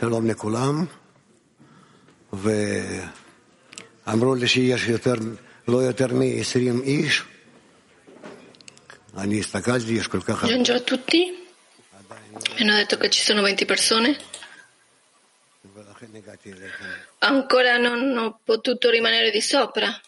שלום 0.00 0.26
לכולם, 0.26 0.86
ואמרו 2.32 4.34
לי 4.34 4.48
שיש 4.48 4.88
יותר, 4.88 5.14
לא 5.68 5.76
יותר 5.76 6.06
מ-20 6.06 6.82
איש. 6.82 7.22
אני 9.16 9.40
הסתכלתי, 9.40 9.92
יש 9.92 10.06
כל 10.06 10.20
כך 10.20 10.44
הרבה. 10.44 10.56
Buongiorno 10.56 10.76
a 10.76 10.80
tutti. 10.80 11.44
Mi 12.54 12.60
hanno 12.60 12.74
detto 12.74 12.98
che 12.98 13.10
ci 13.10 13.22
sono 13.22 13.42
20 13.42 13.64
persone. 13.64 14.16
ולכן 15.74 16.06
הגעתי 16.14 16.52
אליכם. 16.52 16.84
Ancora 17.18 17.76
non 17.76 18.18
ho 18.18 18.40
potuto 18.44 18.90
rimanere 18.90 19.30
di 19.30 19.40
sopra. 19.40 20.00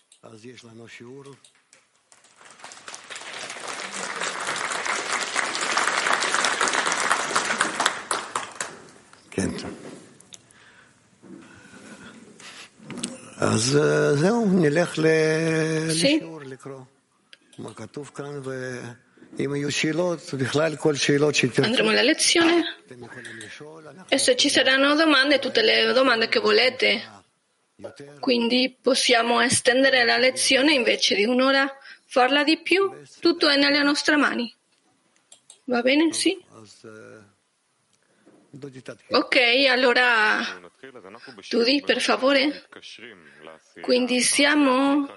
Sì. 15.90 16.20
Andremo 21.68 21.90
alla 21.90 22.02
lezione 22.02 22.64
e 24.08 24.18
se 24.18 24.36
ci 24.36 24.50
saranno 24.50 24.96
domande, 24.96 25.40
tutte 25.40 25.62
le 25.62 25.92
domande 25.94 26.28
che 26.30 26.40
volete. 26.40 27.02
Quindi 28.20 28.78
possiamo 28.80 29.42
estendere 29.42 30.06
la 30.06 30.18
lezione 30.18 30.74
invece 30.74 31.16
di 31.16 31.26
un'ora, 31.26 31.68
farla 32.06 32.44
di 32.44 32.60
più, 32.60 32.92
tutto 33.20 33.50
è 33.50 33.58
nelle 33.58 33.82
nostre 33.84 34.16
mani. 34.18 34.54
Va 35.66 35.82
bene? 35.82 36.14
Sì? 36.14 36.38
Ok, 39.10 39.38
allora 39.70 40.40
Dudi, 41.50 41.82
per 41.82 42.02
favore. 42.02 42.68
Quindi 43.82 44.20
siamo 44.20 45.08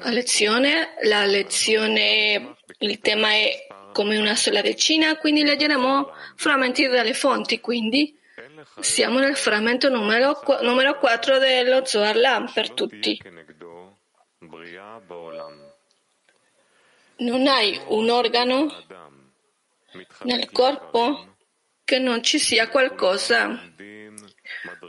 a 0.00 0.10
lezione. 0.10 0.94
La 1.02 1.26
lezione, 1.26 2.56
il 2.78 2.98
tema 3.00 3.32
è 3.32 3.66
come 3.92 4.16
una 4.16 4.34
sola 4.34 4.62
decina, 4.62 5.16
quindi 5.18 5.44
leggeremo 5.44 6.10
frammenti 6.36 6.88
dalle 6.88 7.12
fonti. 7.12 7.60
Quindi 7.60 8.18
siamo 8.80 9.18
nel 9.18 9.36
frammento 9.36 9.90
numero, 9.90 10.40
numero 10.62 10.98
4 10.98 11.38
dello 11.38 11.84
Zohar 11.84 12.16
Lam 12.16 12.50
per 12.50 12.70
tutti. 12.70 13.20
Non 17.16 17.46
hai 17.46 17.78
un 17.88 18.08
organo 18.08 18.74
nel 20.22 20.50
corpo 20.50 21.31
che 21.84 21.98
non 21.98 22.22
ci 22.22 22.38
sia 22.38 22.68
qualcosa 22.68 23.70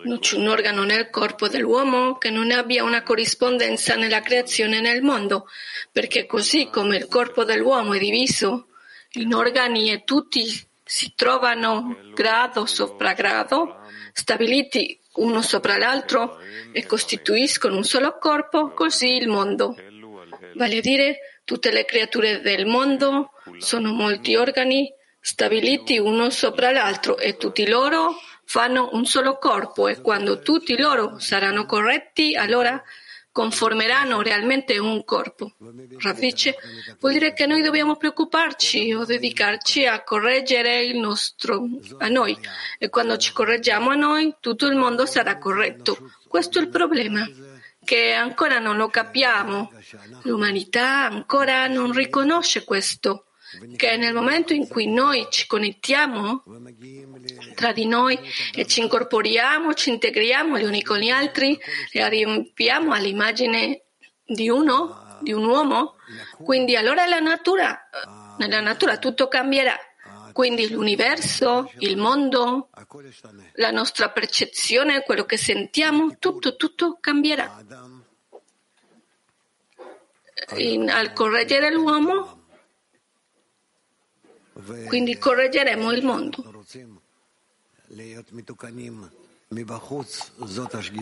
non 0.03 0.19
c'è 0.19 0.35
un 0.35 0.47
organo 0.47 0.83
nel 0.83 1.09
corpo 1.09 1.47
dell'uomo 1.47 2.17
che 2.17 2.29
non 2.29 2.51
abbia 2.51 2.83
una 2.83 3.03
corrispondenza 3.03 3.95
nella 3.95 4.21
creazione 4.21 4.81
nel 4.81 5.01
mondo, 5.01 5.47
perché 5.91 6.25
così 6.25 6.67
come 6.69 6.97
il 6.97 7.07
corpo 7.07 7.43
dell'uomo 7.43 7.93
è 7.93 7.99
diviso 7.99 8.67
in 9.13 9.33
organi 9.33 9.91
e 9.91 10.03
tutti 10.03 10.45
si 10.83 11.13
trovano 11.15 11.97
grado 12.13 12.65
sopra 12.65 13.13
grado, 13.13 13.77
stabiliti 14.11 14.99
uno 15.13 15.41
sopra 15.41 15.77
l'altro 15.77 16.39
e 16.71 16.85
costituiscono 16.85 17.77
un 17.77 17.83
solo 17.83 18.17
corpo, 18.17 18.71
così 18.71 19.15
il 19.15 19.27
mondo. 19.27 19.75
Vale 20.55 20.77
a 20.77 20.81
dire, 20.81 21.39
tutte 21.45 21.71
le 21.71 21.85
creature 21.85 22.41
del 22.41 22.65
mondo 22.65 23.31
sono 23.59 23.93
molti 23.93 24.35
organi 24.35 24.91
stabiliti 25.25 25.97
uno 25.97 26.29
sopra 26.29 26.69
l'altro 26.71 27.17
e 27.17 27.37
tutti 27.37 27.65
loro 27.65 28.15
fanno 28.43 28.89
un 28.91 29.05
solo 29.05 29.37
corpo 29.37 29.87
e 29.87 30.01
quando 30.01 30.41
tutti 30.41 30.77
loro 30.77 31.17
saranno 31.17 31.65
corretti, 31.65 32.35
allora 32.35 32.83
conformeranno 33.31 34.21
realmente 34.21 34.77
un 34.77 35.05
corpo. 35.05 35.53
Rav 35.97 36.19
vuol 36.99 37.13
dire 37.13 37.31
che 37.31 37.45
noi 37.45 37.61
dobbiamo 37.61 37.95
preoccuparci 37.95 38.93
o 38.93 39.05
dedicarci 39.05 39.85
a 39.85 40.03
correggere 40.03 40.83
il 40.83 40.99
nostro, 40.99 41.69
a 41.99 42.09
noi 42.09 42.37
e 42.77 42.89
quando 42.89 43.15
ci 43.15 43.31
correggiamo 43.31 43.91
a 43.91 43.95
noi 43.95 44.35
tutto 44.41 44.67
il 44.67 44.75
mondo 44.75 45.05
sarà 45.05 45.37
corretto. 45.37 46.11
Questo 46.27 46.59
è 46.59 46.63
il 46.63 46.69
problema, 46.69 47.25
che 47.85 48.11
ancora 48.11 48.59
non 48.59 48.75
lo 48.75 48.89
capiamo. 48.89 49.71
L'umanità 50.23 51.05
ancora 51.05 51.65
non 51.67 51.93
riconosce 51.93 52.65
questo, 52.65 53.27
che 53.75 53.97
nel 53.97 54.13
momento 54.13 54.53
in 54.53 54.67
cui 54.67 54.87
noi 54.87 55.27
ci 55.29 55.47
connettiamo 55.47 56.43
tra 57.55 57.71
di 57.71 57.85
noi 57.85 58.17
e 58.53 58.65
ci 58.65 58.81
incorporiamo, 58.81 59.73
ci 59.73 59.89
integriamo 59.89 60.57
gli 60.57 60.63
uni 60.63 60.83
con 60.83 60.97
gli 60.97 61.09
altri 61.09 61.59
e 61.91 62.01
arriviamo 62.01 62.93
all'immagine 62.93 63.83
di 64.25 64.49
uno, 64.49 65.19
di 65.21 65.31
un 65.31 65.45
uomo, 65.45 65.95
quindi 66.43 66.75
allora 66.75 67.05
la 67.05 67.19
natura, 67.19 67.89
nella 68.37 68.61
natura 68.61 68.97
tutto 68.97 69.27
cambierà. 69.27 69.77
Quindi 70.33 70.67
l'universo, 70.71 71.71
il 71.77 71.95
mondo, 71.95 72.69
la 73.53 73.69
nostra 73.69 74.09
percezione, 74.09 75.03
quello 75.03 75.25
che 75.25 75.37
sentiamo, 75.37 76.17
tutto, 76.17 76.55
tutto 76.55 76.97
cambierà. 76.99 77.63
In, 80.57 80.89
al 80.89 81.13
correggere 81.13 81.71
l'uomo 81.71 82.32
quindi 84.87 85.17
correggeremo 85.17 85.91
il 85.91 86.03
mondo. 86.03 86.63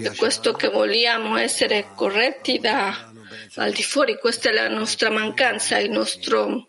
È 0.01 0.15
questo 0.15 0.53
che 0.53 0.69
vogliamo 0.69 1.37
essere 1.37 1.91
corretti 1.95 2.59
da, 2.59 3.11
al 3.55 3.71
di 3.71 3.83
fuori, 3.83 4.17
questa 4.17 4.49
è 4.49 4.53
la 4.53 4.67
nostra 4.67 5.09
mancanza, 5.09 5.77
il 5.77 5.91
nostro 5.91 6.67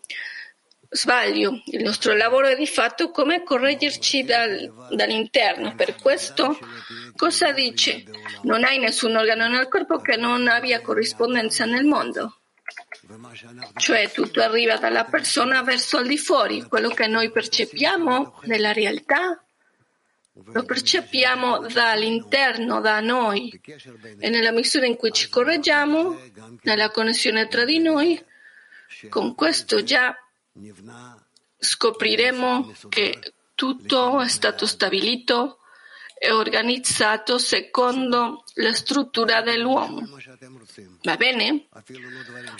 sbaglio. 0.93 1.61
Il 1.65 1.83
nostro 1.83 2.15
lavoro 2.15 2.47
è 2.47 2.55
di 2.55 2.67
fatto 2.67 3.09
come 3.11 3.43
correggerci 3.43 4.23
dal, 4.23 4.71
dall'interno. 4.91 5.75
Per 5.75 5.95
questo 5.95 6.57
cosa 7.15 7.51
dice? 7.51 8.03
Non 8.43 8.63
hai 8.63 8.79
nessun 8.79 9.15
organo 9.15 9.47
nel 9.49 9.67
corpo 9.67 9.97
che 9.97 10.15
non 10.15 10.47
abbia 10.47 10.81
corrispondenza 10.81 11.65
nel 11.65 11.85
mondo. 11.85 12.42
Cioè 13.75 14.11
tutto 14.11 14.41
arriva 14.41 14.77
dalla 14.77 15.05
persona 15.05 15.61
verso 15.61 15.97
al 15.97 16.07
di 16.07 16.17
fuori, 16.17 16.63
quello 16.63 16.89
che 16.89 17.07
noi 17.07 17.31
percepiamo 17.31 18.41
nella 18.43 18.71
realtà 18.71 19.43
lo 20.35 20.63
percepiamo 20.63 21.67
dall'interno, 21.67 22.81
da 22.81 22.99
noi 23.01 23.61
e 24.17 24.29
nella 24.29 24.51
misura 24.51 24.87
in 24.87 24.95
cui 24.95 25.11
ci 25.11 25.29
correggiamo, 25.29 26.19
nella 26.63 26.89
connessione 26.89 27.47
tra 27.47 27.65
di 27.65 27.77
noi, 27.77 28.19
con 29.09 29.35
questo 29.35 29.83
già 29.83 30.15
scopriremo 31.57 32.73
che 32.89 33.33
tutto 33.53 34.21
è 34.21 34.27
stato 34.27 34.65
stabilito 34.65 35.59
e 36.17 36.31
organizzato 36.31 37.37
secondo 37.37 38.43
la 38.55 38.73
struttura 38.73 39.41
dell'uomo. 39.41 40.07
Va 41.03 41.17
bene? 41.17 41.47
Eh? 41.47 41.67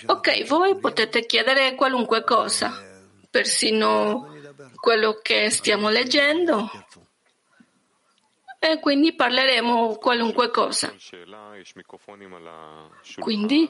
Ok, 0.05 0.45
voi 0.45 0.77
potete 0.77 1.25
chiedere 1.25 1.75
qualunque 1.75 2.23
cosa, 2.23 3.01
persino 3.29 4.31
quello 4.75 5.19
che 5.21 5.49
stiamo 5.49 5.89
leggendo. 5.89 6.69
E 8.59 8.79
quindi 8.79 9.13
parleremo 9.13 9.95
qualunque 9.95 10.49
cosa. 10.49 10.93
Quindi, 13.19 13.69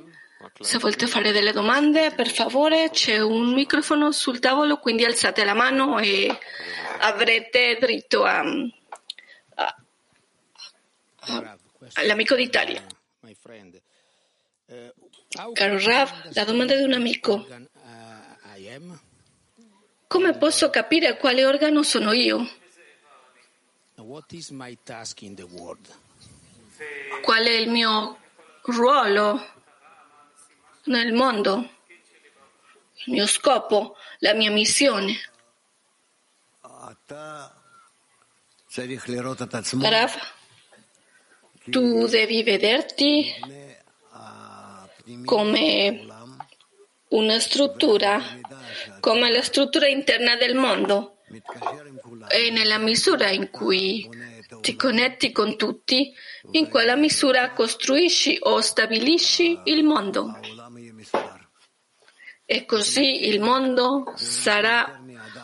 se 0.59 0.77
volete 0.79 1.07
fare 1.07 1.31
delle 1.31 1.51
domande, 1.51 2.11
per 2.11 2.29
favore, 2.29 2.89
c'è 2.89 3.19
un 3.19 3.53
microfono 3.53 4.11
sul 4.11 4.39
tavolo, 4.39 4.77
quindi 4.77 5.05
alzate 5.05 5.43
la 5.45 5.53
mano 5.53 5.99
e 5.99 6.35
avrete 6.99 7.77
diritto 7.79 8.23
a, 8.23 8.43
a, 9.55 9.75
a, 11.19 11.57
all'amico 11.93 12.35
d'Italia. 12.35 12.83
Caro 15.33 15.79
Rav, 15.79 16.29
la 16.33 16.43
domanda 16.43 16.75
di 16.75 16.83
un 16.83 16.93
amico. 16.93 17.47
Come 20.07 20.37
posso 20.37 20.69
capire 20.69 21.17
quale 21.17 21.43
organo 21.43 21.81
sono 21.81 22.11
io? 22.11 22.47
Qual 27.21 27.43
è 27.43 27.51
il 27.51 27.69
mio 27.69 28.19
ruolo 28.63 29.43
nel 30.83 31.13
mondo? 31.13 31.69
Il 33.05 33.13
mio 33.13 33.25
scopo, 33.25 33.97
la 34.19 34.33
mia 34.33 34.51
missione? 34.51 35.15
Rav, 39.89 40.13
tu 41.71 42.05
devi 42.07 42.43
vederti 42.43 43.33
come 45.25 46.05
una 47.09 47.39
struttura, 47.39 48.21
come 48.99 49.31
la 49.31 49.41
struttura 49.41 49.87
interna 49.87 50.35
del 50.35 50.55
mondo. 50.55 51.17
E 52.29 52.51
nella 52.51 52.77
misura 52.77 53.29
in 53.29 53.49
cui 53.49 54.07
ti 54.61 54.75
connetti 54.75 55.31
con 55.31 55.57
tutti, 55.57 56.13
in 56.51 56.69
quella 56.69 56.95
misura 56.95 57.51
costruisci 57.51 58.37
o 58.41 58.61
stabilisci 58.61 59.61
il 59.65 59.83
mondo. 59.83 60.39
E 62.45 62.65
così 62.65 63.27
il 63.27 63.39
mondo 63.39 64.13
sarà 64.15 65.02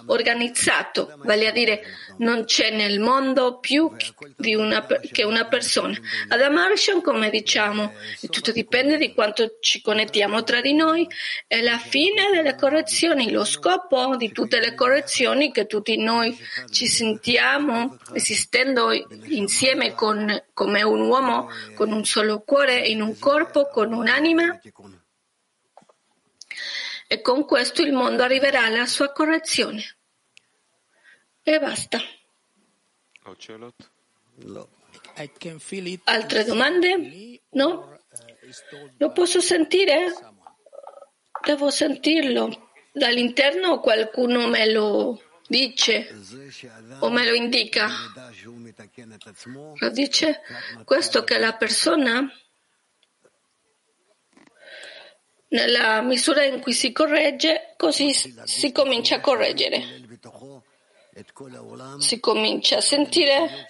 organizzato, 0.10 1.14
vale 1.24 1.48
a 1.48 1.52
dire 1.52 1.84
non 2.18 2.46
c'è 2.46 2.72
nel 2.72 3.00
mondo 3.00 3.60
più 3.60 3.90
una, 4.38 4.86
che 5.12 5.24
una 5.24 5.46
persona. 5.48 5.98
Ad 6.28 6.42
Amarsham, 6.42 7.02
come 7.02 7.30
diciamo, 7.30 7.94
tutto 8.30 8.52
dipende 8.52 8.98
di 8.98 9.14
quanto 9.14 9.58
ci 9.60 9.82
connettiamo 9.82 10.44
tra 10.44 10.62
di 10.62 10.74
noi 10.74 11.08
e 11.48 11.62
la 11.62 11.78
fine 11.78 12.30
delle 12.32 12.56
correzioni, 12.56 13.32
lo 13.32 13.46
scopo 13.46 14.16
di 14.18 14.32
tutte 14.32 14.60
le 14.60 14.76
correzioni 14.76 15.52
che 15.52 15.66
tutti 15.66 15.98
noi 15.98 16.38
ci 16.70 16.88
sentiamo 16.88 17.98
esistendo 18.14 18.92
insieme 19.26 19.94
con, 19.94 20.44
come 20.54 20.84
un 20.84 21.02
uomo 21.02 21.50
con 21.76 21.92
un 21.92 22.04
solo 22.04 22.42
cuore, 22.42 22.88
in 22.88 23.02
un 23.02 23.18
corpo, 23.18 23.68
con 23.68 23.94
un'anima. 23.94 24.60
E 27.12 27.22
con 27.22 27.46
questo 27.46 27.82
il 27.82 27.92
mondo 27.92 28.24
arriverà 28.24 28.66
alla 28.66 28.86
sua 28.86 29.12
correzione. 29.12 29.99
E 31.50 31.57
basta. 31.57 32.00
Altre 36.04 36.44
domande? 36.44 37.42
No? 37.54 38.00
Lo 38.98 39.12
posso 39.12 39.42
sentire? 39.42 40.13
Devo 41.44 41.72
sentirlo. 41.72 42.69
Dall'interno 42.92 43.80
qualcuno 43.80 44.48
me 44.48 44.72
lo 44.72 45.19
dice 45.48 46.13
o 47.00 47.10
me 47.10 47.25
lo 47.25 47.34
indica. 47.34 47.90
Lo 49.80 49.90
dice 49.90 50.42
questo 50.86 51.24
che 51.24 51.40
la 51.40 51.56
persona 51.56 52.31
nella 55.48 56.01
misura 56.01 56.44
in 56.44 56.62
cui 56.62 56.74
si 56.74 56.92
corregge, 56.92 57.74
così 57.75 58.13
si 58.13 58.72
comincia 58.72 59.16
a 59.16 59.19
correggere 59.19 59.99
si 61.98 62.19
comincia 62.19 62.77
a 62.77 62.81
sentire 62.81 63.68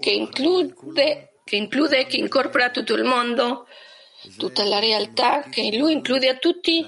che 0.00 0.10
include, 0.10 1.40
che 1.44 1.56
include, 1.56 2.06
che 2.06 2.16
incorpora 2.16 2.70
tutto 2.70 2.94
il 2.94 3.04
mondo, 3.04 3.66
tutta 4.36 4.64
la 4.64 4.78
realtà, 4.78 5.42
che 5.48 5.76
lui 5.76 5.92
include 5.92 6.28
a 6.28 6.36
tutti 6.36 6.86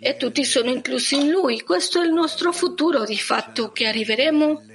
e 0.00 0.16
tutti 0.16 0.44
sono 0.44 0.70
inclusi 0.70 1.16
in 1.16 1.30
lui. 1.30 1.60
Questo 1.62 2.00
è 2.00 2.04
il 2.04 2.12
nostro 2.12 2.52
futuro, 2.52 3.04
di 3.04 3.18
fatto, 3.18 3.70
che 3.72 3.86
arriveremo 3.86 4.70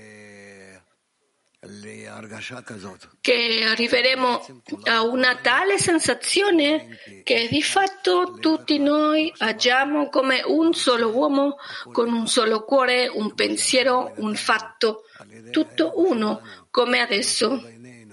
che 3.21 3.63
arriveremo 3.65 4.45
a 4.85 5.03
una 5.03 5.35
tale 5.37 5.77
sensazione 5.77 6.97
che 7.23 7.47
di 7.49 7.61
fatto 7.61 8.37
tutti 8.39 8.79
noi 8.79 9.31
agiamo 9.37 10.09
come 10.09 10.41
un 10.45 10.73
solo 10.73 11.09
uomo, 11.09 11.57
con 11.91 12.13
un 12.13 12.27
solo 12.27 12.63
cuore, 12.63 13.07
un 13.07 13.33
pensiero, 13.35 14.13
un 14.17 14.35
fatto, 14.35 15.03
tutto 15.51 15.93
uno, 15.95 16.41
come 16.71 16.99
adesso, 16.99 17.61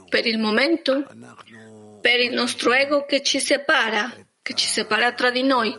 per 0.08 0.26
il 0.26 0.38
momento, 0.38 1.06
per 2.00 2.20
il 2.20 2.32
nostro 2.32 2.72
ego 2.72 3.04
che 3.04 3.22
ci 3.22 3.40
separa, 3.40 4.12
che 4.42 4.54
ci 4.54 4.66
separa 4.66 5.12
tra 5.12 5.30
di 5.30 5.42
noi. 5.42 5.74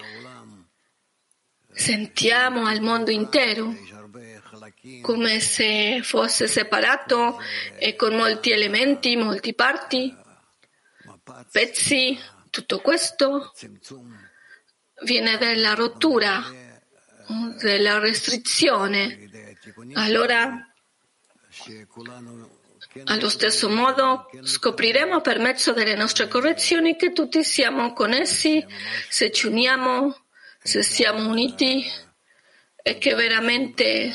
Sentiamo 1.72 2.66
al 2.66 2.80
mondo 2.80 3.12
intero 3.12 3.74
come 5.02 5.40
se 5.40 6.02
fosse 6.04 6.48
separato 6.48 7.40
e 7.78 7.96
con 7.96 8.16
molti 8.16 8.52
elementi, 8.52 9.16
molti 9.16 9.54
parti, 9.54 10.16
pezzi, 11.52 12.18
tutto 12.50 12.80
questo 12.80 13.54
viene 15.04 15.38
dalla 15.38 15.74
rottura, 15.74 16.44
della 17.60 18.00
restrizione. 18.00 19.30
Allora, 19.94 20.72
allo 23.06 23.30
stesso 23.30 23.70
modo, 23.70 24.30
scopriremo 24.42 25.22
per 25.22 25.40
mezzo 25.40 25.74
delle 25.74 25.96
nostre 25.96 26.28
correzioni 26.28 26.96
che 26.96 27.12
tutti 27.12 27.44
siamo 27.44 27.94
connessi 27.94 28.64
se 29.10 29.32
ci 29.32 29.48
uniamo, 29.48 30.16
se 30.62 30.84
siamo 30.84 31.28
uniti 31.28 31.84
e 32.88 32.98
che 33.00 33.16
veramente 33.16 34.14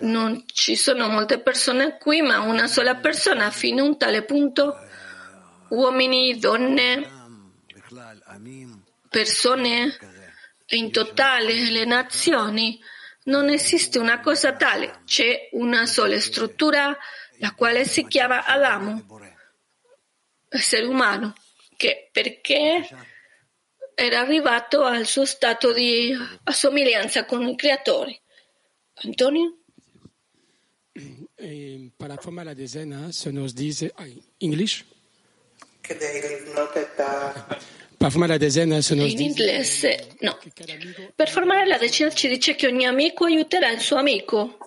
non 0.00 0.44
ci 0.46 0.76
sono 0.76 1.08
molte 1.08 1.38
persone 1.40 1.98
qui, 1.98 2.22
ma 2.22 2.40
una 2.40 2.66
sola 2.66 2.96
persona 2.96 3.50
fino 3.50 3.82
a 3.82 3.86
un 3.86 3.98
tale 3.98 4.24
punto, 4.24 4.76
uomini, 5.68 6.38
donne, 6.38 7.10
persone, 9.08 9.98
in 10.68 10.90
totale 10.90 11.70
le 11.70 11.84
nazioni, 11.84 12.80
non 13.24 13.48
esiste 13.48 13.98
una 13.98 14.20
cosa 14.20 14.54
tale, 14.54 15.02
c'è 15.04 15.48
una 15.52 15.86
sola 15.86 16.18
struttura, 16.18 16.96
la 17.38 17.52
quale 17.54 17.84
si 17.84 18.06
chiama 18.06 18.44
Adamo, 18.46 19.04
essere 20.48 20.86
umano, 20.86 21.34
che 21.76 22.08
perché 22.10 22.88
era 23.94 24.20
arrivato 24.20 24.84
al 24.84 25.06
suo 25.06 25.26
stato 25.26 25.72
di 25.72 26.16
assomiglianza 26.44 27.26
con 27.26 27.46
il 27.46 27.56
creatore. 27.56 28.21
Antonio? 28.96 29.56
Eh, 31.38 31.90
para 31.96 32.16
formar 32.18 32.46
la 32.46 32.54
decena 32.54 33.12
se 33.12 33.32
nos 33.32 33.54
dice, 33.54 33.92
ay, 33.96 34.22
English? 34.38 34.84
Per 37.98 38.10
formare 38.10 38.34
la 38.34 38.38
decena 38.38 38.82
se 38.82 38.94
nos 38.94 39.12
In 39.12 39.20
inglese, 39.20 40.16
no. 40.20 40.38
Per 41.16 41.28
formare 41.28 41.66
la 41.66 41.78
decina 41.78 42.10
ci 42.10 42.28
dice 42.28 42.54
che 42.54 42.66
ogni 42.66 42.86
amico 42.86 43.24
aiuterà 43.24 43.70
il 43.70 43.80
suo 43.80 43.96
amico. 43.96 44.58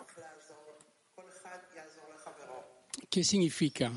Che 3.07 3.23
significa 3.23 3.93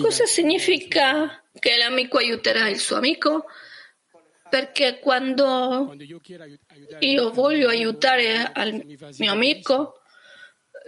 Cosa 0.00 0.24
significa 0.26 1.42
che 1.58 1.76
l'amico 1.76 2.18
aiuterà 2.18 2.68
il 2.68 2.78
suo 2.78 2.96
amico? 2.96 3.46
Perché 4.52 4.98
quando 4.98 5.96
io 6.98 7.30
voglio 7.30 7.70
aiutare 7.70 8.52
al 8.52 8.84
mio 9.16 9.32
amico, 9.32 10.02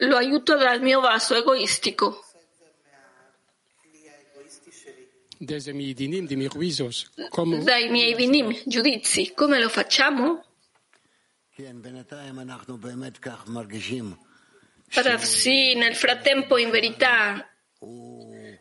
lo 0.00 0.16
aiuto 0.19 0.55
dal 0.55 0.82
mio 0.82 1.00
vaso 1.00 1.34
egoistico. 1.34 2.22
Dai 7.62 7.89
miei 7.89 8.15
dinim, 8.15 8.55
giudizi, 8.67 9.32
come 9.32 9.58
lo 9.58 9.70
facciamo? 9.70 10.44
sì, 15.17 15.72
nel 15.72 15.94
frattempo, 15.94 16.58
in 16.58 16.69
verità, 16.69 17.50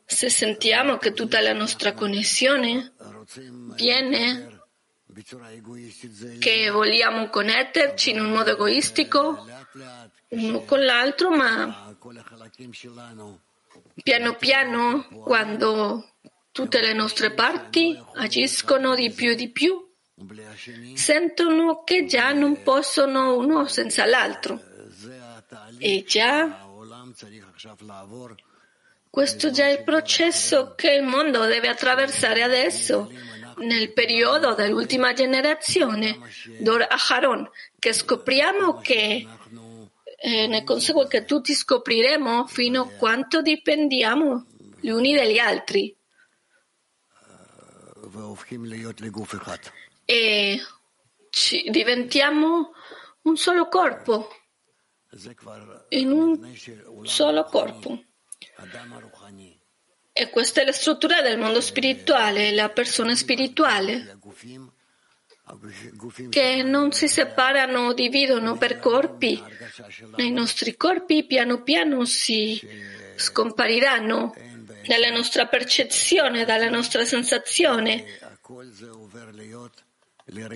se 0.05 0.29
sentiamo 0.29 0.95
che 0.95 1.11
tutta 1.11 1.41
la 1.41 1.51
nostra 1.51 1.91
connessione 1.91 2.93
viene 3.75 4.61
che 6.39 6.69
vogliamo 6.69 7.29
connetterci 7.29 8.11
in 8.11 8.21
un 8.21 8.31
modo 8.31 8.51
egoistico 8.51 9.45
uno 10.29 10.61
con 10.61 10.83
l'altro, 10.83 11.29
ma 11.29 11.95
piano 14.01 14.35
piano, 14.35 15.07
quando 15.23 16.09
tutte 16.51 16.81
le 16.81 16.93
nostre 16.93 17.31
parti 17.31 17.99
agiscono 18.15 18.95
di 18.95 19.11
più 19.11 19.31
e 19.31 19.35
di 19.35 19.49
più, 19.49 19.91
sentono 20.93 21.83
che 21.83 22.05
già 22.05 22.31
non 22.31 22.61
possono 22.63 23.35
uno 23.37 23.67
senza 23.67 24.05
l'altro. 24.05 24.61
E 25.77 26.03
già 26.07 26.65
questo 29.09 29.51
già 29.51 29.67
è 29.67 29.71
il 29.77 29.83
processo 29.83 30.73
che 30.75 30.91
il 30.91 31.03
mondo 31.03 31.45
deve 31.45 31.67
attraversare 31.67 32.41
adesso 32.41 33.11
nel 33.57 33.93
periodo 33.93 34.53
dell'ultima 34.53 35.13
generazione, 35.13 36.19
Dor 36.59 36.85
Aharon, 36.89 37.49
che 37.79 37.93
scopriamo 37.93 38.79
che 38.79 39.27
eh, 40.25 40.47
ne 40.47 40.63
consegue 40.63 41.07
che 41.07 41.25
tutti 41.25 41.53
scopriremo 41.53 42.47
fino 42.47 42.81
a 42.83 42.87
quanto 42.87 43.41
dipendiamo 43.41 44.45
gli 44.79 44.89
uni 44.89 45.15
dagli 45.15 45.37
altri. 45.37 45.95
E 50.05 50.59
diventiamo 51.69 52.71
un 53.23 53.37
solo 53.37 53.67
corpo, 53.67 54.29
in 55.89 56.11
un 56.11 56.55
solo 57.03 57.43
corpo. 57.43 58.03
E 60.15 60.29
questa 60.29 60.61
è 60.61 60.65
la 60.65 60.71
struttura 60.71 61.21
del 61.21 61.39
mondo 61.39 61.59
spirituale, 61.59 62.51
la 62.51 62.69
persona 62.69 63.15
spirituale, 63.15 64.19
che 66.29 66.61
non 66.61 66.91
si 66.91 67.07
separano, 67.07 67.93
dividono 67.93 68.55
per 68.55 68.77
corpi. 68.77 69.41
Nei 70.15 70.31
nostri 70.31 70.77
corpi 70.77 71.25
piano 71.25 71.63
piano 71.63 72.05
si 72.05 72.61
scompariranno 73.15 74.35
dalla 74.85 75.09
nostra 75.09 75.47
percezione, 75.47 76.45
dalla 76.45 76.69
nostra 76.69 77.05
sensazione, 77.05 78.05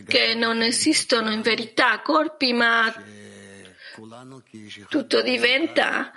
che 0.06 0.36
non 0.36 0.62
esistono 0.62 1.32
in 1.32 1.42
verità 1.42 2.00
corpi, 2.02 2.54
ma 2.54 2.94
tutto 4.88 5.22
diventa 5.24 6.14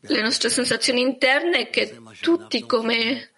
le 0.00 0.22
nostre 0.22 0.48
sensazioni 0.48 1.00
interne 1.00 1.70
che 1.70 1.98
tutti 2.20 2.64
come 2.66 3.30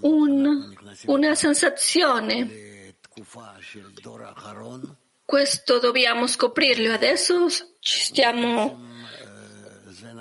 un, 0.00 0.74
una 1.06 1.34
sensazione. 1.34 2.94
Questo 5.24 5.78
dobbiamo 5.78 6.26
scoprirlo. 6.26 6.92
Adesso 6.92 7.46
stiamo, 7.80 8.94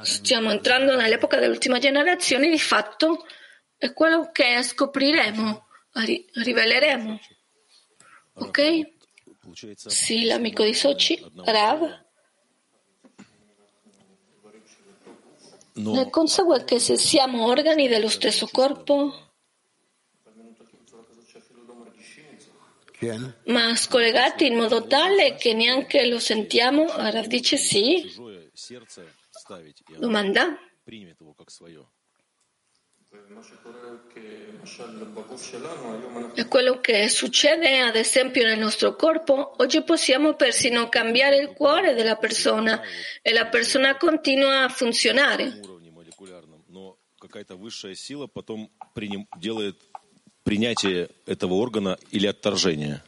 stiamo 0.01 0.51
entrando 0.51 0.96
nell'epoca 0.96 1.39
dell'ultima 1.39 1.79
generazione, 1.79 2.50
di 2.50 2.60
fatto 2.60 3.25
è 3.77 3.91
quello 3.93 4.32
che 4.32 4.62
scopriremo, 4.63 5.67
riveleremo. 6.34 7.20
Ok? 8.36 8.91
Sì, 9.75 10.25
l'amico 10.25 10.63
di 10.63 10.74
Sochi, 10.74 11.22
Rav. 11.43 12.02
Ne 15.75 16.10
consegue 16.10 16.63
che 16.65 16.80
se 16.80 16.98
siamo 16.98 17.46
organi 17.48 17.88
dello 17.88 18.10
stesso 18.10 18.48
corpo, 18.51 19.32
ma 23.46 23.75
scollegati 23.75 24.46
in 24.46 24.56
modo 24.56 24.86
tale 24.86 25.36
che 25.36 25.53
neanche 25.53 26.08
lo 26.08 26.20
sentiamo, 26.20 26.86
Rav 26.86 27.25
dice 27.25 27.58
sì. 27.58 28.13
Domanda? 29.98 30.58
È 36.35 36.49
quello 36.49 36.81
che 36.81 37.09
succede 37.09 37.81
ad 37.81 37.97
esempio 37.97 38.45
nel 38.45 38.59
nostro 38.59 38.95
corpo. 38.97 39.55
Oggi 39.62 39.83
possiamo 39.83 40.35
persino 40.35 40.88
cambiare 40.88 41.37
il 41.37 41.52
cuore 41.52 41.95
della 41.95 42.17
persona 42.17 42.81
e 43.23 43.33
la 43.33 43.47
persona 43.47 43.97
continua 43.97 44.64
a 44.64 44.69
funzionare. 44.69 45.61
принятие 50.45 51.11
этого 51.26 51.55
органа 51.57 51.99
или 52.11 52.26
отторжение. 52.26 53.02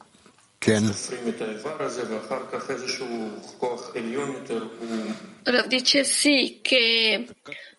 Rav 5.44 5.66
dice 5.68 6.04
sì 6.04 6.58
che 6.60 7.26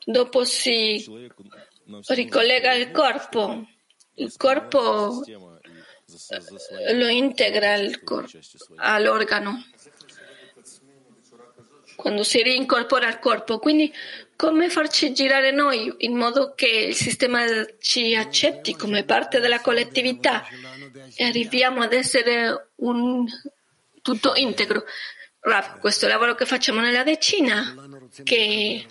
dopo 0.03 0.44
si 0.46 1.06
ricollega 2.09 2.73
il 2.75 2.90
corpo, 2.90 3.66
il 4.14 4.33
corpo 4.37 5.23
lo 6.93 7.09
integra 7.09 7.76
all'organo 8.76 9.64
quando 11.97 12.23
si 12.23 12.43
rincorpora 12.43 13.09
al 13.09 13.19
corpo. 13.19 13.59
Quindi 13.59 13.93
come 14.37 14.69
farci 14.69 15.12
girare 15.12 15.50
noi 15.50 15.93
in 15.99 16.14
modo 16.14 16.55
che 16.55 16.69
il 16.69 16.95
sistema 16.95 17.40
ci 17.81 18.14
accetti 18.14 18.76
come 18.76 19.05
parte 19.05 19.40
della 19.40 19.61
collettività 19.61 20.47
e 21.14 21.25
arriviamo 21.25 21.83
ad 21.83 21.93
essere 21.93 22.71
un 22.76 23.26
tutto 24.02 24.35
integro. 24.35 24.85
Rav, 25.40 25.78
questo 25.78 26.05
è 26.05 26.09
il 26.09 26.14
lavoro 26.14 26.35
che 26.35 26.45
facciamo 26.45 26.81
nella 26.81 27.02
decina, 27.02 27.75
che 28.23 28.87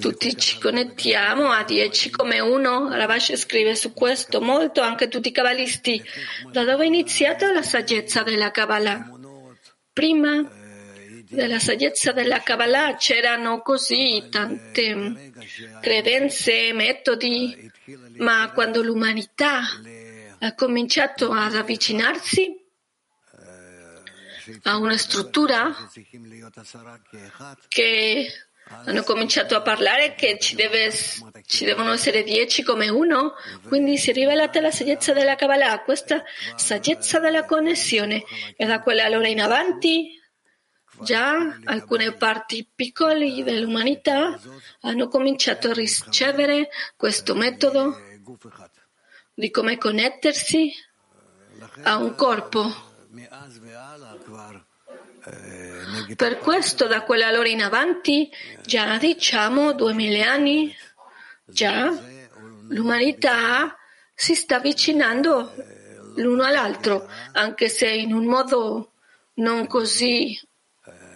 tutti 0.00 0.36
ci 0.36 0.58
connettiamo 0.58 1.50
a 1.50 1.62
dieci 1.62 2.10
come 2.10 2.40
uno. 2.40 2.88
Rabash 2.90 3.36
scrive 3.36 3.76
su 3.76 3.92
questo 3.92 4.40
molto, 4.40 4.80
anche 4.80 5.08
tutti 5.08 5.28
i 5.28 5.32
cabalisti. 5.32 6.02
Da 6.50 6.64
dove 6.64 6.84
è 6.84 6.86
iniziata 6.86 7.52
la 7.52 7.62
saggezza 7.62 8.22
della 8.22 8.50
Kabbalah? 8.50 9.08
Prima 9.92 10.44
della 11.28 11.58
saggezza 11.60 12.12
della 12.12 12.40
Kabbalah 12.40 12.96
c'erano 12.96 13.60
così 13.60 14.26
tante 14.28 15.32
credenze, 15.80 16.72
metodi, 16.72 17.70
ma 18.16 18.50
quando 18.52 18.82
l'umanità 18.82 19.60
ha 20.38 20.54
cominciato 20.54 21.30
ad 21.30 21.54
avvicinarsi 21.54 22.64
a 24.62 24.76
una 24.76 24.96
struttura 24.96 25.74
che 27.68 28.30
hanno 28.68 29.02
cominciato 29.02 29.54
a 29.54 29.62
parlare 29.62 30.14
che 30.14 30.38
ci, 30.38 30.54
deve, 30.54 30.92
ci, 31.46 31.64
devono 31.64 31.92
essere 31.92 32.22
dieci 32.22 32.62
come 32.62 32.88
uno, 32.88 33.34
quindi 33.66 33.96
si 33.96 34.10
è 34.10 34.12
rivelata 34.12 34.60
la 34.60 34.70
saggezza 34.70 35.12
della 35.12 35.34
Kabbalah, 35.34 35.82
questa 35.82 36.22
saggezza 36.56 37.18
della 37.18 37.44
connessione 37.44 38.24
e 38.56 38.66
da 38.66 38.80
quella 38.80 39.04
allora 39.04 39.28
in 39.28 39.40
avanti 39.40 40.16
Già 40.98 41.58
alcune 41.64 42.12
parti 42.12 42.66
piccole 42.74 43.42
dell'umanità 43.44 44.40
hanno 44.80 45.08
cominciato 45.08 45.68
a 45.68 45.74
ricevere 45.74 46.70
questo 46.96 47.34
metodo 47.34 47.96
di 49.34 49.50
come 49.50 49.76
connettersi 49.76 50.72
a 51.82 51.96
un 51.96 52.14
corpo. 52.14 52.84
Per 56.14 56.38
questo 56.38 56.86
da 56.86 57.02
quell'allora 57.02 57.48
in 57.48 57.62
avanti, 57.62 58.30
già 58.64 58.96
diciamo 58.98 59.72
duemila 59.72 60.30
anni, 60.30 60.74
già 61.44 61.92
l'umanità 62.68 63.76
si 64.14 64.34
sta 64.34 64.56
avvicinando 64.56 65.52
l'uno 66.16 66.44
all'altro, 66.44 67.08
anche 67.32 67.68
se 67.68 67.88
in 67.88 68.12
un 68.12 68.26
modo 68.26 68.92
non 69.34 69.66
così 69.66 70.38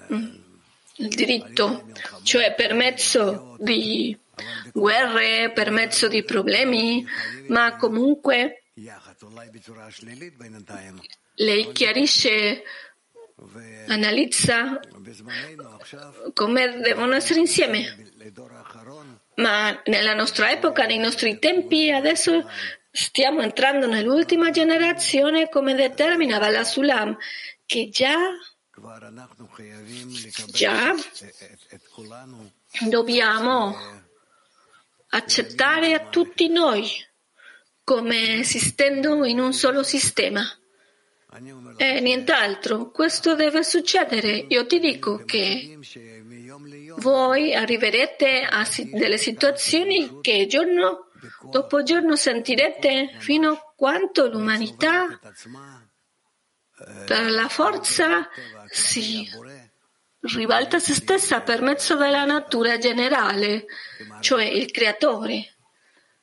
il 0.08 1.08
diritto, 1.08 1.86
cioè 2.22 2.54
per 2.54 2.74
mezzo 2.74 3.56
di 3.58 4.16
guerre, 4.72 5.52
per 5.52 5.70
mezzo 5.70 6.08
di 6.08 6.22
problemi, 6.22 7.06
ma 7.48 7.76
comunque 7.76 8.64
lei 11.34 11.72
chiarisce, 11.72 12.62
analizza 13.86 14.80
come 16.34 16.80
devono 16.80 17.14
essere 17.14 17.40
insieme. 17.40 18.10
Ma 19.36 19.80
nella 19.86 20.14
nostra 20.14 20.50
epoca, 20.50 20.84
nei 20.84 20.98
nostri 20.98 21.38
tempi, 21.38 21.90
adesso 21.90 22.48
stiamo 22.90 23.40
entrando 23.40 23.86
nell'ultima 23.86 24.50
generazione 24.50 25.48
come 25.48 25.74
determinava 25.74 26.50
la 26.50 26.64
Sulam, 26.64 27.16
che 27.64 27.88
già 27.88 28.16
Già 30.46 30.94
dobbiamo 32.88 33.76
accettare 35.08 35.92
a 35.92 36.08
tutti 36.08 36.48
noi 36.48 36.88
come 37.84 38.38
esistendo 38.38 39.24
in 39.24 39.38
un 39.38 39.52
solo 39.52 39.82
sistema. 39.82 40.42
E 41.76 42.00
nient'altro, 42.00 42.90
questo 42.90 43.34
deve 43.34 43.62
succedere. 43.62 44.46
Io 44.48 44.66
ti 44.66 44.78
dico 44.78 45.22
che 45.24 45.78
voi 46.96 47.54
arriverete 47.54 48.42
a 48.42 48.66
delle 48.92 49.16
situazioni 49.16 50.18
che 50.20 50.46
giorno 50.46 51.06
dopo 51.50 51.82
giorno 51.82 52.16
sentirete 52.16 53.14
fino 53.18 53.50
a 53.52 53.72
quanto 53.76 54.28
l'umanità 54.28 55.18
per 57.06 57.30
la 57.30 57.48
forza 57.48 58.28
si 58.66 59.28
ribalta 60.20 60.78
se 60.78 60.94
stessa 60.94 61.40
per 61.42 61.62
mezzo 61.62 61.96
della 61.96 62.24
natura 62.24 62.78
generale, 62.78 63.66
cioè 64.20 64.44
il 64.44 64.70
creatore, 64.70 65.56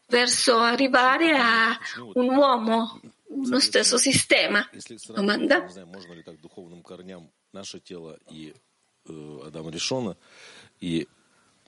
verso 0.07 0.57
arrivare 0.57 1.37
a 1.37 1.77
un 2.13 2.35
uomo, 2.35 2.99
uno 3.36 3.60
stesso 3.60 3.98
sistema. 3.98 4.68
Domanda? 5.14 5.66
И 10.80 11.08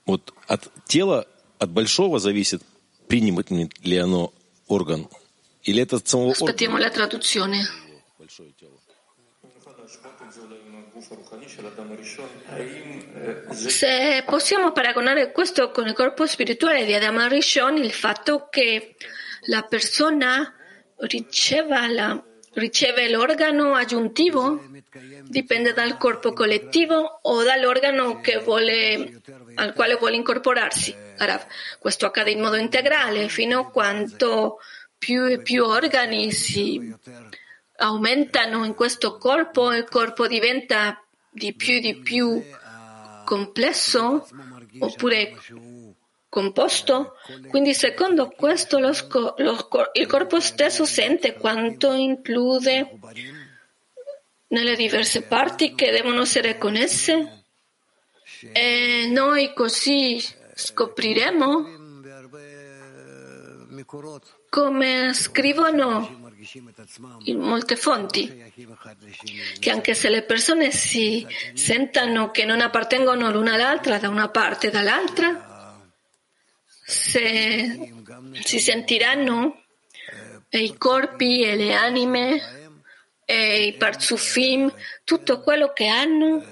вот 0.07 0.35
от 0.47 0.71
тела, 0.87 1.27
от 1.59 1.71
большого 1.71 2.19
зависит, 2.19 2.63
принимает 3.09 3.51
ли 3.51 3.97
оно 3.97 4.33
орган, 4.67 5.09
или 5.63 5.83
это 5.83 5.97
от 5.97 6.09
самого 6.09 6.33
Aspettiamo 6.33 6.79
la 6.79 6.91
traduzione. 6.91 7.65
Большое 8.19 8.53
тело. 8.53 8.79
Se 13.51 14.25
possiamo 14.27 14.73
paragonare 14.73 15.33
questo 15.33 15.71
con 15.71 15.87
il 15.87 15.93
corpo 15.93 16.27
spirituale 16.27 16.85
di 16.85 16.95
Adamo 16.95 17.27
Rishon, 17.27 17.77
il 17.79 17.93
fatto 17.93 18.49
che 18.49 18.97
la 19.47 19.63
persona 19.63 20.55
riceva 21.02 21.88
la 21.88 22.24
riceve 22.54 23.10
l'organo 23.10 23.74
aggiuntivo? 23.74 24.62
Dipende 25.24 25.74
dal 25.74 25.98
corpo 25.98 26.34
collettivo 26.34 27.20
o 27.22 27.44
dall'organo 27.44 28.22
vuole, 28.44 29.22
al 29.56 29.74
quale 29.74 29.96
vuole 29.96 30.16
incorporarsi. 30.16 30.96
Questo 31.80 32.06
accade 32.06 32.32
in 32.32 32.40
modo 32.40 32.56
integrale 32.56 33.30
fino 33.30 33.60
a 33.60 33.70
quanto 33.70 34.60
più 34.98 35.26
e 35.26 35.42
più 35.42 35.64
organi 35.64 36.32
si 36.32 36.94
aumentano 37.78 38.66
in 38.66 38.74
questo 38.74 39.18
corpo, 39.18 39.74
il 39.74 39.86
corpo 39.86 40.28
diventa 40.28 41.02
di 41.30 41.54
più 41.54 41.76
e 41.76 41.80
di 41.80 41.96
più 42.00 42.44
complesso 43.24 44.28
oppure 44.80 45.38
composto. 46.30 47.16
Quindi 47.50 47.74
secondo 47.74 48.30
questo 48.30 48.80
lo, 48.80 48.94
lo, 49.38 49.68
il 49.94 50.08
corpo 50.08 50.40
stesso 50.40 50.86
sente 50.86 51.34
quanto 51.34 51.92
include 51.92 52.98
nelle 54.48 54.76
diverse 54.76 55.24
parti 55.24 55.76
che 55.76 55.92
devono 55.92 56.22
essere 56.22 56.58
connesse 56.58 57.44
e 58.54 59.10
noi 59.12 59.54
così 59.54 60.24
scopriremo 60.54 61.78
come 64.50 65.14
scrivono 65.14 66.28
in 67.26 67.40
molte 67.40 67.76
fonti, 67.76 68.52
che 69.60 69.70
anche 69.70 69.94
se 69.94 70.10
le 70.10 70.24
persone 70.24 70.72
si 70.72 71.26
sentano 71.54 72.32
che 72.32 72.46
non 72.46 72.62
appartengono 72.62 73.30
l'una 73.30 73.54
all'altra 73.54 73.98
da 73.98 74.10
una 74.10 74.30
parte 74.30 74.68
e 74.68 74.72
dall'altra, 74.72 75.49
se 76.90 77.94
si 78.44 78.60
sentiranno 78.60 79.64
i 80.50 80.76
corpi 80.76 81.44
e 81.44 81.56
le 81.56 81.74
anime 81.76 82.42
e 83.26 83.68
i 83.68 83.74
parzufim, 83.78 84.74
tutto 85.04 85.42
quello 85.42 85.72
che 85.72 85.88
hanno, 85.88 86.44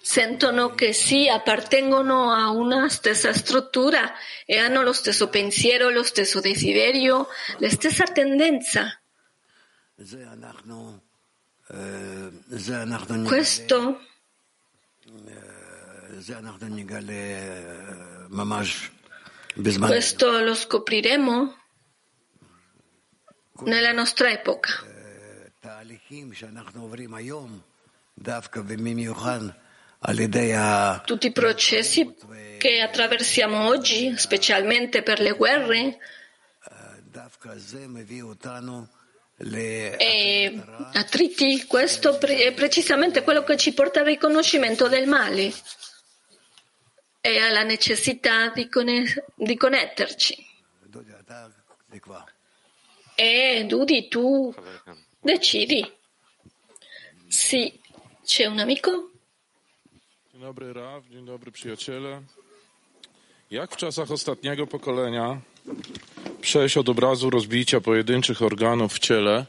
sentono 0.00 0.74
che 0.74 0.92
sì, 0.94 1.28
appartengono 1.28 2.32
a 2.32 2.50
una 2.50 2.88
stessa 2.88 3.34
struttura 3.34 4.14
e 4.46 4.58
hanno 4.58 4.82
lo 4.82 4.94
stesso 4.94 5.28
pensiero, 5.28 5.90
lo 5.90 6.02
stesso 6.02 6.40
desiderio, 6.40 7.28
la 7.58 7.68
stessa 7.68 8.04
tendenza. 8.04 8.98
Questo 13.28 14.00
questo 19.86 20.38
lo 20.38 20.54
scopriremo? 20.54 21.56
Nella 23.64 23.92
nostra 23.92 24.30
epoca. 24.30 24.70
Tutti 31.04 31.26
i 31.26 31.32
processi 31.32 32.14
che 32.58 32.80
attraversiamo 32.80 33.66
oggi, 33.66 34.16
specialmente 34.16 35.02
per 35.02 35.18
le 35.20 35.32
guerre, 35.32 35.98
e 39.98 40.62
attriti, 40.92 41.64
questo 41.66 42.20
è 42.20 42.52
precisamente 42.52 43.22
quello 43.22 43.42
che 43.42 43.56
ci 43.56 43.72
porta 43.72 44.00
al 44.00 44.06
riconoscimento 44.06 44.86
del 44.88 45.08
male 45.08 45.52
e 47.24 47.38
alla 47.38 47.62
necessità 47.62 48.48
di, 48.48 48.68
di 49.36 49.56
connetterci. 49.56 50.46
E 53.14 53.64
Dudi, 53.68 54.08
tu 54.08 54.52
decidi. 55.20 55.88
Sì, 57.28 57.72
c'è 58.24 58.46
un 58.46 58.58
amico? 58.58 59.10
Dzień 60.32 60.40
dobry 60.40 60.72
Raw, 60.72 61.02
dzień 61.08 61.24
dobry 61.24 61.52
przyjaciele. 61.52 62.22
Jak 63.50 63.72
w 63.72 63.76
czasach 63.76 64.10
ostatniego 64.10 64.66
pokolenia 64.66 65.40
przejść 66.40 66.76
od 66.76 66.88
obrazu 66.88 67.30
rozbicia 67.30 67.80
pojedynczych 67.80 68.42
organów 68.42 68.92
w 68.92 68.98
ciele 68.98 69.46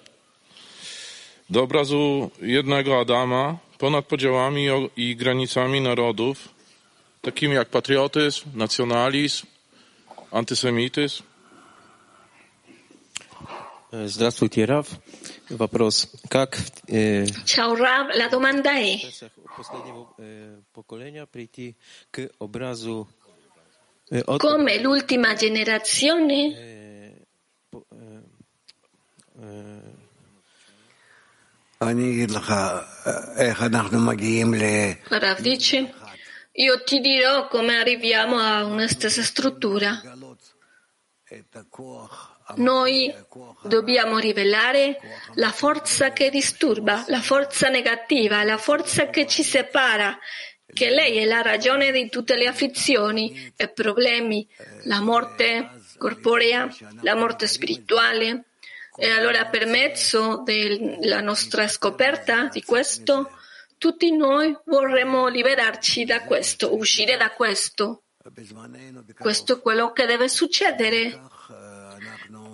do 1.50 1.63
obrazu 1.63 2.32
jednego 2.41 3.00
Adama 3.00 3.58
ponad 3.78 4.06
podziałami 4.06 4.67
i 4.97 5.15
granicami 5.15 5.82
narodów, 5.82 6.54
takimi 7.22 7.55
jak 7.55 7.68
patriotyzm, 7.68 8.51
nacjonalizm, 8.55 9.46
antysemityzm? 10.33 11.22
Здравствуйте, 14.07 14.66
Рав. 14.66 14.87
Вопрос. 15.51 16.09
Как 16.29 16.59
э, 16.88 17.24
Ciao, 17.46 17.74
Rav. 17.74 18.14
La 18.14 18.29
domanda 18.29 18.70
è 18.70 18.98
последнего 19.59 20.14
э, 20.18 20.61
поколения 20.72 21.27
прийти 21.27 21.77
к 22.11 22.31
образу 22.38 23.09
э, 24.11 24.20
от, 24.20 24.40
come 24.40 24.81
l'ultima 24.81 25.35
generazione 25.35 26.55
э, 26.55 27.27
Rav 35.09 35.40
dice 35.40 35.94
io 36.54 36.84
ti 36.84 37.00
dirò 37.00 37.48
come 37.48 37.78
arriviamo 37.78 38.38
a 38.38 38.66
una 38.66 38.88
stessa 38.88 39.24
struttura 39.24 40.02
noi 42.56 43.13
dobbiamo 43.63 44.20
rivelare 44.20 45.00
la 45.36 45.52
forza 45.52 46.12
che 46.12 46.30
disturba, 46.30 47.06
la 47.08 47.22
forza 47.22 47.70
negativa, 47.70 48.44
la 48.44 48.58
forza 48.58 49.10
che 49.10 49.26
ci 49.26 49.44
separa, 49.44 50.18
che 50.72 50.89
lei 50.89 51.18
è 51.18 51.26
la 51.26 51.42
ragione 51.42 51.92
di 51.92 52.10
tutte 52.10 52.36
le 52.36 52.48
afflizioni 52.48 53.54
e 53.56 53.68
problemi, 53.70 54.48
la 54.84 55.00
morte 55.00 55.70
corporea, 55.98 56.70
la 57.02 57.16
morte 57.16 57.48
spirituale. 57.48 58.46
E 58.96 59.10
allora 59.10 59.46
per 59.46 59.66
mezzo 59.66 60.44
della 60.46 61.22
nostra 61.22 61.68
scoperta 61.68 62.48
di 62.52 62.62
questo, 62.63 63.32
tutti 63.84 64.15
noi 64.15 64.58
vorremmo 64.63 65.28
liberarci 65.28 66.06
da 66.06 66.22
questo, 66.22 66.74
uscire 66.74 67.17
da 67.17 67.32
questo. 67.32 68.04
Questo 69.19 69.58
è 69.58 69.60
quello 69.60 69.91
che 69.91 70.06
deve 70.06 70.30
succedere 70.30 71.22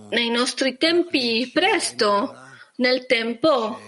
nei 0.09 0.31
nostri 0.31 0.75
tempi 0.77 1.47
presto, 1.53 2.35
nel 2.77 3.05
tempo 3.05 3.79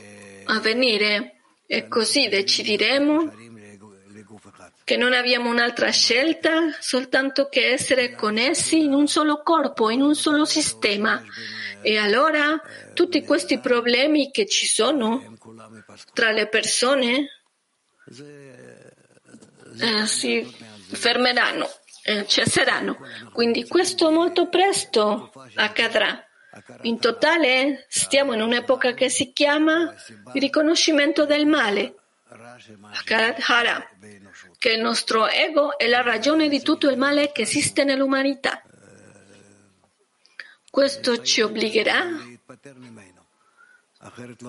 a 0.43 0.59
venire 0.59 1.37
e 1.65 1.87
così 1.87 2.27
decideremo 2.27 3.33
che 4.83 4.95
non 4.95 5.13
abbiamo 5.13 5.49
un'altra 5.49 5.89
scelta 5.89 6.75
soltanto 6.79 7.49
che 7.49 7.71
essere 7.71 8.13
connessi 8.13 8.83
in 8.83 8.93
un 8.93 9.07
solo 9.07 9.41
corpo, 9.41 9.89
in 9.89 10.03
un 10.03 10.13
solo 10.13 10.45
sistema. 10.45 11.19
E 11.81 11.97
allora 11.97 12.61
tutti 12.93 13.23
questi 13.23 13.59
problemi 13.59 14.31
che 14.31 14.45
ci 14.45 14.67
sono 14.67 15.37
tra 16.13 16.31
le 16.31 16.47
persone 16.47 17.43
eh, 19.79 20.07
si 20.07 20.43
fermeranno 20.91 21.69
eh, 22.03 22.25
cesseranno. 22.27 22.97
Quindi 23.31 23.67
questo 23.67 24.11
molto 24.11 24.47
presto 24.47 25.31
accadrà. 25.55 26.25
In 26.81 26.99
totale 26.99 27.85
stiamo 27.87 28.33
in 28.33 28.41
un'epoca 28.41 28.93
che 28.93 29.09
si 29.09 29.31
chiama 29.31 29.93
il 30.33 30.41
riconoscimento 30.41 31.25
del 31.25 31.45
male, 31.45 31.95
che 34.57 34.69
il 34.69 34.81
nostro 34.81 35.29
ego 35.29 35.77
è 35.77 35.87
la 35.87 36.01
ragione 36.01 36.49
di 36.49 36.61
tutto 36.61 36.89
il 36.89 36.97
male 36.97 37.31
che 37.31 37.43
esiste 37.43 37.85
nell'umanità. 37.85 38.61
Questo 40.69 41.21
ci 41.21 41.41
obbligherà 41.41 42.03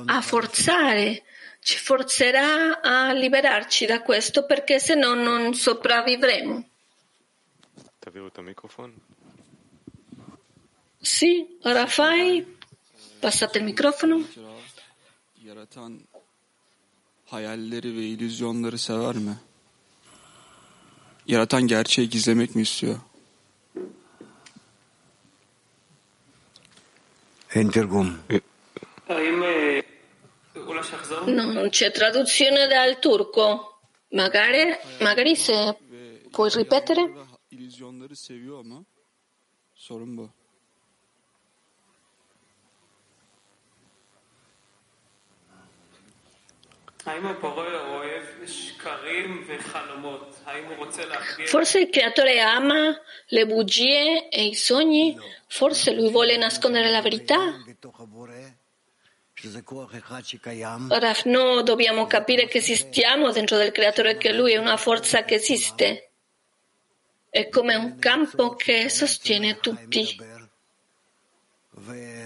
a 0.07 0.20
forzare, 0.20 1.22
ci 1.61 1.79
forzerà 1.79 2.81
a 2.81 3.12
liberarci 3.12 3.87
da 3.87 4.03
questo 4.03 4.44
perché 4.46 4.79
se 4.79 4.94
no 4.94 5.14
non 5.14 5.55
sopravvivremo. 5.55 6.68
Sì, 11.01 11.59
ora 11.62 11.87
fai. 11.87 12.59
Passate 13.20 13.59
il 13.59 13.64
microfono. 13.64 14.27
Yaratan 15.44 16.01
hayalleri 17.27 17.96
ve 17.96 18.03
illüzyonları 18.03 18.79
sever 18.79 19.14
mi? 19.14 19.37
Yaratan 21.27 21.66
gerçeği 21.66 22.09
gizlemek 22.09 22.55
mi 22.55 22.62
istiyor? 22.62 23.01
Non 31.26 31.68
c'è 31.68 31.90
traduzione 31.90 32.66
dal 32.66 32.98
turco. 32.98 33.80
Magari, 34.10 34.74
magari 35.00 35.36
se 35.36 35.76
puoi 36.30 36.50
ripetere? 36.50 37.12
Sorun 39.74 40.14
bu. 40.14 40.30
Forse 51.46 51.81
il 51.81 51.90
creatore 51.90 52.40
ama 52.40 53.01
le 53.27 53.46
bugie 53.46 54.29
e 54.29 54.46
i 54.46 54.55
sogni? 54.55 55.18
Forse 55.46 55.92
lui 55.92 56.11
vuole 56.11 56.37
nascondere 56.37 56.90
la 56.90 57.03
verità? 57.03 57.62
Rav, 60.88 61.22
no, 61.25 61.62
dobbiamo 61.62 62.07
capire 62.07 62.46
che 62.46 62.59
esistiamo 62.59 63.33
dentro 63.33 63.57
del 63.57 63.72
creatore, 63.72 64.16
che 64.16 64.33
lui 64.33 64.53
è 64.53 64.59
una 64.59 64.77
forza 64.77 65.25
che 65.25 65.35
esiste. 65.35 66.11
È 67.29 67.48
come 67.48 67.75
un 67.75 67.98
campo 67.98 68.55
che 68.55 68.88
sostiene 68.88 69.59
tutti 69.59 70.16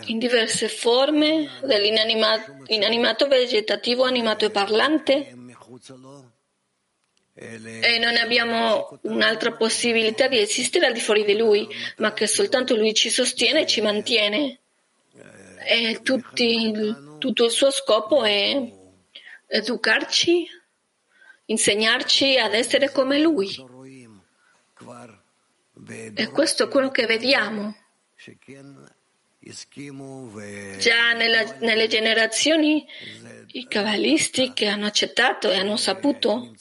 in 0.07 0.19
diverse 0.19 0.69
forme, 0.69 1.49
dell'inanimato 1.63 3.29
vegetativo, 3.29 4.05
animato 4.05 4.45
e 4.45 4.51
parlante. 4.51 5.35
E 7.39 7.99
non 7.99 8.17
abbiamo 8.17 8.99
un'altra 9.03 9.53
possibilità 9.53 10.27
di 10.27 10.39
esistere 10.39 10.87
al 10.87 10.93
di 10.93 11.01
fuori 11.01 11.25
di 11.25 11.37
lui, 11.37 11.69
ma 11.99 12.13
che 12.13 12.27
soltanto 12.27 12.75
lui 12.75 12.95
ci 12.95 13.11
sostiene 13.11 13.63
e 13.63 13.67
ci 13.67 13.81
mantiene. 13.81 14.59
E 15.69 16.01
tutti, 16.03 16.73
tutto 17.19 17.45
il 17.45 17.51
suo 17.51 17.71
scopo 17.71 18.25
è 18.25 18.73
educarci, 19.49 20.49
insegnarci 21.47 22.39
ad 22.39 22.55
essere 22.55 22.91
come 22.91 23.19
lui. 23.19 23.55
E 26.15 26.29
questo 26.31 26.65
è 26.65 26.69
quello 26.69 26.91
che 26.91 27.07
vediamo. 27.07 27.77
Già 30.79 31.13
nella, 31.13 31.57
nelle 31.61 31.87
generazioni 31.87 32.85
i 33.53 33.67
cabalisti 33.69 34.53
che 34.53 34.67
hanno 34.67 34.87
accettato 34.87 35.51
e 35.51 35.59
hanno 35.59 35.77
saputo, 35.77 36.53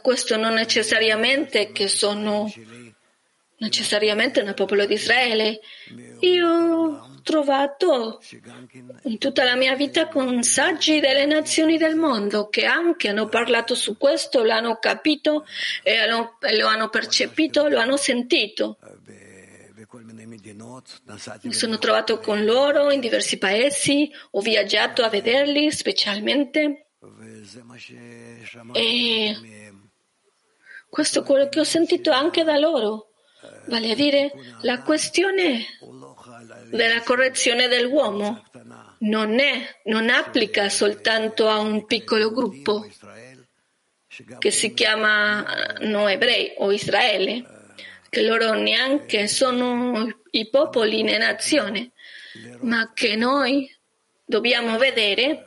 questo 0.00 0.36
non 0.36 0.54
necessariamente 0.54 1.70
che 1.72 1.88
sono 1.88 2.50
necessariamente 3.58 4.42
nel 4.42 4.54
popolo 4.54 4.86
di 4.86 4.94
Israele. 4.94 5.60
Io 6.20 6.48
ho 6.48 7.20
trovato 7.22 8.22
in 9.02 9.18
tutta 9.18 9.44
la 9.44 9.54
mia 9.54 9.74
vita 9.76 10.08
con 10.08 10.42
saggi 10.42 10.98
delle 10.98 11.26
nazioni 11.26 11.76
del 11.76 11.94
mondo 11.94 12.48
che 12.48 12.64
anche 12.64 13.08
hanno 13.08 13.28
parlato 13.28 13.74
su 13.74 13.98
questo, 13.98 14.42
l'hanno 14.42 14.78
capito 14.78 15.44
e 15.82 16.06
lo 16.08 16.66
hanno 16.66 16.88
percepito, 16.88 17.68
lo 17.68 17.78
hanno 17.78 17.98
sentito. 17.98 18.78
Mi 21.42 21.52
sono 21.52 21.78
trovato 21.78 22.18
con 22.20 22.44
loro 22.44 22.92
in 22.92 23.00
diversi 23.00 23.38
paesi, 23.38 24.08
ho 24.30 24.40
viaggiato 24.40 25.02
a 25.02 25.08
vederli 25.08 25.72
specialmente. 25.72 26.90
E 28.72 29.36
questo 30.88 31.20
è 31.20 31.24
quello 31.24 31.48
che 31.48 31.60
ho 31.60 31.64
sentito 31.64 32.12
anche 32.12 32.44
da 32.44 32.56
loro, 32.56 33.10
vale 33.66 33.90
a 33.90 33.94
dire 33.94 34.32
la 34.62 34.82
questione 34.82 35.64
della 36.70 37.02
correzione 37.02 37.66
dell'uomo 37.66 38.44
non, 38.98 39.40
è, 39.40 39.80
non 39.84 40.08
applica 40.08 40.68
soltanto 40.68 41.48
a 41.48 41.58
un 41.58 41.84
piccolo 41.86 42.30
gruppo 42.30 42.86
che 44.38 44.50
si 44.50 44.72
chiama 44.74 45.42
no 45.80 46.06
ebrei 46.06 46.54
o 46.58 46.70
Israele 46.70 47.58
che 48.10 48.22
loro 48.22 48.52
neanche 48.52 49.28
sono 49.28 50.22
i 50.32 50.50
popoli 50.50 51.02
né 51.02 51.16
nazione, 51.16 51.92
ma 52.60 52.92
che 52.92 53.16
noi 53.16 53.74
dobbiamo 54.24 54.76
vedere 54.76 55.46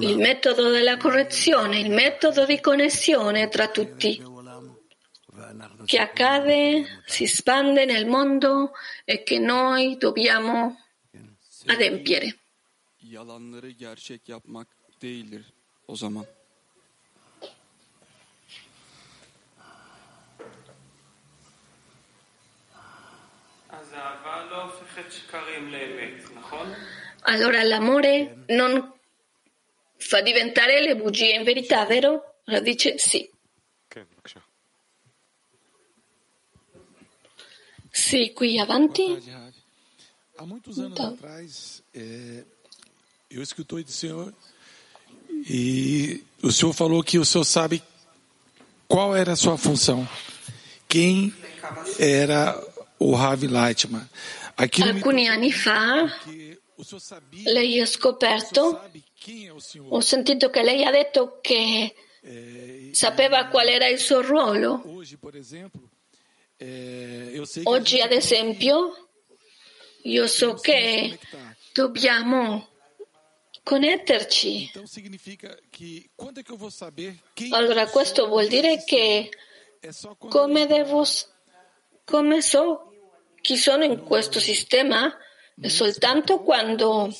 il 0.00 0.16
metodo 0.16 0.70
della 0.70 0.96
correzione, 0.96 1.80
il 1.80 1.90
metodo 1.90 2.44
di 2.44 2.60
connessione 2.60 3.48
tra 3.48 3.68
tutti, 3.68 4.22
che 5.84 5.98
accade, 5.98 7.02
si 7.06 7.24
espande 7.24 7.84
nel 7.84 8.06
mondo 8.06 8.72
e 9.04 9.22
che 9.22 9.38
noi 9.38 9.96
dobbiamo 9.96 10.76
adempiere. 11.66 12.36
Yalanları 13.08 13.70
gerçek 13.70 14.28
yapmak 14.28 14.68
değildir 15.02 15.44
o 15.86 15.96
zaman. 15.96 16.26
Allora 27.22 27.62
l'amore 27.62 28.44
non 28.48 28.92
fa 29.96 30.20
diventare 30.20 30.80
le 30.80 30.96
bugie 30.96 31.34
in 31.34 31.44
verità, 31.44 31.84
vero? 31.84 32.40
Allora 32.44 32.62
dice 32.62 32.98
sì. 32.98 33.28
Sì, 37.90 38.32
qui 38.32 38.58
avanti. 38.58 39.18
Há 40.38 40.46
muitos 40.46 40.78
anos 40.78 40.92
então. 40.92 41.14
atrás, 41.14 41.82
é, 41.92 42.44
eu 43.28 43.42
escutei 43.42 43.82
do 43.82 43.90
senhor 43.90 44.32
e 45.28 46.22
o 46.40 46.52
senhor 46.52 46.72
falou 46.72 47.02
que 47.02 47.18
o 47.18 47.24
senhor 47.24 47.44
sabe 47.44 47.82
qual 48.86 49.16
era 49.16 49.32
a 49.32 49.36
sua 49.36 49.58
função, 49.58 50.08
quem 50.88 51.34
era 51.98 52.56
o 53.00 53.14
Ravi 53.14 53.48
Leitman. 53.48 54.08
Alcuni 54.60 55.28
anni 55.28 55.52
fa 55.52 56.12
lei 57.44 57.80
ha 57.80 57.86
scoperto, 57.86 58.90
ho 59.88 60.00
sentito 60.00 60.50
che 60.50 60.62
lei 60.62 60.84
ha 60.84 60.90
detto 60.90 61.38
che 61.40 61.94
sapeva 62.90 63.46
qual 63.46 63.68
era 63.68 63.86
il 63.86 63.98
suo 63.98 64.20
ruolo. 64.20 64.82
Oggi, 67.64 68.00
ad 68.00 68.12
esempio, 68.12 69.08
io 70.02 70.26
so 70.26 70.54
che 70.54 71.18
dobbiamo 71.72 72.68
connetterci. 73.62 74.72
Allora, 77.50 77.86
questo 77.86 78.26
vuol 78.26 78.48
dire 78.48 78.82
che 78.84 79.30
come 80.18 80.66
devo 80.66 81.04
come 82.04 82.40
so 82.40 82.87
chi 83.48 83.56
sono 83.56 83.82
in 83.82 84.02
questo 84.04 84.40
sistema? 84.40 85.10
Soltanto 85.58 86.40
quando 86.40 87.10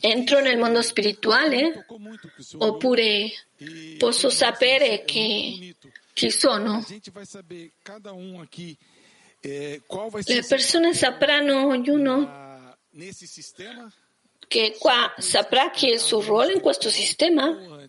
entro 0.00 0.40
nel 0.40 0.56
mondo 0.56 0.80
spirituale? 0.80 1.84
Oppure 2.56 3.30
posso 3.98 4.30
sapere 4.30 5.04
che, 5.04 5.76
chi 6.14 6.30
sono? 6.30 6.82
Le 9.42 9.82
persone 10.48 10.94
sapranno 10.94 11.66
ognuno 11.66 12.74
che 14.48 14.76
qua 14.78 15.14
saprà 15.18 15.70
chi 15.70 15.90
è 15.90 15.92
il 15.92 16.00
suo 16.00 16.22
ruolo 16.22 16.52
in 16.52 16.60
questo 16.60 16.88
sistema? 16.88 17.86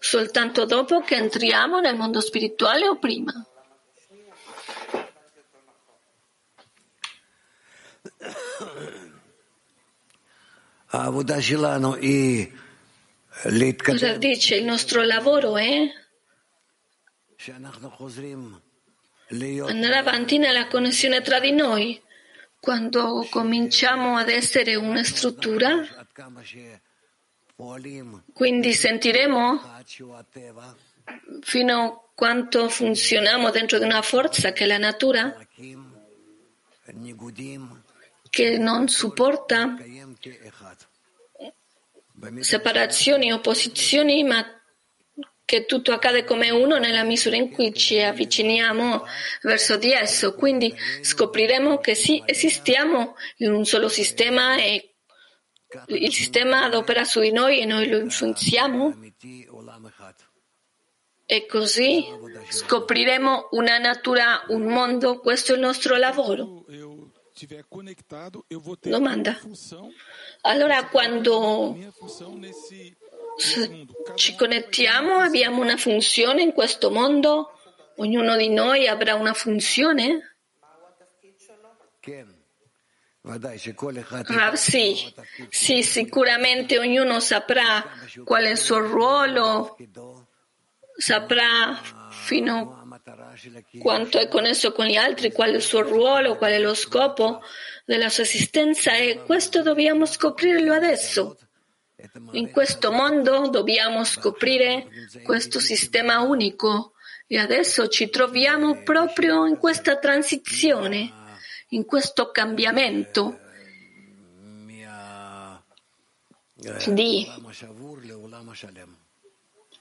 Soltanto 0.00 0.64
dopo 0.64 0.98
che 0.98 1.14
entriamo 1.14 1.78
nel 1.78 1.94
mondo 1.94 2.20
spirituale 2.20 2.88
o 2.88 2.98
prima? 2.98 3.46
Cosa 13.92 14.16
dice? 14.16 14.56
Il 14.56 14.64
nostro 14.64 15.02
lavoro 15.02 15.56
è 15.56 15.92
andare 19.66 19.96
avanti 19.96 20.38
nella 20.38 20.68
connessione 20.68 21.20
tra 21.20 21.40
di 21.40 21.52
noi. 21.52 22.00
Quando 22.60 23.26
cominciamo 23.30 24.16
ad 24.16 24.28
essere 24.30 24.74
una 24.76 25.02
struttura, 25.02 25.84
quindi 28.32 28.72
sentiremo 28.72 29.60
fino 31.42 31.82
a 31.82 32.00
quanto 32.14 32.68
funzioniamo 32.70 33.50
dentro 33.50 33.78
di 33.78 33.84
una 33.84 34.00
forza 34.00 34.52
che 34.52 34.64
è 34.64 34.66
la 34.66 34.78
natura, 34.78 35.36
che 38.34 38.58
non 38.58 38.88
supporta 38.88 39.76
separazioni, 42.40 43.32
opposizioni, 43.32 44.24
ma 44.24 44.44
che 45.44 45.66
tutto 45.66 45.92
accade 45.92 46.24
come 46.24 46.50
uno 46.50 46.78
nella 46.78 47.04
misura 47.04 47.36
in 47.36 47.50
cui 47.50 47.72
ci 47.72 48.00
avviciniamo 48.00 49.04
verso 49.42 49.76
di 49.76 49.92
esso. 49.92 50.34
Quindi 50.34 50.74
scopriremo 51.00 51.78
che 51.78 51.94
sì, 51.94 52.20
esistiamo 52.26 53.14
in 53.36 53.52
un 53.52 53.64
solo 53.64 53.88
sistema 53.88 54.56
e 54.56 54.96
il 55.86 56.12
sistema 56.12 56.64
adopera 56.64 57.04
su 57.04 57.20
di 57.20 57.30
noi 57.30 57.60
e 57.60 57.66
noi 57.66 57.88
lo 57.88 57.98
influenziamo. 57.98 58.98
E 61.26 61.46
così 61.46 62.04
scopriremo 62.48 63.50
una 63.52 63.78
natura, 63.78 64.44
un 64.48 64.64
mondo, 64.64 65.20
questo 65.20 65.52
è 65.52 65.54
il 65.54 65.60
nostro 65.60 65.96
lavoro. 65.96 66.64
Domanda. 68.90 69.38
Allora 70.42 70.86
quando 70.88 71.76
ci 74.14 74.34
connettiamo 74.36 75.16
abbiamo 75.18 75.60
una 75.60 75.76
funzione 75.76 76.42
in 76.42 76.52
questo 76.52 76.90
mondo? 76.90 77.58
Ognuno 77.96 78.36
di 78.36 78.48
noi 78.48 78.86
avrà 78.86 79.14
una 79.14 79.34
funzione? 79.34 80.36
Ah, 84.38 84.54
sì. 84.56 85.12
sì, 85.48 85.82
sicuramente 85.82 86.78
ognuno 86.78 87.20
saprà 87.20 87.82
qual 88.24 88.44
è 88.44 88.50
il 88.50 88.58
suo 88.58 88.78
ruolo, 88.80 89.76
saprà 90.96 91.80
fino 92.10 92.80
a 92.80 92.83
quanto 93.80 94.18
è 94.18 94.28
connesso 94.28 94.72
con 94.72 94.86
gli 94.86 94.96
altri, 94.96 95.30
qual 95.30 95.50
è 95.50 95.54
il 95.54 95.62
suo 95.62 95.82
ruolo, 95.82 96.36
qual 96.36 96.52
è 96.52 96.58
lo 96.58 96.72
scopo 96.74 97.42
della 97.84 98.08
sua 98.08 98.22
esistenza 98.22 98.94
e 98.94 99.22
questo 99.24 99.62
dobbiamo 99.62 100.06
scoprirlo 100.06 100.72
adesso. 100.72 101.36
In 102.32 102.50
questo 102.50 102.92
mondo 102.92 103.48
dobbiamo 103.48 104.04
scoprire 104.04 104.88
questo 105.22 105.60
sistema 105.60 106.20
unico 106.20 106.92
e 107.26 107.38
adesso 107.38 107.88
ci 107.88 108.08
troviamo 108.08 108.82
proprio 108.82 109.46
in 109.46 109.58
questa 109.58 109.98
transizione, 109.98 111.12
in 111.68 111.84
questo 111.84 112.30
cambiamento 112.30 113.38
di, 116.86 117.26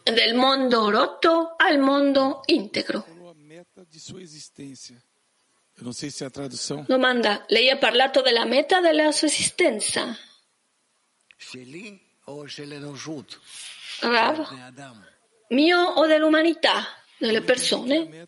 del 0.03 0.35
mondo 0.35 0.89
rotto 0.89 1.53
al 1.57 1.79
mondo 1.79 2.41
integro. 2.45 3.12
Domanda, 6.87 7.45
lei 7.47 7.69
ha 7.69 7.77
parlato 7.77 8.21
della 8.21 8.45
meta 8.45 8.79
della 8.79 9.11
sua 9.11 9.27
esistenza? 9.27 10.17
Rav, 14.01 14.47
mio 15.49 15.79
o 15.79 16.05
dell'umanità, 16.07 16.85
delle 17.17 17.41
persone? 17.41 18.27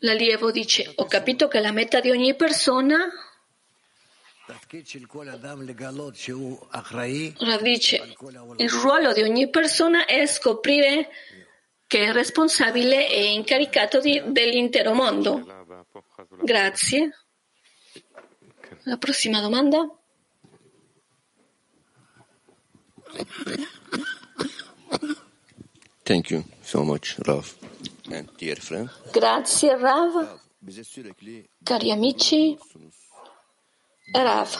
L'allievo 0.00 0.50
dice, 0.50 0.92
ho 0.96 1.06
capito 1.06 1.48
che 1.48 1.60
la 1.60 1.72
meta 1.72 2.00
di 2.00 2.10
ogni 2.10 2.34
persona 2.34 3.08
Rav 7.38 7.62
dice, 7.62 8.14
il 8.58 8.70
ruolo 8.70 9.12
di 9.12 9.22
ogni 9.22 9.50
persona 9.50 10.04
è 10.04 10.24
scoprire 10.26 11.00
eh, 11.00 11.45
che 11.86 12.04
è 12.04 12.12
responsabile 12.12 13.08
e 13.08 13.32
incaricato 13.32 14.00
di- 14.00 14.22
dell'intero 14.26 14.92
mondo. 14.92 15.44
Grazie. 16.42 17.10
La 18.84 18.96
prossima 18.96 19.40
domanda? 19.40 19.88
Thank 26.02 26.30
you 26.30 26.44
so 26.62 26.82
much, 26.84 27.16
Rav. 27.18 27.54
And 28.10 28.30
dear 28.36 28.58
friend, 28.60 28.88
Grazie 29.12 29.76
Rav, 29.76 30.40
cari 31.64 31.90
amici. 31.90 32.56
Rav, 34.12 34.54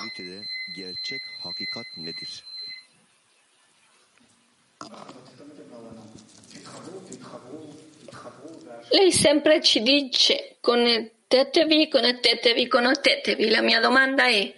Lei 8.91 9.13
sempre 9.13 9.61
ci 9.61 9.83
dice 9.83 10.57
"connettetevi, 10.61 11.89
connettetevi, 11.89 12.69
connettetevi. 12.69 13.51
La 13.51 13.63
mia 13.63 13.81
domanda 13.81 14.27
è: 14.27 14.55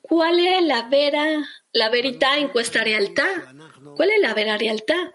qual 0.00 0.38
è 0.38 0.60
la, 0.60 0.86
vera, 0.88 1.24
la 1.72 1.88
verità 1.88 2.34
in 2.34 2.50
questa 2.50 2.82
realtà? 2.82 3.54
Qual 3.94 4.08
è 4.08 4.18
la 4.20 4.32
vera 4.32 4.56
realtà? 4.56 5.12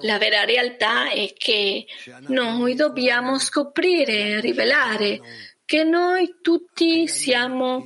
La 0.00 0.18
vera 0.18 0.44
realtà 0.44 1.10
è 1.10 1.32
che 1.36 1.86
noi 2.28 2.74
dobbiamo 2.74 3.38
scoprire, 3.38 4.40
rivelare 4.40 5.20
che 5.64 5.82
noi 5.82 6.36
tutti 6.40 7.08
siamo 7.08 7.84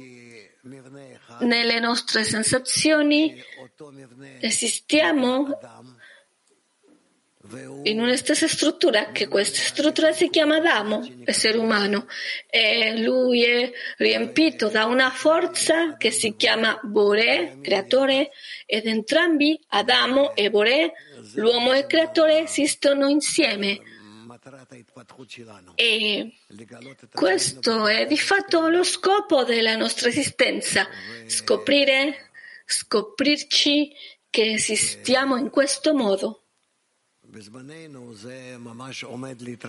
nelle 1.40 1.78
nostre 1.80 2.24
sensazioni, 2.24 3.42
esistiamo 4.40 5.58
in 7.84 8.00
una 8.00 8.16
stessa 8.16 8.46
struttura, 8.46 9.10
che 9.12 9.28
questa 9.28 9.58
struttura 9.58 10.12
si 10.12 10.28
chiama 10.28 10.56
Adamo, 10.56 11.06
essere 11.24 11.56
umano, 11.56 12.06
e 12.48 13.00
lui 13.00 13.44
è 13.44 13.70
riempito 13.98 14.68
da 14.68 14.84
una 14.84 15.10
forza 15.10 15.96
che 15.96 16.10
si 16.10 16.34
chiama 16.36 16.78
Bore, 16.82 17.58
creatore, 17.62 18.30
ed 18.66 18.86
entrambi, 18.86 19.58
Adamo 19.68 20.34
e 20.34 20.50
Bore, 20.50 20.92
l'uomo 21.34 21.72
e 21.72 21.78
il 21.78 21.86
creatore, 21.86 22.42
esistono 22.42 23.08
insieme. 23.08 23.80
E 25.74 26.32
questo 27.12 27.86
è 27.86 28.06
di 28.06 28.18
fatto 28.18 28.68
lo 28.68 28.82
scopo 28.82 29.44
della 29.44 29.76
nostra 29.76 30.08
esistenza, 30.08 30.86
scoprire, 31.26 32.30
scoprirci 32.64 33.92
che 34.30 34.52
esistiamo 34.52 35.36
in 35.36 35.50
questo 35.50 35.94
modo. 35.94 36.42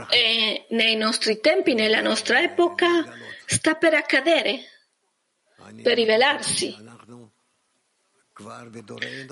E 0.09 0.65
nei 0.69 0.95
nostri 0.95 1.39
tempi, 1.39 1.73
nella 1.73 2.01
nostra 2.01 2.41
epoca, 2.41 2.87
sta 3.45 3.75
per 3.75 3.93
accadere, 3.93 4.63
per 5.83 5.95
rivelarsi. 5.95 6.75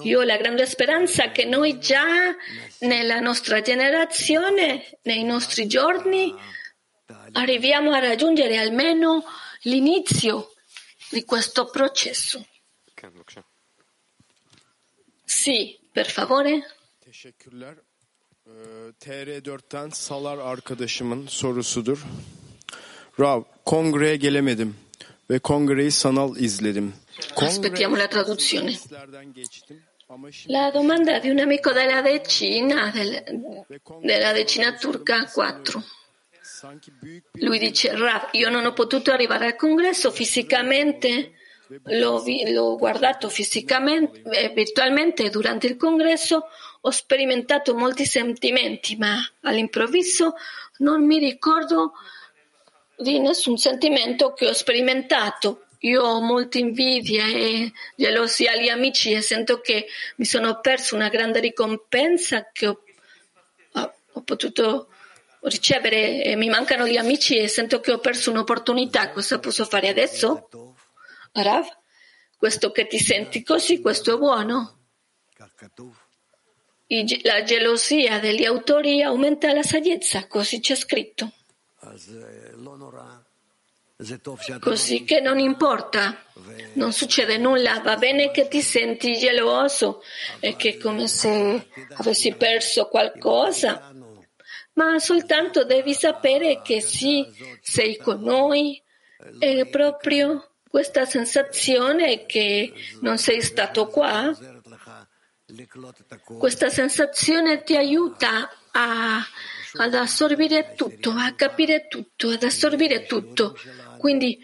Io 0.04 0.19
ho 0.19 0.23
la 0.23 0.38
grande 0.38 0.65
speranza 0.65 1.32
che 1.32 1.45
noi 1.45 1.80
già 1.80 2.36
nella 2.80 3.19
nostra 3.19 3.62
generazione, 3.62 5.00
nei 5.04 5.23
nostri 5.23 5.65
giorni, 5.65 6.36
arriviamo 7.32 7.93
a 7.93 8.00
raggiungere 8.00 8.58
almeno 8.58 9.23
l'inizio 9.62 10.54
di 11.10 11.23
questo 11.23 11.69
processo. 11.69 12.45
Sì, 15.23 15.80
per 15.91 16.10
favore. 16.10 16.65
Ee, 18.47 18.51
TR4'ten 19.10 19.89
Salar 19.89 20.38
arkadaşımın 20.38 21.27
sorusudur. 21.27 22.05
Rav, 23.19 23.41
kongreye 23.65 24.15
gelemedim 24.15 24.75
ve 25.29 25.39
kongreyi 25.39 25.91
sanal 25.91 26.36
izledim. 26.38 26.93
Aspettiamo 27.36 27.97
la 27.97 28.07
traduzione. 28.10 28.73
La 30.49 30.71
domanda 30.73 31.23
di 31.23 31.29
un 31.31 31.38
amico 31.39 31.73
della 31.75 32.01
decina, 32.05 32.91
del- 32.95 33.23
della 34.03 34.33
decina 34.36 34.77
turca 34.77 35.25
4. 35.36 35.83
sanki 36.43 36.91
büyük 37.01 37.23
bir 37.36 37.41
Lui 37.47 37.62
dice, 37.62 37.93
Rav, 37.99 38.21
io 38.33 38.49
non 38.49 38.65
ho 38.65 38.73
potuto 38.73 39.12
arrivare 39.12 39.45
al 39.45 39.55
congresso 39.57 40.12
fisicamente, 40.12 41.31
l'ho, 41.86 42.23
vi- 42.25 42.53
l'ho 42.53 42.77
guardato 42.77 43.29
fisicamente 43.29 44.21
e 44.31 44.53
virtualmente 44.55 45.29
durante 45.29 45.67
il 45.67 45.75
congresso, 45.77 46.41
ho 46.88 46.91
sperimentato 46.91 47.76
molti 47.76 48.06
sentimenti, 48.06 48.95
ma 48.95 49.17
all'improvviso 49.41 50.36
non 50.78 51.06
mi 51.06 51.19
ricordo 51.19 51.91
di 52.95 53.19
nessun 53.19 53.58
sentimento 53.58 54.32
che 54.32 54.47
ho 54.47 54.54
sperimentato. 54.54 55.65
Io 55.80 56.02
ho 56.02 56.21
molta 56.21 56.60
invidia 56.60 57.26
e 57.28 57.73
gelosia 57.93 58.54
agli 58.54 58.69
amici 58.69 59.12
e 59.12 59.19
sento 59.19 59.60
che 59.60 59.86
mi 60.15 60.23
sono 60.23 60.62
perso 60.62 60.95
una 60.95 61.10
grande 61.10 61.41
ricompensa 61.41 62.52
che 62.54 62.67
ho, 62.67 62.82
ah, 63.73 63.93
ho 64.13 64.21
potuto 64.21 64.88
ricevere 65.41 66.23
e 66.23 66.38
mi 66.38 66.47
mancano 66.47 66.88
gli 66.88 66.95
amici 66.95 67.38
e 67.38 67.50
sento 67.50 67.82
che 67.82 67.91
ho 67.91 68.00
perso 68.00 68.32
un'opportunità. 68.32 69.12
Cosa 69.12 69.39
posso 69.39 69.65
fare 69.65 69.89
adesso? 69.89 70.47
Rav, 71.34 71.67
questo 72.38 72.71
che 72.71 72.88
ti 72.88 72.97
senti 72.97 73.43
così, 73.43 73.82
questo 73.82 74.13
è 74.13 74.17
buono. 74.17 74.76
La 77.23 77.43
gelosia 77.43 78.19
degli 78.19 78.45
autori 78.45 79.02
aumenta 79.02 79.52
la 79.52 79.63
saggezza, 79.63 80.26
così 80.28 80.62
c'è 80.62 80.76
scritto. 80.76 81.32
Così 84.60 85.04
che 85.04 85.19
non 85.19 85.39
importa, 85.39 86.23
non 86.73 86.93
succede 86.93 87.38
nulla, 87.38 87.80
va 87.80 87.97
bene 87.97 88.32
che 88.32 88.47
ti 88.47 88.62
senti 88.62 89.17
geloso, 89.17 90.04
e 90.39 90.56
che 90.56 90.69
è 90.69 90.78
come 90.78 91.08
se 91.08 91.67
avessi 91.95 92.34
perso 92.36 92.88
qualcosa, 92.88 93.91
ma 94.73 95.00
soltanto 95.00 95.65
devi 95.65 95.93
sapere 95.93 96.62
che 96.62 96.80
sì, 96.80 97.26
sei 97.60 97.97
con 97.97 98.21
noi, 98.21 98.82
è 99.39 99.65
proprio 99.67 100.52
questa 100.69 101.06
sensazione 101.06 102.28
che 102.28 102.71
non 103.02 103.17
sei 103.17 103.41
stato 103.41 103.88
qua 103.88 104.32
questa 106.38 106.70
sensazione 106.70 107.63
ti 107.63 107.76
aiuta 107.76 108.50
a, 108.72 109.26
ad 109.74 109.93
assorbire 109.93 110.74
tutto, 110.76 111.12
a 111.12 111.34
capire 111.34 111.88
tutto, 111.88 112.30
ad 112.30 112.43
assorbire 112.43 113.06
tutto. 113.06 113.58
Quindi 113.98 114.39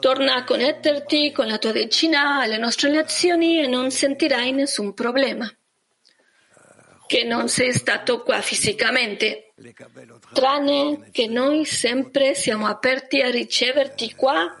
torna 0.00 0.34
a 0.34 0.44
connetterti 0.44 1.32
con 1.32 1.46
la 1.46 1.58
tua 1.58 1.72
decina 1.72 2.40
alle 2.40 2.58
nostre 2.58 2.90
lezioni 2.90 3.60
e 3.60 3.66
non 3.66 3.90
sentirai 3.90 4.52
nessun 4.52 4.94
problema. 4.94 5.50
Che 7.06 7.22
non 7.24 7.48
sei 7.48 7.72
stato 7.72 8.22
qua 8.22 8.40
fisicamente, 8.40 9.52
tranne 10.32 11.10
che 11.12 11.26
noi 11.26 11.64
sempre 11.64 12.34
siamo 12.34 12.66
aperti 12.66 13.20
a 13.20 13.30
riceverti 13.30 14.14
qua 14.14 14.58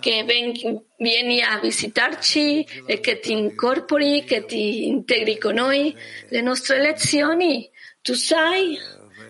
che 0.00 0.84
vieni 0.96 1.42
a 1.42 1.58
visitarci 1.58 2.66
e 2.86 3.00
che 3.00 3.18
ti 3.20 3.32
incorpori, 3.32 4.24
che 4.24 4.44
ti 4.44 4.86
integri 4.86 5.38
con 5.38 5.54
noi. 5.54 5.96
Le 6.28 6.40
nostre 6.40 6.80
lezioni, 6.80 7.70
tu 8.00 8.14
sai, 8.14 8.78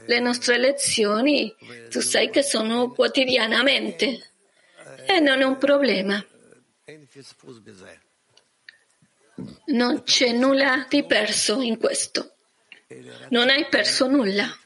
le 0.07 0.21
nostre 0.21 0.59
lezioni, 0.59 1.55
tu 1.91 2.01
sai 2.01 2.31
che 2.31 2.43
sono 2.43 2.91
quotidianamente 2.93 4.31
e 5.07 5.21
non 5.21 5.41
è 5.41 5.45
un 5.45 5.59
problema. 5.59 6.25
Non 9.67 10.03
c'è 10.03 10.33
nulla 10.33 10.87
di 10.89 11.05
perso 11.05 11.61
in 11.61 11.79
questo. 11.79 12.37
Non 13.31 13.49
hai 13.49 13.67
perso 13.69 14.07
nulla 14.07 14.57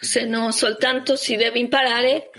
se 0.00 0.24
non 0.24 0.52
soltanto 0.52 1.14
si 1.14 1.36
deve 1.36 1.58
imparare 1.58 2.30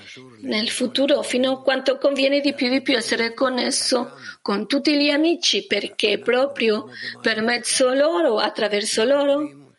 nel 0.41 0.69
futuro 0.69 1.21
fino 1.21 1.51
a 1.51 1.61
quanto 1.61 1.99
conviene 1.99 2.39
di 2.39 2.55
più 2.55 2.69
di 2.69 2.81
più 2.81 2.95
essere 2.95 3.35
connesso 3.35 4.13
con 4.41 4.65
tutti 4.65 4.97
gli 4.97 5.09
amici 5.09 5.67
perché 5.67 6.17
proprio 6.17 6.89
per 7.21 7.41
mezzo 7.43 7.93
loro, 7.93 8.37
attraverso 8.37 9.03
loro, 9.03 9.75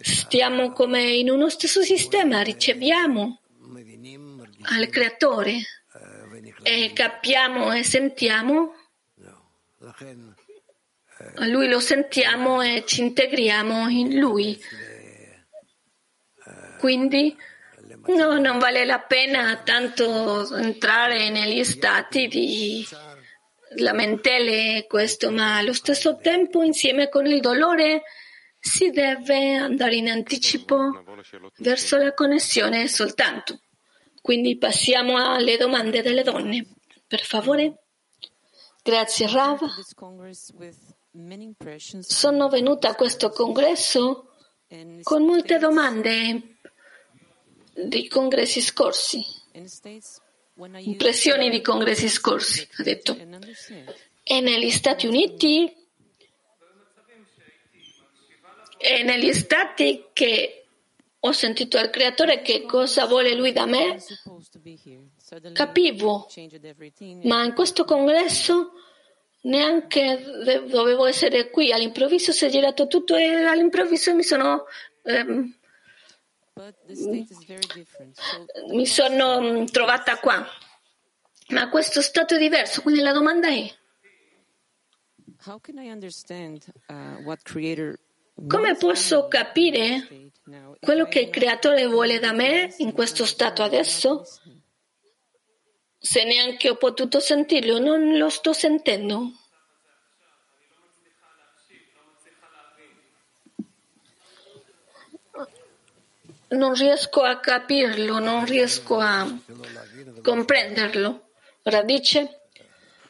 stiamo 0.00 0.70
come 0.70 1.02
in 1.14 1.28
uno 1.28 1.48
stesso 1.48 1.82
sistema, 1.82 2.40
riceviamo 2.42 3.40
al 4.76 4.88
creatore 4.88 5.62
e 6.62 6.92
capiamo 6.94 7.72
e 7.72 7.82
sentiamo, 7.82 8.74
lui 11.38 11.68
lo 11.68 11.80
sentiamo 11.80 12.62
e 12.62 12.84
ci 12.86 13.00
integriamo 13.00 13.88
in 13.88 14.20
lui 14.20 14.56
quindi 16.78 17.36
no, 18.06 18.38
non 18.38 18.58
vale 18.58 18.84
la 18.84 19.00
pena 19.00 19.56
tanto 19.62 20.54
entrare 20.56 21.30
negli 21.30 21.64
stati 21.64 22.28
di 22.28 22.86
lamentele 23.76 24.86
questo, 24.86 25.30
ma 25.30 25.58
allo 25.58 25.72
stesso 25.72 26.16
tempo 26.16 26.62
insieme 26.62 27.08
con 27.08 27.26
il 27.26 27.40
dolore 27.40 28.02
si 28.58 28.90
deve 28.90 29.54
andare 29.54 29.96
in 29.96 30.08
anticipo 30.08 31.04
verso 31.58 31.96
la 31.96 32.12
connessione 32.12 32.88
soltanto. 32.88 33.60
Quindi 34.20 34.58
passiamo 34.58 35.16
alle 35.16 35.56
domande 35.56 36.02
delle 36.02 36.22
donne. 36.22 36.66
Per 37.06 37.20
favore. 37.20 37.84
Grazie 38.82 39.28
Rav. 39.30 39.60
Sono 42.00 42.48
venuta 42.48 42.88
a 42.90 42.94
questo 42.94 43.30
congresso 43.30 44.34
con 45.02 45.24
molte 45.24 45.58
domande 45.58 46.57
dei 47.84 48.08
congressi 48.08 48.60
scorsi, 48.60 49.24
impressioni 50.78 51.50
di 51.50 51.60
congressi 51.60 52.08
scorsi, 52.08 52.66
ha 52.78 52.82
detto. 52.82 53.16
E 54.22 54.40
negli 54.40 54.70
Stati 54.70 55.06
Uniti 55.06 55.72
e 58.78 59.02
negli 59.02 59.32
Stati 59.32 60.06
che 60.12 60.64
ho 61.20 61.32
sentito 61.32 61.78
al 61.78 61.90
creatore 61.90 62.42
che 62.42 62.64
cosa 62.64 63.06
vuole 63.06 63.34
lui 63.34 63.52
da 63.52 63.66
me, 63.66 63.98
capivo, 65.52 66.28
ma 67.22 67.44
in 67.44 67.54
questo 67.54 67.84
congresso 67.84 68.72
neanche 69.42 70.22
dovevo 70.68 71.06
essere 71.06 71.50
qui, 71.50 71.72
all'improvviso 71.72 72.32
si 72.32 72.44
è 72.44 72.48
girato 72.48 72.86
tutto 72.86 73.16
e 73.16 73.44
all'improvviso 73.44 74.14
mi 74.14 74.22
sono 74.22 74.64
ehm, 75.04 75.57
mi 78.72 78.86
sono 78.86 79.40
mm, 79.40 79.64
trovata 79.66 80.18
qua. 80.18 80.46
Ma 81.48 81.68
questo 81.70 82.02
stato 82.02 82.34
è 82.34 82.38
diverso, 82.38 82.82
quindi 82.82 83.00
la 83.00 83.12
domanda 83.12 83.48
è 83.48 83.72
uh, 86.88 87.22
come 88.46 88.76
posso 88.76 89.26
capire 89.28 90.30
quello 90.80 91.06
che 91.06 91.20
il 91.20 91.30
creatore 91.30 91.86
vuole 91.86 92.18
da 92.18 92.32
me 92.32 92.72
in 92.78 92.92
questo 92.92 93.24
stato 93.24 93.62
adesso? 93.62 94.24
Se 95.98 96.24
neanche 96.24 96.70
ho 96.70 96.76
potuto 96.76 97.18
sentirlo, 97.18 97.78
non 97.78 98.16
lo 98.16 98.28
sto 98.28 98.52
sentendo. 98.52 99.32
Non 106.50 106.74
riesco 106.74 107.22
a 107.22 107.38
capirlo, 107.38 108.18
non 108.18 108.44
riesco 108.44 108.98
a 108.98 109.26
comprenderlo. 110.22 111.30
Radice, 111.62 112.40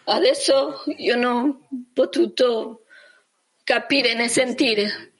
adesso 0.04 0.82
io 0.96 1.16
non 1.16 1.48
ho 1.48 1.68
potuto 1.92 2.84
capire 3.62 4.14
né 4.14 4.28
sentire. 4.28 5.12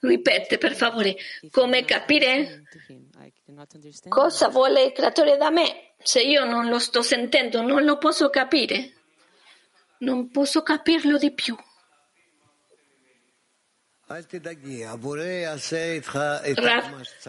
Ripete 0.00 0.56
per 0.56 0.76
favore, 0.76 1.16
come 1.50 1.84
capire 1.84 2.62
cosa 4.08 4.48
vuole 4.48 4.84
il 4.84 4.92
creatore 4.92 5.36
da 5.36 5.50
me? 5.50 5.94
Se 5.98 6.22
io 6.22 6.44
non 6.44 6.68
lo 6.68 6.78
sto 6.78 7.02
sentendo, 7.02 7.60
non 7.60 7.82
lo 7.82 7.98
posso 7.98 8.30
capire, 8.30 8.92
non 9.98 10.30
posso 10.30 10.62
capirlo 10.62 11.18
di 11.18 11.32
più. 11.32 11.56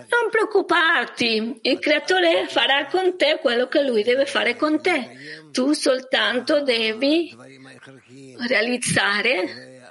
Non 0.10 0.30
preoccuparti, 0.30 1.60
il 1.64 1.80
creatore 1.80 2.46
farà 2.48 2.86
con 2.86 3.18
te 3.18 3.40
quello 3.42 3.68
che 3.68 3.82
lui 3.82 4.04
deve 4.04 4.28
fare 4.28 4.56
con 4.56 4.80
te. 4.80 5.50
Tu 5.52 5.74
soltanto 5.74 6.62
devi 6.62 7.36
realizzare 8.48 9.82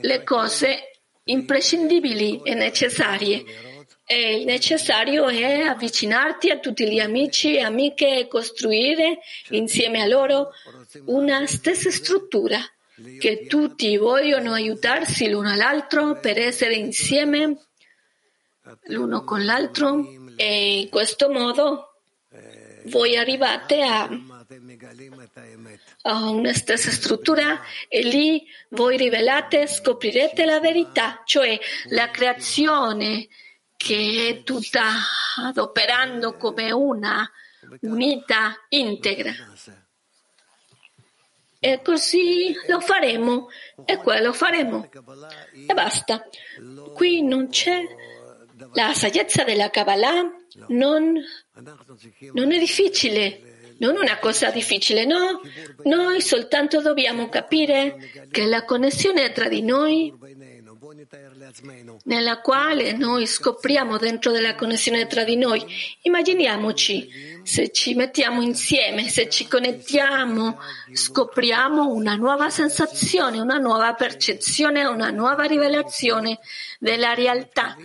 le 0.00 0.22
cose 0.24 1.00
imprescindibili 1.24 2.40
e 2.42 2.54
necessarie. 2.54 3.44
E 4.06 4.36
il 4.38 4.46
necessario 4.46 5.26
è 5.26 5.60
avvicinarti 5.60 6.48
a 6.48 6.58
tutti 6.58 6.88
gli 6.88 7.00
amici 7.00 7.54
e 7.54 7.60
amiche 7.60 8.20
e 8.20 8.28
costruire 8.28 9.18
insieme 9.50 10.00
a 10.00 10.06
loro 10.06 10.52
una 11.04 11.44
stessa 11.46 11.90
struttura 11.90 12.58
che 13.18 13.46
tutti 13.46 13.96
vogliono 13.96 14.52
aiutarsi 14.52 15.28
l'uno 15.28 15.50
all'altro 15.50 16.18
per 16.18 16.38
essere 16.38 16.74
insieme 16.74 17.66
l'uno 18.84 19.24
con 19.24 19.44
l'altro. 19.44 20.04
E 20.36 20.80
in 20.80 20.88
questo 20.88 21.30
modo 21.30 22.00
voi 22.84 23.16
arrivate 23.16 23.82
a, 23.82 24.08
a 26.02 26.30
una 26.30 26.52
stessa 26.52 26.90
struttura 26.90 27.60
e 27.88 28.02
lì 28.02 28.46
voi 28.70 28.96
rivelate, 28.96 29.66
scoprirete 29.66 30.44
la 30.44 30.60
verità, 30.60 31.22
cioè 31.24 31.58
la 31.90 32.10
creazione 32.10 33.28
che 33.76 34.28
è 34.28 34.42
tutta 34.42 34.84
adoperando 35.44 36.36
come 36.36 36.72
una 36.72 37.30
unità 37.80 38.54
integra 38.68 39.32
e 41.66 41.80
così 41.82 42.54
lo 42.68 42.78
faremo 42.78 43.48
e 43.84 43.96
quello 43.96 44.32
faremo 44.32 44.88
e 45.66 45.74
basta. 45.74 46.24
Qui 46.94 47.22
non 47.24 47.48
c'è 47.48 47.82
la 48.74 48.94
saggezza 48.94 49.42
della 49.42 49.68
Kabbalah, 49.68 50.22
non, 50.68 51.20
non 52.34 52.52
è 52.52 52.58
difficile, 52.60 53.74
non 53.78 53.96
una 53.96 54.18
cosa 54.18 54.50
difficile, 54.50 55.04
no. 55.04 55.40
Noi 55.82 56.20
soltanto 56.20 56.80
dobbiamo 56.80 57.28
capire 57.28 57.96
che 58.30 58.46
la 58.46 58.64
connessione 58.64 59.32
tra 59.32 59.48
di 59.48 59.62
noi 59.62 60.14
nella 62.04 62.40
quale 62.40 62.92
noi 62.92 63.26
scopriamo 63.26 63.96
dentro 63.98 64.32
della 64.32 64.54
connessione 64.54 65.06
tra 65.06 65.24
di 65.24 65.36
noi. 65.36 65.64
Immaginiamoci 66.02 67.40
se 67.42 67.70
ci 67.70 67.94
mettiamo 67.94 68.42
insieme, 68.42 69.08
se 69.08 69.28
ci 69.28 69.46
connettiamo, 69.46 70.58
scopriamo 70.92 71.88
una 71.88 72.14
nuova 72.14 72.50
sensazione, 72.50 73.40
una 73.40 73.58
nuova 73.58 73.94
percezione, 73.94 74.84
una 74.84 75.10
nuova 75.10 75.44
rivelazione 75.44 76.38
della 76.78 77.14
realtà 77.14 77.76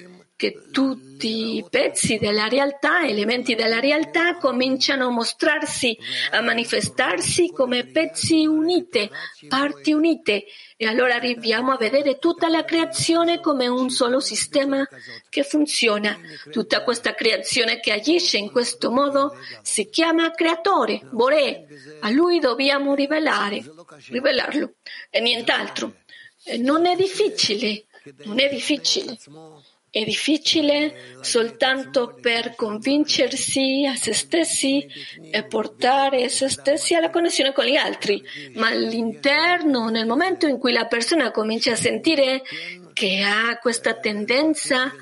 che 0.41 0.72
tutti 0.72 1.57
i 1.57 1.65
pezzi 1.69 2.17
della 2.17 2.47
realtà, 2.47 3.05
elementi 3.05 3.53
della 3.53 3.80
realtà, 3.80 4.38
cominciano 4.38 5.05
a 5.05 5.11
mostrarsi, 5.11 5.95
a 6.32 6.41
manifestarsi 6.41 7.51
come 7.53 7.86
pezzi 7.86 8.47
unite, 8.47 9.11
parti 9.47 9.91
unite, 9.91 10.45
e 10.82 10.88
allora 10.88 11.13
arriviamo 11.13 11.71
a 11.71 11.77
vedere 11.77 12.17
tutta 12.17 12.49
la 12.49 12.65
creazione 12.65 13.39
come 13.39 13.67
un 13.67 13.91
solo 13.91 14.19
sistema 14.19 14.84
che 15.29 15.43
funziona. 15.43 16.17
Tutta 16.49 16.82
questa 16.82 17.13
creazione 17.13 17.79
che 17.79 17.91
agisce 17.91 18.39
in 18.39 18.49
questo 18.49 18.89
modo 18.89 19.38
si 19.61 19.91
chiama 19.91 20.32
creatore, 20.32 21.01
Boré. 21.11 21.67
A 21.99 22.09
lui 22.09 22.39
dobbiamo 22.39 22.95
rivelare, 22.95 23.63
rivelarlo 24.07 24.73
e 25.11 25.19
nient'altro. 25.19 25.97
Non 26.57 26.88
è 26.88 26.95
difficile, 26.95 27.86
non 28.23 28.39
è 28.39 28.49
difficile. 28.49 29.19
È 29.93 30.05
difficile 30.05 31.17
soltanto 31.19 32.17
per 32.21 32.55
convincersi 32.55 33.85
a 33.85 33.93
se 33.93 34.13
stessi 34.13 34.87
e 35.29 35.43
portare 35.43 36.29
se 36.29 36.47
stessi 36.47 36.95
alla 36.95 37.09
connessione 37.09 37.51
con 37.51 37.65
gli 37.65 37.75
altri, 37.75 38.23
ma 38.53 38.69
all'interno, 38.69 39.89
nel 39.89 40.05
momento 40.05 40.47
in 40.47 40.59
cui 40.59 40.71
la 40.71 40.85
persona 40.85 41.31
comincia 41.31 41.73
a 41.73 41.75
sentire 41.75 42.41
che 42.93 43.21
ha 43.21 43.57
questa 43.57 43.93
tendenza 43.95 44.93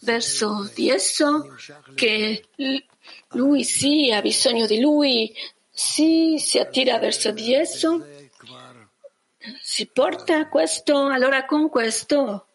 verso 0.00 0.70
di 0.74 0.88
esso, 0.88 1.54
che 1.94 2.46
lui 3.32 3.64
sì 3.64 4.10
ha 4.10 4.22
bisogno 4.22 4.64
di 4.64 4.80
lui, 4.80 5.30
sì 5.70 6.36
si 6.38 6.58
attira 6.58 6.98
verso 6.98 7.32
di 7.32 7.52
esso, 7.52 8.02
si 9.60 9.84
porta 9.88 10.48
questo, 10.48 11.08
allora 11.08 11.44
con 11.44 11.68
questo 11.68 12.46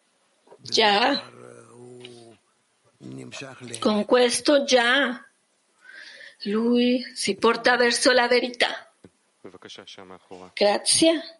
già 0.60 1.30
con 3.78 4.04
questo 4.04 4.64
già 4.64 5.24
lui 6.44 7.02
si 7.14 7.36
porta 7.36 7.76
verso 7.76 8.12
la 8.12 8.26
verità. 8.28 8.92
Grazie. 10.54 11.38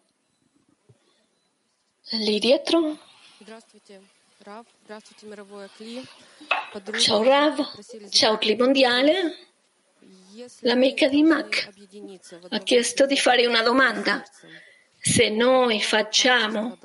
Lì 2.11 2.39
dietro. 2.39 2.97
Ciao 6.99 7.23
Rav, 7.23 8.09
ciao 8.09 8.37
Cli 8.37 8.55
Mondiale. 8.55 9.37
L'amica 10.59 11.07
di 11.07 11.23
Mac 11.23 11.69
ha 12.49 12.59
chiesto 12.59 13.05
di 13.05 13.17
fare 13.17 13.45
una 13.45 13.61
domanda. 13.61 14.23
Se 14.99 15.29
noi 15.29 15.81
facciamo 15.81 16.77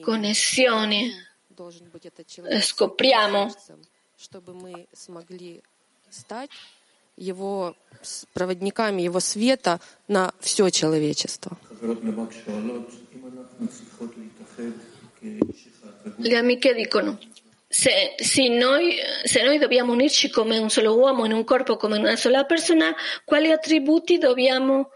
connessioni 0.00 1.12
scopriamo 2.61 3.49
его 7.17 7.75
проводниками 8.33 9.01
его 9.01 9.19
света 9.19 9.79
на 10.07 10.33
все 10.39 10.69
человечество. 10.69 11.57
Le 16.17 16.37
amiche 16.37 16.73
dicono, 16.73 17.17
se, 17.67 18.15
se, 18.17 18.47
noi, 18.47 18.95
se 19.23 19.43
noi 19.43 19.57
dobbiamo 19.57 19.91
unirci 19.91 20.29
come 20.29 20.57
un 20.57 20.69
solo 20.69 20.95
uomo 20.95 21.25
in 21.25 21.33
un 21.33 21.43
corpo, 21.43 21.77
come 21.77 21.97
una 21.97 22.15
sola 22.15 22.45
persona, 22.45 22.95
quali 23.23 23.51
attributi 23.51 24.17
dobbiamo 24.17 24.91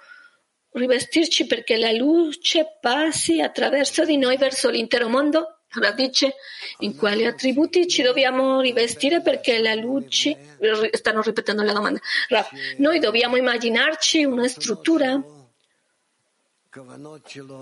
rivestirci 0.72 1.48
perché 1.48 1.78
la 1.78 1.92
luce 1.92 2.78
passi 2.80 3.42
attraverso 3.42 4.06
di 4.06 4.18
noi 4.18 4.38
verso 4.38 4.70
l'intero 4.70 5.10
mondo? 5.10 5.53
Rav 5.81 5.95
dice 5.95 6.35
in 6.79 6.97
quali 6.97 7.25
attributi 7.25 7.87
ci 7.89 8.03
dobbiamo 8.03 8.61
rivestire 8.61 9.21
perché 9.21 9.61
la 9.61 9.75
luce, 9.75 10.57
stanno 10.93 11.23
ripetendo 11.23 11.63
la 11.63 11.73
domanda, 11.73 12.01
Rav, 12.29 12.49
noi 12.79 12.99
dobbiamo 12.99 13.37
immaginarci 13.37 14.25
una 14.25 14.49
struttura 14.49 15.23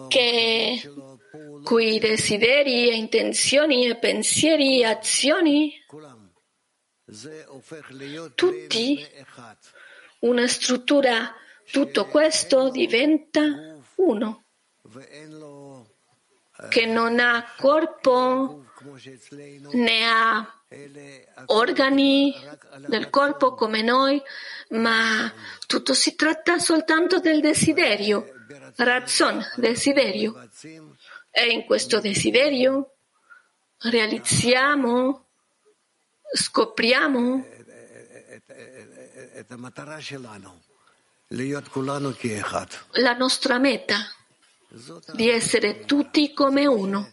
che, 0.08 0.80
cui 1.64 1.98
desideri 1.98 2.90
e 2.90 2.96
intenzioni 2.96 3.86
e 3.86 3.96
pensieri 3.96 4.80
e 4.80 4.84
azioni, 4.86 5.74
tutti, 8.34 9.06
una 10.20 10.46
struttura, 10.46 11.34
tutto 11.70 12.06
questo 12.06 12.70
diventa 12.70 13.80
uno 13.96 14.44
che 16.68 16.86
non 16.86 17.18
ha 17.18 17.44
corpo 17.56 18.64
né 19.72 20.04
ha 20.04 20.62
organi 21.46 22.34
del 22.86 23.10
corpo 23.10 23.54
come 23.54 23.82
noi, 23.82 24.20
ma 24.70 25.32
tutto 25.66 25.94
si 25.94 26.14
tratta 26.14 26.58
soltanto 26.58 27.20
del 27.20 27.40
desiderio, 27.40 28.26
razzon, 28.76 29.40
desiderio. 29.56 30.48
E 31.30 31.46
in 31.48 31.64
questo 31.64 32.00
desiderio 32.00 32.94
realizziamo, 33.78 35.26
scopriamo 36.34 37.46
la 42.92 43.14
nostra 43.14 43.58
meta 43.58 43.96
di 45.12 45.28
essere 45.28 45.84
tutti 45.84 46.32
come 46.32 46.66
uno. 46.66 47.12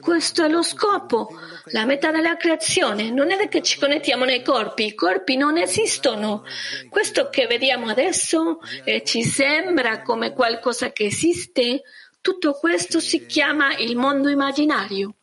Questo 0.00 0.44
è 0.44 0.48
lo 0.48 0.62
scopo, 0.62 1.30
la 1.66 1.86
meta 1.86 2.10
della 2.10 2.36
creazione. 2.36 3.10
Non 3.10 3.30
è 3.30 3.48
che 3.48 3.62
ci 3.62 3.78
connettiamo 3.78 4.26
nei 4.26 4.42
corpi, 4.42 4.86
i 4.86 4.94
corpi 4.94 5.36
non 5.36 5.56
esistono. 5.56 6.44
Questo 6.90 7.30
che 7.30 7.46
vediamo 7.46 7.88
adesso 7.88 8.60
e 8.84 9.02
ci 9.04 9.22
sembra 9.22 10.02
come 10.02 10.34
qualcosa 10.34 10.92
che 10.92 11.06
esiste, 11.06 11.82
tutto 12.20 12.52
questo 12.54 13.00
si 13.00 13.24
chiama 13.24 13.74
il 13.76 13.96
mondo 13.96 14.28
immaginario. 14.28 15.14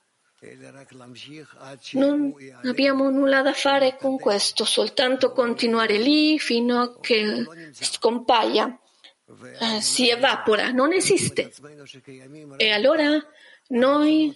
Non 1.92 2.34
abbiamo 2.64 3.10
nulla 3.12 3.44
da 3.44 3.54
fare 3.54 3.96
con 3.96 4.18
questo, 4.18 4.64
soltanto 4.64 5.32
continuare 5.34 5.98
lì 5.98 6.40
fino 6.40 6.82
a 6.82 7.00
che 7.00 7.46
scompaia 7.72 8.80
eh, 9.60 9.82
si 9.82 10.10
evapora, 10.10 10.72
non 10.72 10.94
esiste. 10.94 11.52
E 12.58 12.72
allora 12.72 13.26
noi 13.70 14.36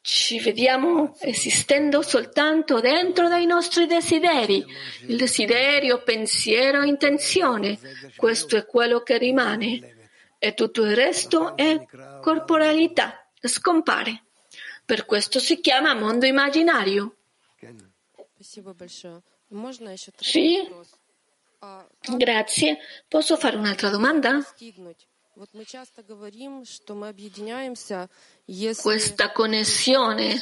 ci 0.00 0.38
vediamo 0.38 1.16
esistendo 1.20 2.02
soltanto 2.02 2.78
dentro 2.80 3.28
dei 3.28 3.46
nostri 3.46 3.86
desideri, 3.86 4.64
il 5.06 5.16
desiderio, 5.16 6.02
pensiero, 6.02 6.82
intenzione. 6.82 7.78
Questo 8.14 8.56
è 8.56 8.66
quello 8.66 9.02
che 9.02 9.18
rimane. 9.18 9.92
E 10.38 10.52
tutto 10.52 10.84
il 10.84 10.94
resto 10.94 11.56
è 11.56 11.86
corporalità, 12.20 13.26
scompare. 13.40 14.24
Per 14.84 15.06
questo 15.06 15.38
si 15.38 15.58
chiama 15.60 15.94
mondo 15.94 16.26
immaginario. 16.26 17.16
Sì? 20.18 20.68
Grazie. 22.16 22.78
Posso 23.08 23.36
fare 23.36 23.56
un'altra 23.56 23.90
domanda? 23.90 24.38
Questa 28.82 29.32
connessione 29.32 30.36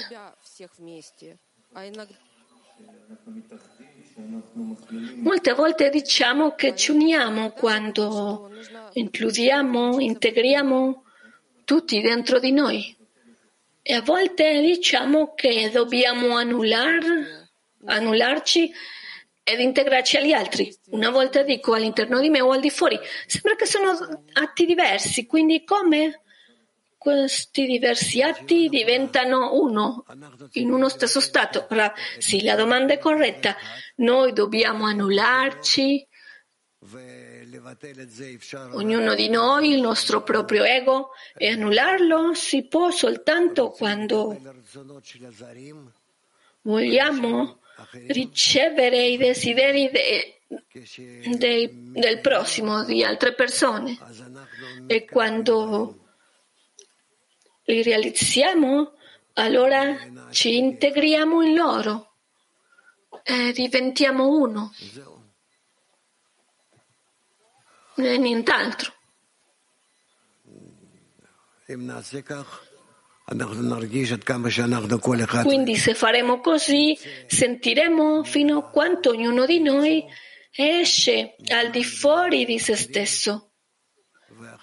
Molte 5.16 5.53
volte 5.55 5.89
diciamo 5.89 6.55
che 6.55 6.77
ci 6.77 6.91
uniamo 6.91 7.51
quando 7.53 8.51
includiamo, 8.93 9.99
integriamo 9.99 11.05
tutti 11.64 12.01
dentro 12.01 12.39
di 12.39 12.53
noi. 12.53 12.97
E 13.81 13.95
a 13.95 14.03
volte 14.03 14.61
diciamo 14.61 15.33
che 15.35 15.70
dobbiamo 15.70 16.37
annullar, 16.37 17.01
annullarci 17.87 18.70
ed 19.45 19.61
integrarci 19.61 20.16
agli 20.16 20.32
altri. 20.32 20.74
Una 20.90 21.11
volta 21.11 21.43
dico 21.43 21.74
all'interno 21.74 22.20
di 22.20 22.30
me 22.30 22.40
o 22.40 22.51
al 22.53 22.61
di 22.61 22.70
fuori. 22.70 22.99
Sembra 23.26 23.57
che 23.57 23.66
sono 23.66 23.90
atti 24.34 24.66
diversi, 24.66 25.26
quindi 25.26 25.64
come 25.64 26.20
questi 26.97 27.66
diversi 27.66 28.22
atti 28.22 28.68
diventano 28.68 29.55
uno, 29.61 30.05
in 30.53 30.70
uno 30.70 30.88
stesso 30.88 31.18
stato? 31.18 31.66
Ora, 31.70 31.93
sì, 32.18 32.45
la 32.45 32.55
domanda 32.55 32.93
è 32.93 32.99
corretta. 32.99 33.57
Noi 33.97 34.32
dobbiamo 34.32 34.86
annullarci, 34.86 36.07
ognuno 38.72 39.14
di 39.14 39.28
noi, 39.28 39.72
il 39.72 39.80
nostro 39.80 40.22
proprio 40.22 40.62
ego, 40.62 41.11
e 41.36 41.49
annullarlo 41.49 42.34
si 42.34 42.68
può 42.68 42.90
soltanto 42.90 43.70
quando 43.70 44.38
vogliamo 46.62 47.62
ricevere 48.09 49.07
i 49.07 49.16
desideri 49.16 49.91
de, 49.91 50.41
de, 51.37 51.70
del 51.73 52.20
prossimo, 52.20 52.85
di 52.85 53.03
altre 53.05 53.35
persone. 53.35 53.99
E 54.87 55.05
quando 55.05 55.99
li 57.64 57.83
realizziamo, 57.83 58.93
allora 59.35 59.97
ci 60.31 60.57
integriamo 60.57 61.43
in 61.43 61.55
loro 61.55 62.16
e 63.23 63.53
diventiamo 63.53 64.29
uno 64.29 64.73
e 67.95 68.18
nient'altro. 68.18 68.93
Quindi 75.45 75.77
se 75.77 75.95
faremo 75.95 76.41
così, 76.41 76.99
sentiremo 77.27 78.25
fino 78.25 78.59
a 78.59 78.70
quanto 78.70 79.11
ognuno 79.11 79.47
di 79.47 79.61
noi 79.61 80.05
esce 80.55 81.37
al 81.49 81.70
di 81.70 81.85
fuori 81.85 82.45
di 82.45 82.59
se 82.59 82.77
stesso, 82.77 83.53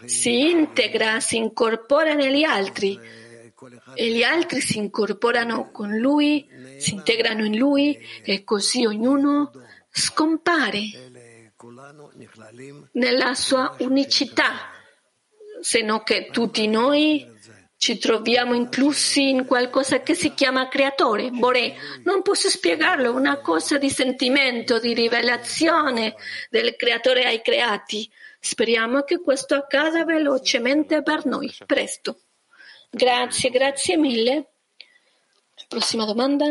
si 0.05 0.49
integra, 0.49 1.19
si 1.19 1.37
incorpora 1.37 2.13
negli 2.13 2.43
altri. 2.43 2.99
E 3.93 4.11
gli 4.11 4.23
altri 4.23 4.61
si 4.61 4.77
incorporano 4.77 5.69
con 5.71 5.97
lui, 5.97 6.47
si 6.77 6.93
integrano 6.93 7.43
in 7.43 7.57
lui 7.57 7.97
e 8.23 8.45
così 8.45 8.85
ognuno 8.85 9.51
scompare 9.91 10.81
nella 12.93 13.33
sua 13.33 13.75
unicità, 13.79 14.71
se 15.59 15.81
no 15.81 16.03
che 16.03 16.29
tutti 16.31 16.67
noi 16.67 17.27
ci 17.78 17.98
troviamo 17.98 18.54
inclusi 18.54 19.28
in 19.28 19.44
qualcosa 19.44 20.00
che 20.00 20.14
si 20.14 20.32
chiama 20.32 20.68
creatore, 20.68 21.30
Bore. 21.30 21.74
Non 22.04 22.22
posso 22.22 22.48
spiegarlo, 22.48 23.12
una 23.12 23.40
cosa 23.40 23.76
di 23.76 23.90
sentimento, 23.90 24.78
di 24.78 24.94
rivelazione 24.94 26.14
del 26.48 26.76
creatore 26.76 27.24
ai 27.24 27.42
creati. 27.42 28.10
Speriamo 28.40 29.02
che 29.02 29.20
questo 29.20 29.54
accada 29.54 30.04
velocemente 30.04 31.02
per 31.02 31.26
noi, 31.26 31.54
presto. 31.66 32.20
Grazie, 32.88 33.50
grazie 33.50 33.98
mille. 33.98 34.52
Prossima 35.68 36.06
domanda. 36.06 36.46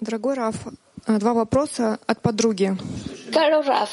Дорогой 0.00 0.34
Раф, 0.34 0.66
два 1.07 1.33
вопроса 1.33 1.99
от 2.05 2.21
подруги. 2.21 2.75
Caro 3.31 3.61
Rav, 3.61 3.89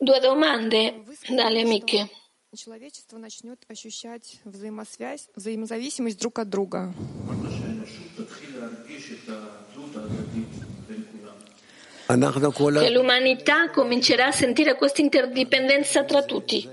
due 0.00 0.20
domande 0.20 1.04
dalle 1.28 1.62
amiche. 1.62 2.08
Человечество 2.54 3.16
начнет 3.16 3.64
ощущать 3.68 4.40
взаимосвязь, 4.44 5.30
взаимозависимость 5.34 6.20
друг 6.20 6.38
от 6.38 6.50
друга. 6.50 6.92
Che 12.06 12.90
l'umanità 12.90 13.70
comincerà 13.70 14.26
a 14.26 14.32
sentire 14.32 14.76
questa 14.76 15.00
interdipendenza 15.00 16.04
tra 16.04 16.22
tutti. 16.24 16.68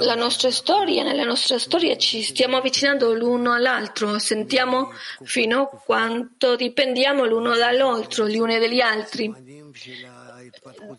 La 0.00 0.14
nostra 0.14 0.50
storia, 0.50 1.02
nella 1.02 1.24
nostra 1.24 1.58
storia 1.58 1.96
ci 1.96 2.22
stiamo 2.22 2.56
avvicinando 2.58 3.14
l'uno 3.14 3.52
all'altro, 3.52 4.18
sentiamo 4.18 4.92
fino 5.22 5.62
a 5.62 5.82
quanto 5.84 6.56
dipendiamo 6.56 7.24
l'uno 7.24 7.56
dall'altro, 7.56 8.28
gli 8.28 8.38
uni 8.38 8.58
dagli 8.58 8.80
altri. 8.80 9.32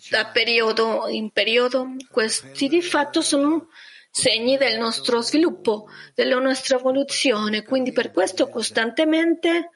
Da 0.09 0.25
periodo 0.27 1.07
in 1.07 1.29
periodo, 1.31 1.95
questi 2.09 2.67
di 2.67 2.81
fatto 2.81 3.21
sono 3.21 3.67
segni 4.11 4.57
del 4.57 4.77
nostro 4.79 5.21
sviluppo, 5.21 5.87
della 6.15 6.39
nostra 6.39 6.77
evoluzione, 6.77 7.63
quindi 7.63 7.91
per 7.91 8.11
questo 8.11 8.49
costantemente 8.49 9.69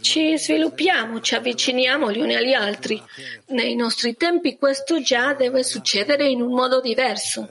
ci 0.00 0.38
sviluppiamo, 0.38 1.20
ci 1.20 1.34
avviciniamo 1.34 2.10
gli 2.10 2.20
uni 2.20 2.34
agli 2.34 2.54
altri. 2.54 3.02
Nei 3.48 3.74
nostri 3.74 4.14
tempi 4.16 4.56
questo 4.56 5.00
già 5.00 5.34
deve 5.34 5.62
succedere 5.62 6.26
in 6.28 6.40
un 6.40 6.52
modo 6.52 6.80
diverso, 6.80 7.48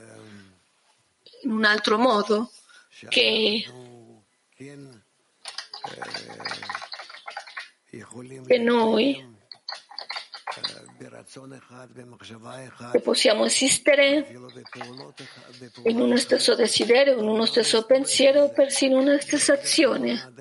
in 1.44 1.52
un 1.52 1.64
altro 1.64 1.98
modo, 1.98 2.50
che, 3.08 3.64
che 8.46 8.58
noi 8.58 9.32
che 12.92 13.00
possiamo 13.00 13.44
esistere 13.44 14.26
in 15.84 16.00
uno 16.00 16.16
stesso 16.16 16.54
desiderio, 16.54 17.18
in 17.18 17.28
uno 17.28 17.44
stesso 17.44 17.84
pensiero, 17.84 18.50
persino 18.50 19.00
in 19.00 19.08
una 19.08 19.20
stessa 19.20 19.54
azione. 19.54 20.32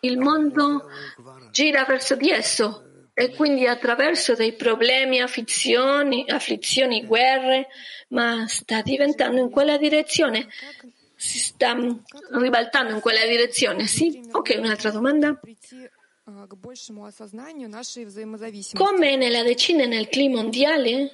Il 0.00 0.18
mondo 0.18 0.88
gira 1.50 1.84
verso 1.84 2.16
di 2.16 2.30
esso 2.30 2.89
e 3.12 3.34
quindi 3.34 3.66
attraverso 3.66 4.34
dei 4.34 4.54
problemi, 4.54 5.20
afflizioni, 5.20 6.24
afflizioni, 6.28 7.04
guerre, 7.04 7.68
ma 8.08 8.46
sta 8.46 8.82
diventando 8.82 9.40
in 9.40 9.50
quella 9.50 9.76
direzione, 9.76 10.48
si 11.16 11.38
sta 11.38 11.76
ribaltando 12.32 12.94
in 12.94 13.00
quella 13.00 13.26
direzione. 13.26 13.86
Sì? 13.86 14.22
Ok, 14.32 14.54
un'altra 14.58 14.90
domanda. 14.90 15.38
Come 18.74 19.16
nella 19.16 19.42
decina 19.42 19.84
nel 19.84 20.08
clima 20.08 20.40
mondiale? 20.40 21.12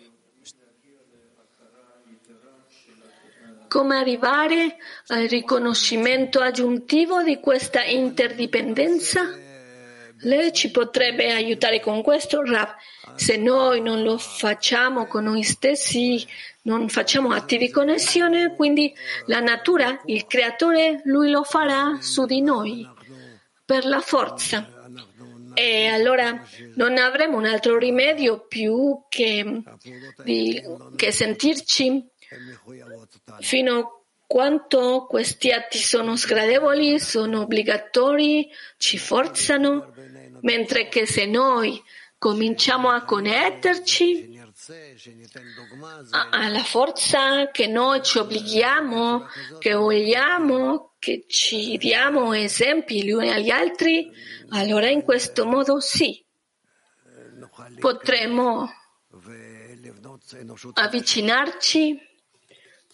Come 3.68 3.96
arrivare 3.96 4.76
al 5.08 5.26
riconoscimento 5.26 6.40
aggiuntivo 6.40 7.22
di 7.22 7.40
questa 7.40 7.82
interdipendenza? 7.82 9.44
Lei 10.20 10.52
ci 10.52 10.70
potrebbe 10.70 11.32
aiutare 11.32 11.80
con 11.80 12.02
questo, 12.02 12.42
Rav. 12.42 12.74
Se 13.14 13.36
noi 13.36 13.80
non 13.80 14.02
lo 14.02 14.18
facciamo 14.18 15.06
con 15.06 15.24
noi 15.24 15.42
stessi, 15.42 16.26
non 16.62 16.88
facciamo 16.88 17.30
atti 17.30 17.58
di 17.58 17.70
connessione, 17.70 18.54
quindi 18.54 18.92
la 19.26 19.40
natura, 19.40 20.00
il 20.06 20.26
creatore, 20.26 21.02
lui 21.04 21.30
lo 21.30 21.42
farà 21.42 21.98
su 22.00 22.24
di 22.24 22.40
noi 22.40 22.88
per 23.64 23.84
la 23.84 24.00
forza. 24.00 24.70
E 25.54 25.86
allora 25.86 26.44
non 26.74 26.98
avremo 26.98 27.38
un 27.38 27.46
altro 27.46 27.78
rimedio 27.78 28.46
più 28.46 29.04
che, 29.08 29.62
di, 30.22 30.62
che 30.96 31.12
sentirci 31.12 32.04
fino 33.40 33.78
a 33.78 33.95
quanto 34.26 35.06
questi 35.08 35.50
atti 35.52 35.78
sono 35.78 36.16
sgradevoli, 36.16 36.98
sono 36.98 37.42
obbligatori, 37.42 38.48
ci 38.76 38.98
forzano, 38.98 39.92
mentre 40.40 40.88
che 40.88 41.06
se 41.06 41.26
noi 41.26 41.82
cominciamo 42.18 42.90
a 42.90 43.04
connetterci 43.04 44.34
alla 46.30 46.62
forza 46.64 47.50
che 47.50 47.66
noi 47.66 48.02
ci 48.02 48.18
obblighiamo, 48.18 49.26
che 49.58 49.74
vogliamo, 49.74 50.94
che 50.98 51.24
ci 51.28 51.76
diamo 51.76 52.32
esempi 52.32 53.04
gli 53.04 53.12
uni 53.12 53.30
agli 53.30 53.50
altri, 53.50 54.10
allora 54.50 54.88
in 54.88 55.02
questo 55.02 55.46
modo 55.46 55.78
sì, 55.78 56.24
potremo 57.78 58.68
avvicinarci 60.72 62.05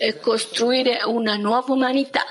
e 0.03 0.19
costruire 0.19 1.05
una 1.05 1.37
nuova 1.37 1.73
umanità. 1.75 2.25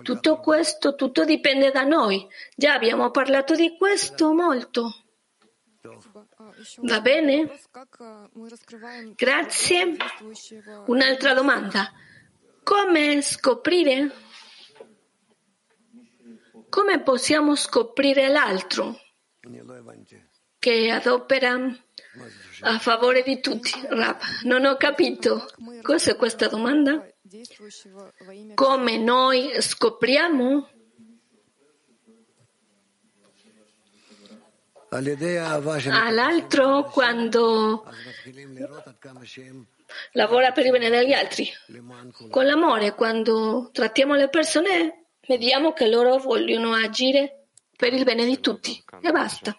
Tutto 0.00 0.38
questo, 0.38 0.94
tutto 0.94 1.24
dipende 1.24 1.72
da 1.72 1.82
noi. 1.82 2.24
Già 2.54 2.74
abbiamo 2.74 3.10
parlato 3.10 3.56
di 3.56 3.76
questo 3.76 4.32
molto. 4.32 4.94
Va 6.82 7.00
bene? 7.00 7.50
Grazie. 9.16 9.96
Un'altra 10.86 11.34
domanda. 11.34 11.90
Come 12.62 13.22
scoprire? 13.22 14.12
Come 16.68 17.02
possiamo 17.02 17.56
scoprire 17.56 18.28
l'altro 18.28 19.00
che 20.60 20.90
adopera 20.92 21.56
a 22.62 22.78
favore 22.78 23.22
di 23.22 23.40
tutti? 23.40 23.70
Rab, 23.88 24.18
non 24.44 24.64
ho 24.64 24.76
capito. 24.76 25.48
Cos'è 25.82 26.16
questa 26.16 26.48
domanda? 26.48 27.06
Come 28.54 28.96
noi 28.98 29.50
scopriamo? 29.60 30.68
all'altro 35.90 36.84
quando 36.84 37.84
lavora 40.12 40.52
per 40.52 40.64
il 40.64 40.72
bene 40.72 40.88
degli 40.88 41.12
altri. 41.12 41.46
Con 42.30 42.46
l'amore, 42.46 42.94
quando 42.94 43.68
trattiamo 43.70 44.14
le 44.14 44.30
persone, 44.30 45.08
vediamo 45.26 45.72
che 45.74 45.88
loro 45.88 46.16
vogliono 46.16 46.72
agire 46.72 47.48
per 47.76 47.92
il 47.92 48.04
bene 48.04 48.24
di 48.24 48.40
tutti 48.40 48.82
e 49.02 49.10
basta. 49.12 49.54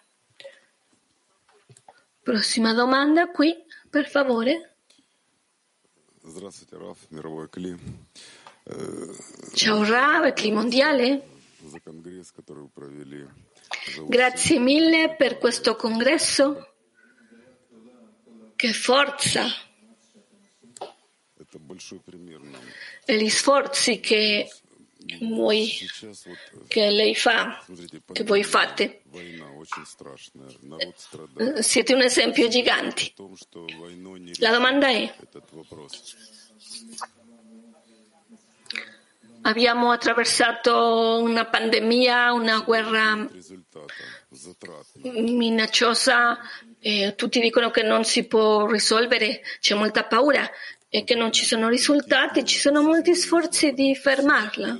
Prossima 2.22 2.74
domanda 2.74 3.30
qui, 3.30 3.54
per 3.88 4.08
favore. 4.08 4.76
Ciao 9.54 9.82
Rav, 9.84 10.32
Cli 10.34 10.52
Mondiale. 10.52 11.28
Grazie 14.06 14.58
mille 14.58 15.16
per 15.16 15.38
questo 15.38 15.76
congresso. 15.76 16.74
Che 18.54 18.72
forza 18.74 19.46
e 23.04 23.16
gli 23.16 23.28
sforzi 23.30 24.00
che 24.00 24.50
voi, 25.20 25.72
che 26.68 26.90
lei 26.90 27.14
fa, 27.14 27.64
che 28.12 28.24
voi 28.24 28.44
fate. 28.44 29.02
Siete 31.60 31.94
un 31.94 32.02
esempio 32.02 32.48
gigante. 32.48 33.12
La 34.38 34.50
domanda 34.50 34.88
è, 34.88 35.14
abbiamo 39.42 39.90
attraversato 39.90 41.20
una 41.22 41.46
pandemia, 41.46 42.32
una 42.32 42.60
guerra 42.60 43.28
minacciosa, 45.02 46.38
eh, 46.78 47.14
tutti 47.16 47.40
dicono 47.40 47.70
che 47.70 47.82
non 47.82 48.04
si 48.04 48.26
può 48.26 48.66
risolvere, 48.66 49.42
c'è 49.60 49.74
molta 49.74 50.04
paura 50.04 50.48
e 50.92 51.04
che 51.04 51.14
non 51.14 51.30
ci 51.30 51.44
sono 51.44 51.68
risultati, 51.68 52.44
ci 52.44 52.58
sono 52.58 52.82
molti 52.82 53.14
sforzi 53.14 53.72
di 53.72 53.94
fermarla. 53.94 54.76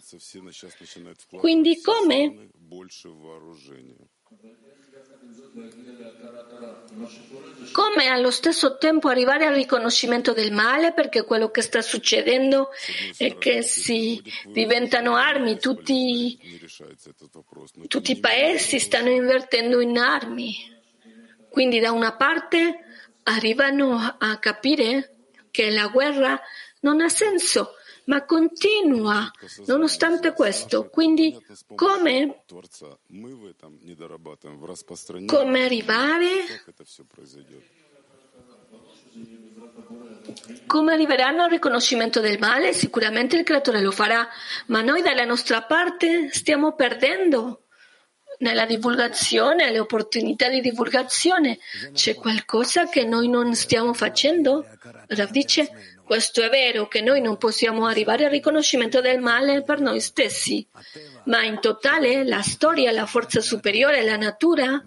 Quindi 1.38 1.80
come? 1.80 2.48
Come 7.72 8.06
allo 8.08 8.32
stesso 8.32 8.76
tempo 8.76 9.08
arrivare 9.08 9.46
al 9.46 9.54
riconoscimento 9.54 10.32
del 10.32 10.52
male, 10.52 10.92
perché 10.92 11.22
quello 11.22 11.50
che 11.50 11.62
sta 11.62 11.80
succedendo 11.80 12.70
è 13.16 13.38
che 13.38 13.62
si 13.62 14.20
diventano 14.46 15.14
armi, 15.14 15.60
tutti, 15.60 16.36
tutti 17.86 18.10
i 18.10 18.18
paesi 18.18 18.80
stanno 18.80 19.10
invertendo 19.10 19.78
in 19.80 19.96
armi. 19.96 20.56
Quindi 21.48 21.78
da 21.78 21.92
una 21.92 22.16
parte 22.16 22.80
arrivano 23.22 24.16
a 24.18 24.38
capire 24.38 25.19
che 25.50 25.70
la 25.70 25.88
guerra 25.88 26.40
non 26.80 27.00
ha 27.00 27.08
senso, 27.08 27.74
ma 28.04 28.24
continua 28.24 29.30
nonostante 29.66 30.32
questo. 30.32 30.88
Quindi 30.88 31.38
come, 31.74 32.44
come 35.26 35.64
arrivare? 35.64 36.28
Come 40.66 40.92
arriveranno 40.92 41.42
al 41.42 41.50
riconoscimento 41.50 42.20
del 42.20 42.38
male? 42.38 42.72
Sicuramente 42.72 43.36
il 43.36 43.44
creatore 43.44 43.80
lo 43.80 43.90
farà, 43.90 44.28
ma 44.66 44.80
noi 44.80 45.02
dalla 45.02 45.24
nostra 45.24 45.62
parte 45.62 46.30
stiamo 46.32 46.74
perdendo 46.74 47.64
nella 48.40 48.66
divulgazione, 48.66 49.70
le 49.70 49.78
opportunità 49.78 50.48
di 50.48 50.60
divulgazione. 50.60 51.58
C'è 51.92 52.14
qualcosa 52.14 52.88
che 52.88 53.04
noi 53.04 53.28
non 53.28 53.54
stiamo 53.54 53.94
facendo? 53.94 54.66
Rav 55.08 55.30
dice, 55.30 55.70
questo 56.04 56.42
è 56.42 56.48
vero 56.48 56.88
che 56.88 57.00
noi 57.00 57.20
non 57.20 57.36
possiamo 57.36 57.86
arrivare 57.86 58.24
al 58.24 58.30
riconoscimento 58.30 59.00
del 59.00 59.20
male 59.20 59.62
per 59.62 59.80
noi 59.80 60.00
stessi, 60.00 60.66
ma 61.24 61.42
in 61.42 61.60
totale 61.60 62.24
la 62.24 62.42
storia, 62.42 62.90
la 62.92 63.06
forza 63.06 63.40
superiore, 63.40 64.02
la 64.02 64.16
natura 64.16 64.82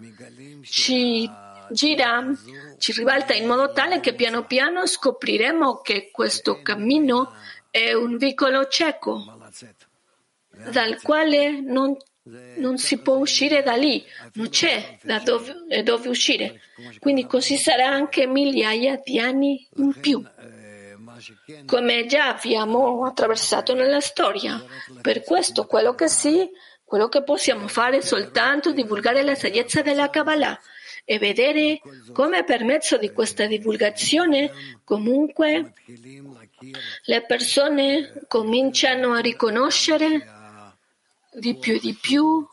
ci 0.62 1.30
gira, 1.70 2.30
ci 2.78 2.92
ribalta 2.92 3.34
in 3.34 3.46
modo 3.46 3.72
tale 3.72 4.00
che 4.00 4.14
piano 4.14 4.44
piano 4.44 4.86
scopriremo 4.86 5.80
che 5.80 6.10
questo 6.12 6.60
cammino 6.60 7.32
è 7.70 7.92
un 7.92 8.16
vicolo 8.16 8.66
cieco 8.68 9.38
dal 10.70 11.00
quale 11.02 11.60
non 11.60 11.96
non 12.56 12.78
si 12.78 12.98
può 12.98 13.16
uscire 13.16 13.62
da 13.62 13.74
lì, 13.74 14.02
non 14.34 14.48
c'è 14.48 14.98
da 15.02 15.18
dove, 15.18 15.82
dove, 15.82 16.08
uscire. 16.08 16.60
Quindi 16.98 17.26
così 17.26 17.56
sarà 17.56 17.88
anche 17.88 18.26
migliaia 18.26 19.00
di 19.02 19.18
anni 19.18 19.66
in 19.76 19.92
più, 20.00 20.24
come 21.66 22.06
già 22.06 22.28
abbiamo 22.28 23.04
attraversato 23.04 23.74
nella 23.74 24.00
storia. 24.00 24.62
Per 25.02 25.22
questo 25.22 25.66
quello 25.66 25.94
che 25.94 26.08
sì, 26.08 26.48
quello 26.84 27.08
che 27.08 27.22
possiamo 27.22 27.68
fare 27.68 27.98
è 27.98 28.02
soltanto 28.02 28.72
divulgare 28.72 29.22
la 29.22 29.34
saggezza 29.34 29.82
della 29.82 30.08
Kabbalah 30.08 30.58
e 31.06 31.18
vedere 31.18 31.80
come 32.14 32.44
per 32.44 32.64
mezzo 32.64 32.96
di 32.96 33.12
questa 33.12 33.44
divulgazione 33.44 34.50
comunque 34.84 35.74
le 37.04 37.26
persone 37.26 38.22
cominciano 38.26 39.12
a 39.12 39.20
riconoscere 39.20 40.43
di 41.34 41.56
più 41.56 41.74
e 41.74 41.78
di 41.78 41.94
più 41.94 42.46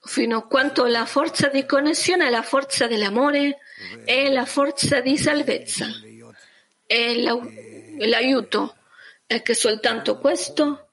fino 0.00 0.36
a 0.36 0.46
quanto 0.46 0.84
la 0.86 1.06
forza 1.06 1.48
di 1.48 1.64
connessione, 1.64 2.28
la 2.30 2.42
forza 2.42 2.86
dell'amore 2.86 3.58
è 4.04 4.28
la 4.30 4.44
forza 4.44 5.00
di 5.00 5.16
salvezza 5.16 5.86
è 6.86 7.14
l'aiuto 7.14 8.76
e 9.26 9.42
che 9.42 9.54
soltanto 9.54 10.18
questo 10.18 10.90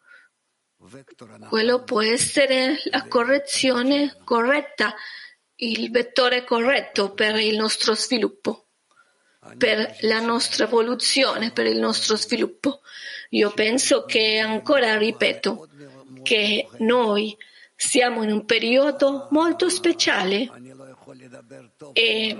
quello 1.50 1.84
può 1.84 2.02
essere 2.02 2.82
la 2.86 3.06
correzione 3.08 4.18
corretta, 4.24 4.96
il 5.58 5.92
vettore 5.92 6.44
corretto 6.44 7.14
per 7.14 7.36
il 7.36 7.56
nostro 7.56 7.94
sviluppo, 7.94 8.66
per 9.58 9.98
la 10.02 10.20
nostra 10.20 10.66
evoluzione, 10.66 11.52
per 11.52 11.68
il 11.68 11.78
nostro 11.78 12.16
sviluppo. 12.16 12.82
Io 13.30 13.52
penso 13.52 14.06
che 14.06 14.40
ancora 14.40 14.98
ripeto, 14.98 15.70
che 16.24 16.68
noi 16.80 17.36
siamo 17.76 18.24
in 18.24 18.32
un 18.32 18.46
periodo 18.46 19.28
molto 19.32 19.70
speciale 19.70 20.50
e 21.94 22.38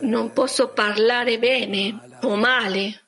non 0.00 0.32
posso 0.32 0.72
parlare 0.72 1.38
bene 1.38 2.18
o 2.22 2.34
male 2.36 3.04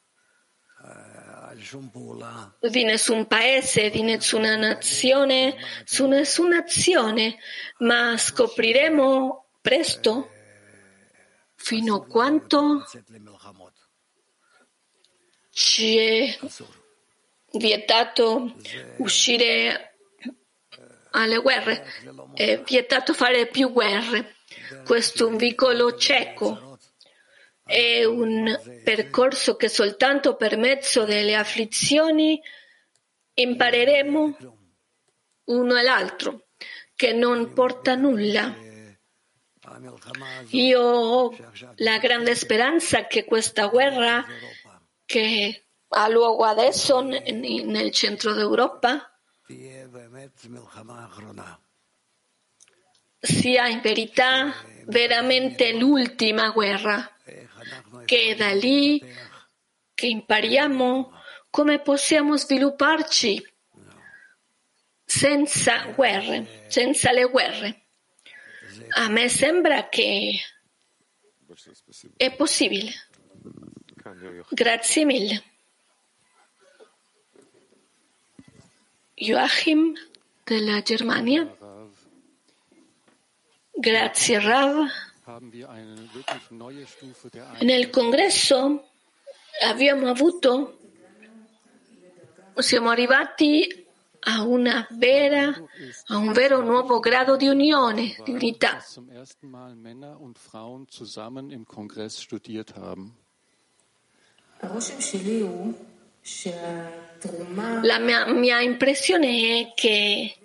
di 2.60 2.84
nessun 2.84 3.26
paese, 3.26 3.90
di 3.90 4.02
nessuna 4.02 4.56
nazione, 4.56 5.56
su 5.84 6.06
nessuna 6.06 6.58
azione, 6.58 7.38
ma 7.78 8.16
scopriremo 8.16 9.48
presto 9.60 10.30
fino 11.54 11.96
a 11.96 12.06
quanto 12.06 12.84
ci 15.50 15.96
è 15.96 16.38
vietato 17.58 18.54
uscire 18.98 19.98
alle 21.10 21.38
guerre, 21.38 21.84
è 22.34 22.60
vietato 22.62 23.14
fare 23.14 23.46
più 23.46 23.72
guerre. 23.72 24.36
Questo 24.84 25.24
è 25.24 25.30
un 25.30 25.36
vicolo 25.36 25.96
cieco, 25.96 26.78
è 27.64 28.04
un 28.04 28.58
percorso 28.84 29.56
che 29.56 29.68
soltanto 29.68 30.36
per 30.36 30.56
mezzo 30.56 31.04
delle 31.04 31.34
afflizioni 31.34 32.40
impareremo 33.34 34.36
uno 35.44 35.76
e 35.76 35.82
l'altro, 35.82 36.48
che 36.94 37.12
non 37.12 37.52
porta 37.52 37.94
nulla. 37.94 38.54
Io 40.50 40.80
ho 40.80 41.36
la 41.76 41.98
grande 41.98 42.34
speranza 42.34 43.06
che 43.06 43.24
questa 43.24 43.66
guerra 43.66 44.24
che 45.04 45.65
ha 45.88 46.08
luogo 46.08 46.44
adesso 46.44 47.00
nel 47.00 47.90
centro 47.90 48.32
d'Europa 48.32 49.10
sia 53.18 53.68
in 53.68 53.80
verità 53.80 54.54
veramente 54.84 55.72
l'ultima 55.72 56.50
guerra, 56.50 57.10
che 58.04 58.20
è 58.30 58.34
da 58.34 58.52
lì 58.52 59.02
che 59.94 60.06
impariamo 60.06 61.12
come 61.50 61.80
possiamo 61.80 62.36
svilupparci 62.36 63.54
senza 65.04 65.86
guerre, 65.92 66.64
senza 66.68 67.12
le 67.12 67.24
guerre. 67.24 67.86
A 68.90 69.08
me 69.08 69.28
sembra 69.28 69.88
che 69.88 70.38
è 72.16 72.34
possibile. 72.34 72.92
Grazie 74.50 75.04
mille. 75.04 75.42
Joachim 79.18 79.94
della 80.44 80.82
Germania. 80.82 81.50
Grazie 83.72 84.40
Rav. 84.40 84.86
Nel 87.60 87.90
congresso 87.90 88.88
abbiamo 89.62 90.08
avuto, 90.08 90.78
siamo 92.56 92.90
arrivati 92.90 93.86
a, 94.20 94.42
una 94.42 94.86
vera, 94.90 95.48
a 96.08 96.16
un 96.18 96.32
vero 96.32 96.60
nuovo 96.60 96.98
grado 97.00 97.36
di 97.36 97.48
unione, 97.48 98.16
di 98.22 98.32
unità. 98.32 98.84
La 107.82 107.98
mia, 107.98 108.26
mia 108.26 108.60
impressione 108.60 109.60
è 109.60 109.72
che 109.74 110.36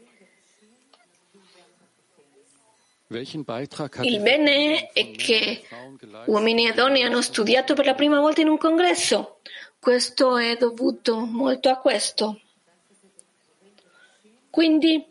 Il 4.03 4.21
bene 4.21 4.91
è 4.93 5.11
che 5.11 5.63
uomini 6.27 6.69
e 6.69 6.73
donne 6.73 7.03
hanno 7.03 7.21
studiato 7.21 7.73
per 7.73 7.85
la 7.85 7.93
prima 7.93 8.19
volta 8.19 8.41
in 8.41 8.47
un 8.47 8.57
congresso. 8.57 9.39
Questo 9.79 10.37
è 10.37 10.55
dovuto 10.55 11.17
molto 11.17 11.69
a 11.69 11.77
questo. 11.77 12.39
Quindi, 14.49 15.03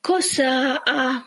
cosa 0.00 0.82
ha, 0.82 1.24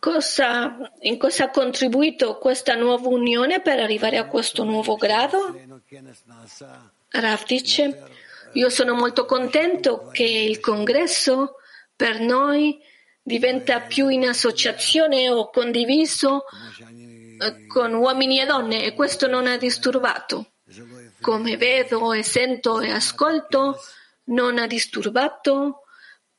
cosa, 0.00 0.92
in 1.00 1.18
cosa 1.18 1.44
ha 1.44 1.50
contribuito 1.50 2.38
questa 2.38 2.74
nuova 2.74 3.08
unione 3.08 3.60
per 3.60 3.78
arrivare 3.78 4.16
a 4.16 4.26
questo 4.26 4.64
nuovo 4.64 4.96
grado? 4.96 5.73
Rav 7.10 7.44
dice, 7.46 8.02
io 8.54 8.68
sono 8.68 8.94
molto 8.94 9.24
contento 9.24 10.08
che 10.12 10.24
il 10.24 10.60
congresso 10.60 11.56
per 11.94 12.20
noi 12.20 12.80
diventa 13.22 13.80
più 13.80 14.08
in 14.08 14.26
associazione 14.28 15.30
o 15.30 15.50
condiviso 15.50 16.44
eh, 17.40 17.66
con 17.66 17.94
uomini 17.94 18.40
e 18.40 18.46
donne 18.46 18.84
e 18.84 18.94
questo 18.94 19.26
non 19.26 19.46
ha 19.46 19.56
disturbato. 19.56 20.52
Come 21.20 21.56
vedo 21.56 22.12
e 22.12 22.22
sento 22.22 22.80
e 22.80 22.90
ascolto, 22.90 23.80
non 24.24 24.58
ha 24.58 24.66
disturbato 24.66 25.84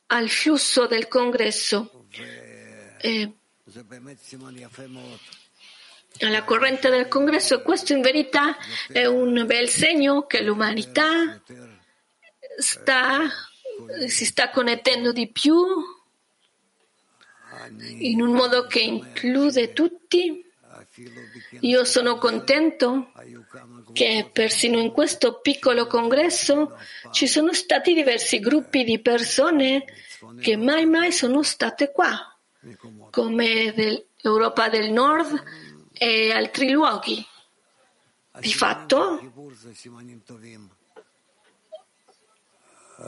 al 0.06 0.28
flusso 0.28 0.86
del 0.86 1.08
congresso. 1.08 2.06
E 2.98 3.32
alla 6.20 6.44
corrente 6.44 6.88
del 6.88 7.08
congresso. 7.08 7.62
Questo 7.62 7.92
in 7.92 8.00
verità 8.00 8.56
è 8.92 9.04
un 9.04 9.44
bel 9.46 9.68
segno 9.68 10.26
che 10.26 10.42
l'umanità 10.42 11.40
sta, 12.58 13.20
si 14.06 14.24
sta 14.24 14.50
connettendo 14.50 15.12
di 15.12 15.30
più 15.30 15.54
in 17.98 18.20
un 18.20 18.32
modo 18.32 18.66
che 18.66 18.80
include 18.80 19.72
tutti. 19.72 20.44
Io 21.60 21.84
sono 21.84 22.16
contento 22.16 23.12
che 23.92 24.30
persino 24.32 24.78
in 24.78 24.92
questo 24.92 25.40
piccolo 25.40 25.86
congresso 25.86 26.78
ci 27.12 27.26
sono 27.26 27.52
stati 27.52 27.92
diversi 27.92 28.40
gruppi 28.40 28.84
di 28.84 29.00
persone 29.00 29.84
che 30.40 30.56
mai 30.56 30.86
mai 30.86 31.12
sono 31.12 31.42
state 31.42 31.92
qua, 31.92 32.34
come 33.10 33.72
dell'Europa 33.74 34.68
del 34.68 34.90
Nord 34.90 35.42
e 35.98 36.32
altri 36.32 36.70
luoghi. 36.70 37.24
Di 38.38 38.52
fatto, 38.52 39.20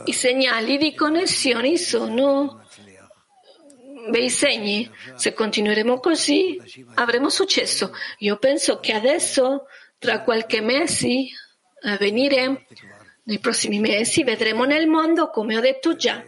i 0.05 0.13
segnali 0.13 0.77
di 0.77 0.95
connessione 0.95 1.77
sono 1.77 2.63
bei 4.09 4.29
segni. 4.29 4.89
Se 5.15 5.33
continueremo 5.33 5.99
così, 5.99 6.59
avremo 6.95 7.29
successo. 7.29 7.93
Io 8.19 8.37
penso 8.37 8.79
che 8.79 8.93
adesso, 8.93 9.67
tra 9.99 10.23
qualche 10.23 10.61
mese 10.61 11.27
a 11.81 11.95
venire, 11.97 12.65
nei 13.23 13.39
prossimi 13.39 13.79
mesi, 13.79 14.23
vedremo 14.23 14.63
nel 14.63 14.87
mondo, 14.87 15.29
come 15.29 15.57
ho 15.57 15.61
detto 15.61 15.95
già, 15.95 16.23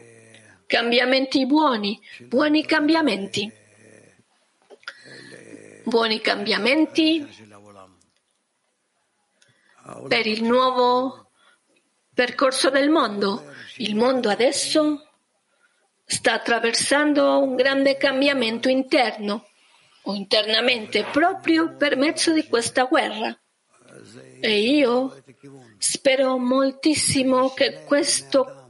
cambiamenti 0.68 1.46
buoni, 1.48 2.00
buoni 2.20 2.66
cambiamenti. 2.66 3.52
Buoni 5.84 6.22
cambiamenti 6.22 7.28
per 10.08 10.28
il 10.28 10.44
nuovo 10.44 11.32
percorso 12.14 12.70
del 12.70 12.90
mondo. 12.90 13.52
Il 13.78 13.96
mondo 13.96 14.30
adesso 14.30 15.08
sta 16.06 16.34
attraversando 16.34 17.42
un 17.42 17.56
grande 17.56 17.98
cambiamento 17.98 18.70
interno 18.70 19.48
o 20.04 20.14
internamente 20.14 21.04
proprio 21.06 21.76
per 21.76 21.98
mezzo 21.98 22.32
di 22.32 22.46
questa 22.48 22.84
guerra. 22.84 23.36
E 24.40 24.62
io 24.62 25.24
spero 25.78 26.38
moltissimo 26.38 27.50
che 27.54 27.84
questo 27.86 28.62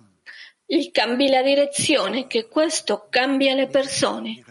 cambi 0.91 1.27
la 1.27 1.41
direzione, 1.41 2.27
che 2.27 2.47
questo 2.47 3.07
cambia 3.09 3.53
le 3.53 3.67
persone. 3.67 4.43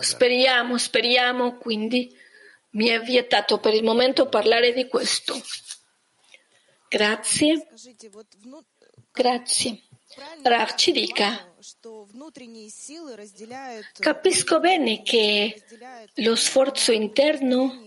Speriamo, 0.00 0.78
speriamo, 0.78 1.56
quindi 1.56 2.14
mi 2.70 2.88
è 2.88 3.00
vietato 3.00 3.58
per 3.58 3.74
il 3.74 3.82
momento 3.82 4.28
parlare 4.28 4.72
di 4.72 4.86
questo. 4.86 5.40
Grazie. 6.88 7.68
Grazie. 9.12 9.82
Rav 10.42 10.74
ci 10.74 10.92
dica. 10.92 11.54
Capisco 13.98 14.58
bene 14.58 15.02
che 15.02 15.62
lo 16.16 16.34
sforzo 16.34 16.90
interno, 16.90 17.84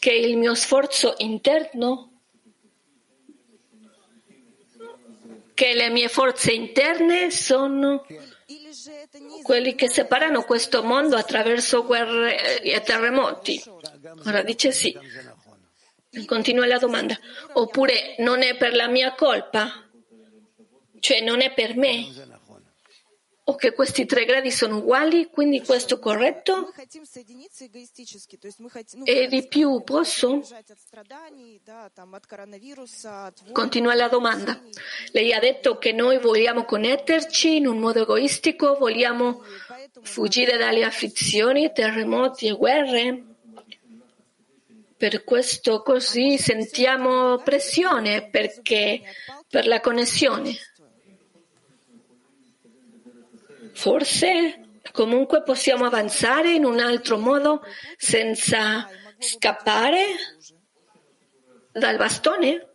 che 0.00 0.12
il 0.12 0.36
mio 0.36 0.54
sforzo 0.54 1.14
interno, 1.18 2.15
che 5.56 5.72
le 5.72 5.88
mie 5.88 6.08
forze 6.08 6.52
interne 6.52 7.30
sono 7.30 8.06
quelli 9.42 9.74
che 9.74 9.88
separano 9.88 10.44
questo 10.44 10.82
mondo 10.82 11.16
attraverso 11.16 11.82
guerre 11.82 12.60
e 12.62 12.78
terremoti. 12.82 13.62
Ora 14.26 14.42
dice 14.42 14.70
sì. 14.70 14.94
Continua 16.26 16.66
la 16.66 16.78
domanda. 16.78 17.18
Oppure 17.54 18.16
non 18.18 18.42
è 18.42 18.54
per 18.56 18.74
la 18.74 18.86
mia 18.86 19.14
colpa? 19.14 19.86
cioè 21.06 21.20
non 21.20 21.40
è 21.40 21.52
per 21.52 21.76
me, 21.76 22.04
o 23.48 23.54
che 23.54 23.72
questi 23.72 24.06
tre 24.06 24.24
gradi 24.24 24.50
sono 24.50 24.78
uguali, 24.78 25.28
quindi 25.30 25.62
questo 25.62 25.96
è 25.96 25.98
corretto? 26.00 26.72
E 29.04 29.28
di 29.28 29.46
più 29.46 29.82
posso? 29.84 30.42
Continua 33.52 33.94
la 33.94 34.08
domanda. 34.08 34.60
Lei 35.12 35.32
ha 35.32 35.38
detto 35.38 35.78
che 35.78 35.92
noi 35.92 36.18
vogliamo 36.18 36.64
connetterci 36.64 37.56
in 37.56 37.68
un 37.68 37.78
modo 37.78 38.02
egoistico, 38.02 38.74
vogliamo 38.74 39.44
fuggire 40.02 40.56
dalle 40.56 40.82
afflizioni, 40.82 41.70
terremoti 41.72 42.48
e 42.48 42.52
guerre. 42.52 43.24
Per 44.96 45.22
questo 45.22 45.82
così 45.82 46.36
sentiamo 46.36 47.38
pressione 47.38 48.28
perché 48.28 49.02
per 49.48 49.68
la 49.68 49.80
connessione. 49.80 50.56
Forse 53.76 54.80
comunque 54.90 55.42
possiamo 55.42 55.84
avanzare 55.84 56.52
in 56.52 56.64
un 56.64 56.78
altro 56.78 57.18
modo 57.18 57.60
senza 57.98 58.88
scappare 59.18 60.02
dal 61.72 61.98
bastone? 61.98 62.70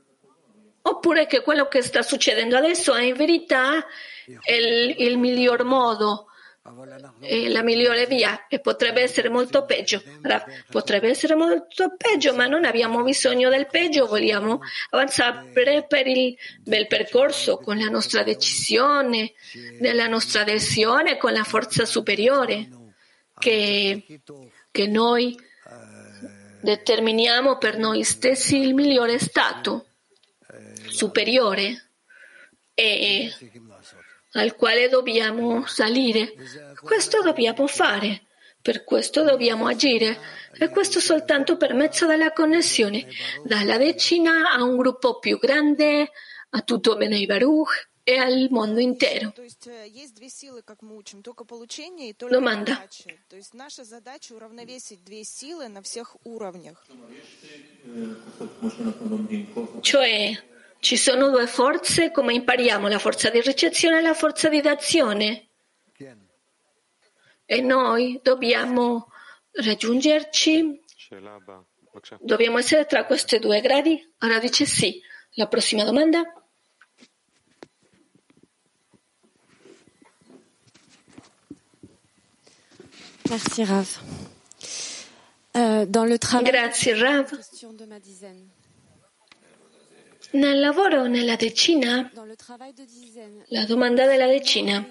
Oppure 0.83 1.25
che 1.25 1.41
quello 1.41 1.67
che 1.67 1.81
sta 1.81 2.03
succedendo 2.03 2.55
adesso 2.55 2.93
è 2.93 3.01
in 3.01 3.15
verità 3.15 3.83
il, 4.27 4.95
il 4.99 5.17
miglior 5.17 5.63
modo 5.63 6.27
è 7.22 7.47
la 7.47 7.64
migliore 7.64 8.05
via 8.05 8.45
e 8.47 8.59
potrebbe 8.59 9.01
essere 9.01 9.30
molto 9.30 9.66
peggio. 9.66 10.01
Potrebbe 10.70 11.09
essere 11.09 11.34
molto 11.34 11.95
peggio, 11.97 12.36
ma 12.36 12.45
non 12.45 12.66
abbiamo 12.66 13.01
bisogno 13.01 13.49
del 13.49 13.66
peggio, 13.66 14.05
vogliamo 14.05 14.59
avanzare 14.91 15.49
per 15.88 16.05
il 16.05 16.38
bel 16.62 16.86
percorso 16.86 17.57
con 17.57 17.78
la 17.78 17.89
nostra 17.89 18.22
decisione, 18.22 19.34
nella 19.80 20.07
nostra 20.07 20.41
adesione 20.41 21.18
con 21.18 21.34
la 21.34 21.43
forza 21.43 21.86
superiore 21.86 22.70
che, 23.39 24.22
che 24.70 24.88
noi 24.88 25.36
determiniamo 26.62 27.57
per 27.57 27.80
noi 27.80 28.03
stessi 28.03 28.57
il 28.62 28.76
migliore 28.76 29.18
stato 29.18 29.88
superiore 30.89 31.89
e 32.76 33.34
al 34.34 34.55
quale 34.55 34.89
dobbiamo 34.89 35.65
salire. 35.65 36.34
Questo 36.82 37.21
dobbiamo 37.21 37.67
fare, 37.67 38.23
per 38.61 38.84
questo 38.84 39.23
dobbiamo 39.23 39.67
agire 39.67 40.17
e 40.57 40.69
questo 40.69 40.99
soltanto 40.99 41.57
per 41.57 41.73
mezzo 41.73 42.05
della 42.05 42.32
connessione, 42.32 43.07
dalla 43.43 43.77
decina 43.77 44.51
a 44.51 44.63
un 44.63 44.77
gruppo 44.77 45.19
più 45.19 45.39
grande, 45.39 46.11
a 46.51 46.61
tutto 46.61 46.95
Benei 46.95 47.25
Baruch 47.25 47.89
e 48.03 48.17
al 48.17 48.47
mondo 48.49 48.79
intero. 48.79 49.34
Domanda. 52.27 52.88
Cioè, 59.82 60.43
ci 60.82 60.97
sono 60.97 61.29
due 61.29 61.45
forze 61.45 62.09
come 62.09 62.34
impariamo, 62.34 62.88
la 62.88 62.97
forza 62.97 63.29
di 63.29 63.39
ricezione 63.39 63.99
e 63.99 64.01
la 64.01 64.15
forza 64.15 64.49
di 64.49 64.61
d'azione. 64.61 65.49
E 67.45 67.61
noi 67.61 68.19
dobbiamo 68.23 69.11
raggiungerci, 69.51 70.82
dobbiamo 72.19 72.57
essere 72.57 72.88
tra 72.88 73.05
questi 73.05 73.38
due 73.38 73.61
gradi. 73.61 74.11
Ora 74.21 74.39
dice 74.39 74.65
sì. 74.65 74.99
La 75.36 75.47
prossima 75.47 75.84
domanda. 75.84 76.23
Grazie 83.21 83.65
Rav. 83.65 83.99
Grazie 86.41 86.95
Rav. 86.95 87.39
Nel 90.34 90.59
lavoro 90.59 91.07
nella 91.07 91.36
decina, 91.36 92.09
la 93.47 93.65
domanda 93.65 94.05
della 94.05 94.27
decina. 94.27 94.86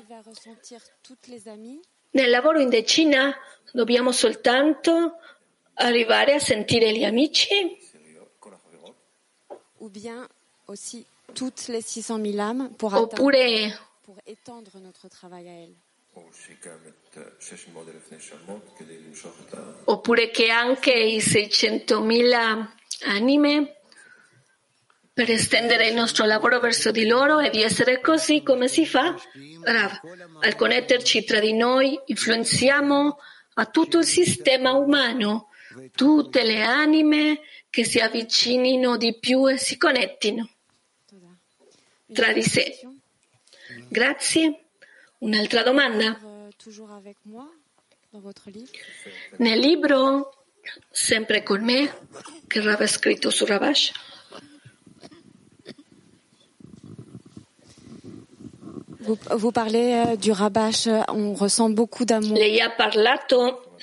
Nel 2.10 2.30
lavoro 2.30 2.60
in 2.60 2.68
decina 2.68 3.34
dobbiamo 3.72 4.12
soltanto 4.12 5.16
arrivare 5.74 6.34
a 6.34 6.38
sentire 6.38 6.92
gli 6.92 7.04
amici 7.04 7.78
ou 9.80 9.88
bien 9.88 10.26
aussi 10.66 11.06
toutes 11.34 11.68
les 11.68 11.80
600 11.80 12.18
000 12.18 12.38
âmes 12.38 12.70
pour, 12.76 12.92
atteindre- 12.94 13.12
oppure, 13.14 13.72
pour 14.02 14.16
étendre 14.26 14.78
notre 14.80 15.08
travail 15.08 15.48
à 15.48 15.52
elles. 15.52 15.76
oppure 19.86 20.30
che 20.30 20.50
anche 20.50 20.92
i 20.92 21.18
600.000 21.18 22.66
anime 23.06 23.76
per 25.12 25.30
estendere 25.30 25.88
il 25.88 25.94
nostro 25.94 26.24
lavoro 26.24 26.60
verso 26.60 26.90
di 26.90 27.06
loro 27.06 27.40
e 27.40 27.50
di 27.50 27.62
essere 27.62 28.00
così 28.00 28.42
come 28.42 28.68
si 28.68 28.86
fa. 28.86 29.14
Rav, 29.62 30.00
al 30.40 30.54
connetterci 30.54 31.24
tra 31.24 31.40
di 31.40 31.52
noi 31.52 31.98
influenziamo 32.06 33.18
a 33.54 33.66
tutto 33.66 33.98
il 33.98 34.06
sistema 34.06 34.72
umano, 34.72 35.48
tutte 35.94 36.44
le 36.44 36.62
anime 36.62 37.40
che 37.68 37.84
si 37.84 37.98
avvicinino 37.98 38.96
di 38.96 39.18
più 39.18 39.48
e 39.48 39.58
si 39.58 39.76
connettino 39.76 40.48
tra 42.12 42.32
di 42.32 42.42
sé. 42.42 42.80
Grazie. 43.88 44.64
Un'altra 45.18 45.62
domanda. 45.62 46.18
Nel 49.36 49.58
libro, 49.58 50.46
sempre 50.90 51.42
con 51.42 51.62
me, 51.62 52.08
che 52.46 52.60
Rav 52.60 52.80
ha 52.80 52.86
scritto 52.86 53.30
su 53.30 53.44
Ravash, 53.44 53.92
Vous, 59.10 59.18
vous 59.38 59.50
parlez 59.50 60.04
euh, 60.06 60.14
du 60.14 60.30
rabash, 60.30 60.86
euh, 60.86 61.00
on 61.08 61.34
ressent 61.34 61.68
beaucoup 61.68 62.04
d'amour. 62.04 62.38
lei 62.38 62.60
ha 62.60 62.70
parlato 62.70 63.74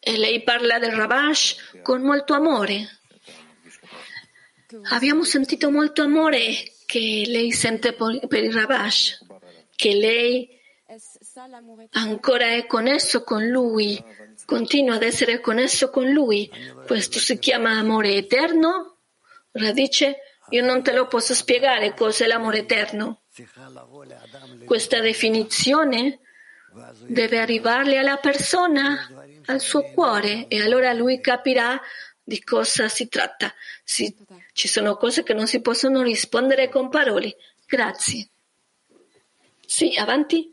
e 0.00 0.16
lei 0.18 0.42
parla 0.42 0.80
del 0.80 0.90
Ravash 0.90 1.80
con 1.82 2.02
molto 2.02 2.34
amore. 2.34 2.88
Abbiamo 4.90 5.22
sentito 5.22 5.70
molto 5.70 6.02
amore 6.02 6.72
che 6.86 7.22
lei 7.24 7.52
sente 7.52 7.92
per 7.92 8.42
il 8.42 8.52
Ravash, 8.52 9.24
che 9.76 9.94
lei 9.94 10.48
ancora 11.92 12.46
è 12.46 12.66
connesso 12.66 13.22
con 13.22 13.46
lui, 13.46 14.02
continua 14.44 14.96
ad 14.96 15.04
essere 15.04 15.38
connesso 15.38 15.88
con 15.90 16.10
lui. 16.10 16.50
Questo 16.84 17.20
si 17.20 17.38
chiama 17.38 17.78
amore 17.78 18.14
eterno? 18.14 18.96
Radice, 19.52 20.16
io 20.50 20.64
non 20.64 20.82
te 20.82 20.92
lo 20.92 21.06
posso 21.06 21.32
spiegare 21.32 21.94
cos'è 21.94 22.26
l'amore 22.26 22.58
eterno. 22.58 23.22
Questa 24.64 25.00
definizione 25.00 26.20
deve 27.06 27.38
arrivarle 27.38 27.98
alla 27.98 28.16
persona, 28.16 29.10
al 29.46 29.60
suo 29.60 29.82
cuore, 29.92 30.48
e 30.48 30.60
allora 30.62 30.92
lui 30.92 31.20
capirà 31.20 31.80
di 32.22 32.42
cosa 32.42 32.88
si 32.88 33.08
tratta. 33.08 33.52
Si, 33.82 34.14
ci 34.52 34.66
sono 34.66 34.96
cose 34.96 35.22
che 35.22 35.34
non 35.34 35.46
si 35.46 35.60
possono 35.60 36.02
rispondere 36.02 36.68
con 36.68 36.88
parole. 36.88 37.36
Grazie. 37.66 38.28
Sì, 39.66 39.94
avanti. 39.96 40.50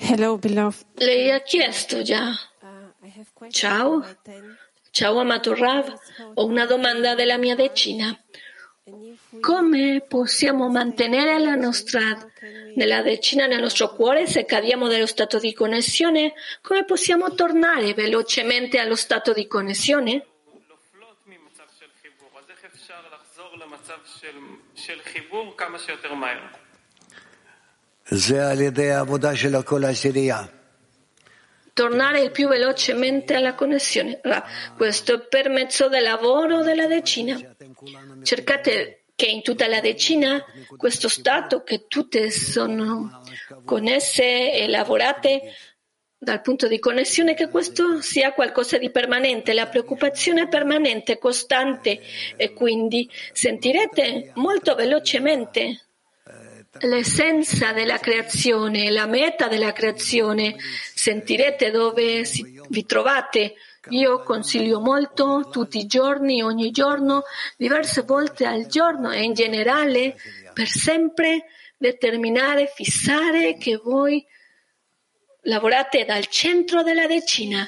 Hello, 0.00 0.38
Lei 0.94 1.30
ha 1.30 1.40
chiesto 1.40 2.02
già. 2.02 2.32
Ciao, 3.50 4.04
Ciao 4.91 5.17
amato 5.19 5.55
Rav, 5.55 5.91
ho 6.35 6.45
una 6.45 6.65
domanda 6.65 7.15
della 7.15 7.37
mia 7.37 7.55
decina. 7.55 8.15
Come 9.39 10.05
possiamo 10.07 10.69
mantenere 10.69 11.39
la 11.39 11.55
nostra, 11.55 12.01
nella 12.75 13.01
decina 13.01 13.47
nel 13.47 13.61
nostro 13.61 13.93
cuore 13.95 14.27
se 14.27 14.45
cadiamo 14.45 14.87
dallo 14.87 15.07
stato 15.07 15.39
di 15.39 15.53
connessione? 15.53 16.33
Come 16.61 16.85
possiamo 16.85 17.33
tornare 17.33 17.93
velocemente 17.93 18.77
allo 18.79 18.95
stato 18.95 19.33
di 19.33 19.47
connessione? 19.47 20.23
ממצב 21.25 21.63
של 21.79 21.85
חיבור. 22.01 22.29
אז 22.39 22.45
איך 22.49 22.65
אפשר 22.73 22.99
לחזור 23.13 23.57
למצב 23.57 23.97
של, 24.05 24.37
של 24.75 24.99
חיבור 25.03 25.53
כמה 25.57 25.79
שיותר 25.79 26.13
מהר? 26.13 26.39
זה 28.05 28.51
על 28.51 28.61
ידי 28.61 28.91
העבודה 28.91 29.35
של 29.35 29.61
כל 29.61 29.83
העשירייה. 29.83 30.43
Tornare 31.78 32.22
il 32.22 32.32
più 32.32 32.48
velocemente 32.48 33.34
alla 33.34 33.54
connessione. 33.54 34.20
Questo 34.76 35.14
è 35.14 35.20
per 35.20 35.48
mezzo 35.48 35.88
del 35.88 36.02
lavoro 36.02 36.64
della 36.64 36.88
decina. 36.88 37.38
Cercate 38.24 39.04
che 39.14 39.26
in 39.26 39.42
tutta 39.42 39.68
la 39.68 39.78
decina 39.78 40.44
questo 40.76 41.06
stato, 41.06 41.62
che 41.62 41.86
tutte 41.86 42.32
sono 42.32 43.22
connesse 43.64 44.52
e 44.54 44.66
lavorate 44.66 45.54
dal 46.18 46.40
punto 46.40 46.66
di 46.66 46.80
connessione, 46.80 47.34
che 47.34 47.48
questo 47.48 48.00
sia 48.00 48.32
qualcosa 48.32 48.76
di 48.76 48.90
permanente, 48.90 49.52
la 49.52 49.68
preoccupazione 49.68 50.42
è 50.42 50.48
permanente, 50.48 51.16
costante 51.16 52.00
e 52.36 52.54
quindi 52.54 53.08
sentirete 53.32 54.32
molto 54.34 54.74
velocemente 54.74 55.87
l'essenza 56.80 57.72
della 57.72 57.98
creazione, 57.98 58.90
la 58.90 59.06
meta 59.06 59.48
della 59.48 59.72
creazione, 59.72 60.56
sentirete 60.94 61.70
dove 61.70 62.24
si- 62.24 62.60
vi 62.68 62.84
trovate. 62.84 63.54
Io 63.90 64.22
consiglio 64.22 64.80
molto 64.80 65.48
tutti 65.50 65.78
i 65.78 65.86
giorni, 65.86 66.42
ogni 66.42 66.70
giorno, 66.70 67.22
diverse 67.56 68.02
volte 68.02 68.44
al 68.44 68.66
giorno 68.66 69.10
e 69.10 69.22
in 69.22 69.32
generale 69.32 70.16
per 70.52 70.66
sempre 70.66 71.46
determinare, 71.76 72.70
fissare 72.74 73.56
che 73.56 73.76
voi 73.76 74.24
lavorate 75.42 76.04
dal 76.04 76.26
centro 76.26 76.82
della 76.82 77.06
decina. 77.06 77.66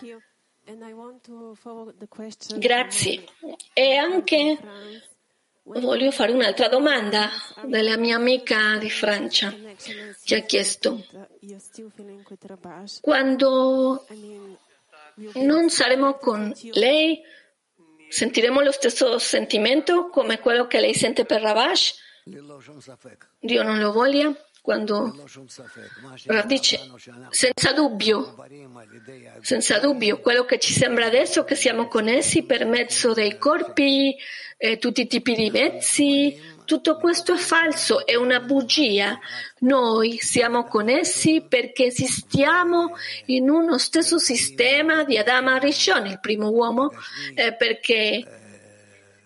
Grazie. 2.59 3.24
E 3.72 3.96
anche 3.96 4.59
Voglio 5.73 6.11
fare 6.11 6.33
un'altra 6.33 6.68
domanda 6.68 7.31
della 7.64 7.97
mia 7.97 8.16
amica 8.16 8.77
di 8.79 8.91
Francia 8.91 9.55
che 10.25 10.37
ha 10.37 10.41
chiesto 10.41 11.05
quando 13.01 14.07
non 15.35 15.71
saremo 15.71 16.14
con 16.14 16.53
lei 16.73 17.21
sentiremo 18.09 18.61
lo 18.61 18.73
stesso 18.73 19.18
sentimento 19.18 20.09
come 20.09 20.41
quello 20.41 20.66
che 20.66 20.81
lei 20.81 20.95
sente 20.95 21.25
per 21.25 21.41
Ravash? 21.41 21.99
Dio 23.39 23.62
non 23.62 23.79
lo 23.79 23.93
voglia? 23.93 24.35
quando 24.62 25.14
radice, 26.26 26.80
senza 27.30 27.72
dubbio, 27.72 28.36
senza 29.40 29.78
dubbio, 29.78 30.20
quello 30.20 30.44
che 30.44 30.58
ci 30.58 30.72
sembra 30.72 31.06
adesso 31.06 31.44
che 31.44 31.54
siamo 31.54 31.88
connessi 31.88 32.42
per 32.42 32.66
mezzo 32.66 33.12
dei 33.12 33.38
corpi, 33.38 34.14
eh, 34.58 34.78
tutti 34.78 35.02
i 35.02 35.06
tipi 35.06 35.34
di 35.34 35.50
mezzi, 35.50 36.38
tutto 36.66 36.98
questo 36.98 37.34
è 37.34 37.38
falso, 37.38 38.06
è 38.06 38.14
una 38.14 38.40
bugia. 38.40 39.18
Noi 39.61 40.18
siamo 40.20 40.64
connessi 40.64 41.44
perché 41.48 41.86
esistiamo 41.86 42.94
in 43.26 43.48
uno 43.48 43.78
stesso 43.78 44.18
sistema 44.18 45.02
di 45.04 45.18
Adama 45.18 45.58
Rishon, 45.58 46.06
il 46.06 46.20
primo 46.20 46.50
uomo, 46.50 46.90
eh, 47.34 47.54
perché 47.54 48.24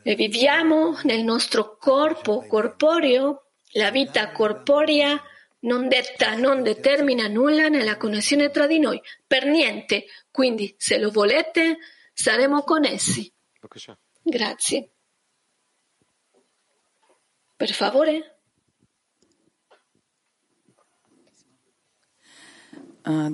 eh, 0.02 0.14
viviamo 0.14 0.98
nel 1.02 1.22
nostro 1.22 1.76
corpo 1.78 2.46
corporeo 2.46 3.43
la 3.74 3.90
vita 3.90 4.30
corporea 4.32 5.20
non 5.60 5.88
detta, 5.88 6.34
non 6.34 6.62
determina 6.62 7.26
nulla 7.26 7.68
nella 7.68 7.96
connessione 7.96 8.50
tra 8.50 8.66
di 8.66 8.78
noi, 8.78 9.00
per 9.26 9.46
niente. 9.46 10.06
Quindi, 10.30 10.74
se 10.78 10.98
lo 10.98 11.10
volete, 11.10 11.78
saremo 12.12 12.62
connessi. 12.62 13.32
Grazie. 14.22 14.90
Per 17.56 17.72
favore. 17.72 18.38
Ah, 23.02 23.28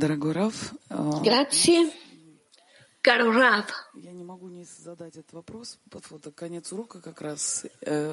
Grazie. 1.21 1.93
Caro 3.01 3.33
Rav, 3.33 3.67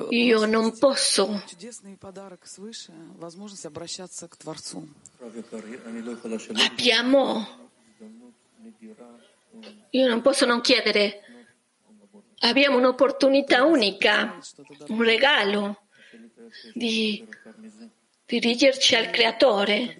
io 0.09 0.45
non 0.45 0.77
posso 0.77 1.43
abbiamo. 6.55 7.47
Io 9.91 10.07
non 10.07 10.21
posso 10.21 10.45
non 10.45 10.61
chiedere. 10.61 11.21
Abbiamo 12.39 12.77
un'opportunità 12.77 13.63
unica 13.63 14.39
un 14.87 15.01
regalo 15.03 15.87
di 16.73 17.27
dirigerci 18.25 18.95
al 18.95 19.09
creatore. 19.09 19.99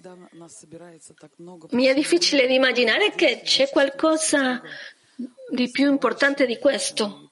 Mi 1.70 1.86
è 1.86 1.94
difficile 1.94 2.44
immaginare 2.44 3.12
che 3.14 3.40
c'è 3.42 3.68
qualcosa 3.70 4.62
di 5.50 5.70
più 5.70 5.90
importante 5.90 6.46
di 6.46 6.58
questo. 6.58 7.28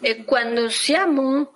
E 0.00 0.24
quando 0.24 0.68
siamo 0.68 1.52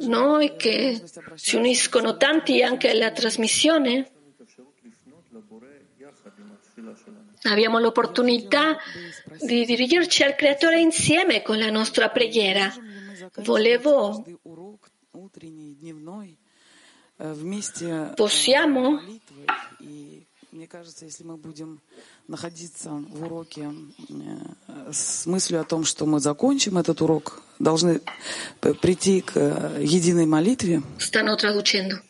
noi 0.00 0.56
che 0.56 1.02
si 1.34 1.56
uniscono 1.56 2.16
tanti 2.16 2.62
anche 2.62 2.90
alla 2.90 3.12
trasmissione, 3.12 4.10
abbiamo 7.42 7.78
l'opportunità 7.78 8.76
di 9.40 9.64
dirigerci 9.64 10.24
al 10.24 10.34
Creatore 10.34 10.80
insieme 10.80 11.42
con 11.42 11.58
la 11.58 11.70
nostra 11.70 12.10
preghiera. 12.10 12.72
Volevo, 13.36 14.24
possiamo 18.14 19.00
Мне 20.56 20.66
кажется, 20.66 21.04
если 21.04 21.22
мы 21.22 21.36
будем 21.36 21.82
находиться 22.28 22.88
в 22.88 23.24
уроке 23.24 23.70
с 24.90 25.26
мыслью 25.26 25.60
о 25.60 25.64
том, 25.64 25.84
что 25.84 26.06
мы 26.06 26.18
закончим 26.18 26.78
этот 26.78 27.02
урок, 27.02 27.42
должны 27.58 28.00
прийти 28.80 29.20
к 29.20 29.36
единой 29.78 30.24
молитве. 30.24 30.80
Stanno 30.98 31.36
traducendo. 31.36 32.00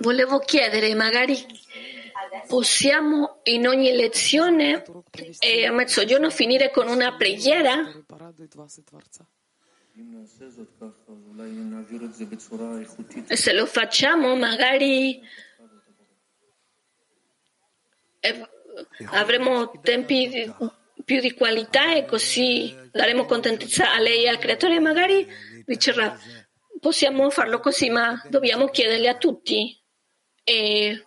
Volevo 0.00 0.38
chiedere, 0.38 0.94
magari 0.94 1.36
possiamo 2.48 3.40
in 3.44 3.68
ogni 3.68 3.92
lezione 3.92 4.82
e 5.40 5.66
a 5.66 5.72
mezzogiorno 5.72 6.30
finire 6.30 6.70
con 6.70 6.88
una 6.88 7.14
preghiera? 7.18 7.86
E 13.26 13.36
se 13.36 13.52
lo 13.52 13.66
facciamo, 13.66 14.34
magari 14.36 15.20
avremo 19.12 19.70
tempi 19.80 20.52
più 21.04 21.20
di 21.20 21.34
qualità 21.34 21.94
e 21.94 22.04
così 22.04 22.74
daremo 22.92 23.24
contentezza 23.24 23.92
a 23.92 24.00
lei 24.00 24.24
e 24.24 24.28
al 24.28 24.38
creatore. 24.38 24.78
Magari 24.80 25.26
dicerà, 25.64 26.18
possiamo 26.78 27.30
farlo 27.30 27.60
così, 27.60 27.90
ma 27.90 28.20
dobbiamo 28.28 28.68
chiederle 28.68 29.08
a 29.08 29.16
tutti 29.16 29.76
e, 30.44 31.04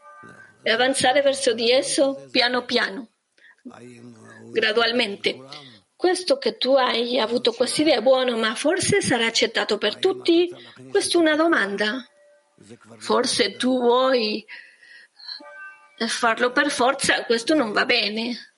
e 0.63 0.71
avanzare 0.71 1.21
verso 1.21 1.53
di 1.53 1.71
esso 1.71 2.27
piano 2.31 2.65
piano, 2.65 3.09
gradualmente. 4.51 5.37
Questo 5.95 6.37
che 6.37 6.57
tu 6.57 6.75
hai 6.75 7.17
avuto 7.17 7.53
questa 7.53 7.81
idea 7.81 7.99
è 7.99 8.01
buono, 8.01 8.37
ma 8.37 8.55
forse 8.55 9.01
sarà 9.01 9.25
accettato 9.25 9.77
per 9.77 9.95
tutti? 9.97 10.53
Questa 10.89 11.17
è 11.17 11.21
una 11.21 11.37
domanda. 11.37 12.05
Forse 12.97 13.55
tu 13.55 13.79
vuoi 13.79 14.45
farlo 16.07 16.51
per 16.51 16.69
forza, 16.69 17.23
questo 17.25 17.53
non 17.53 17.71
va 17.71 17.85
bene. 17.85 18.53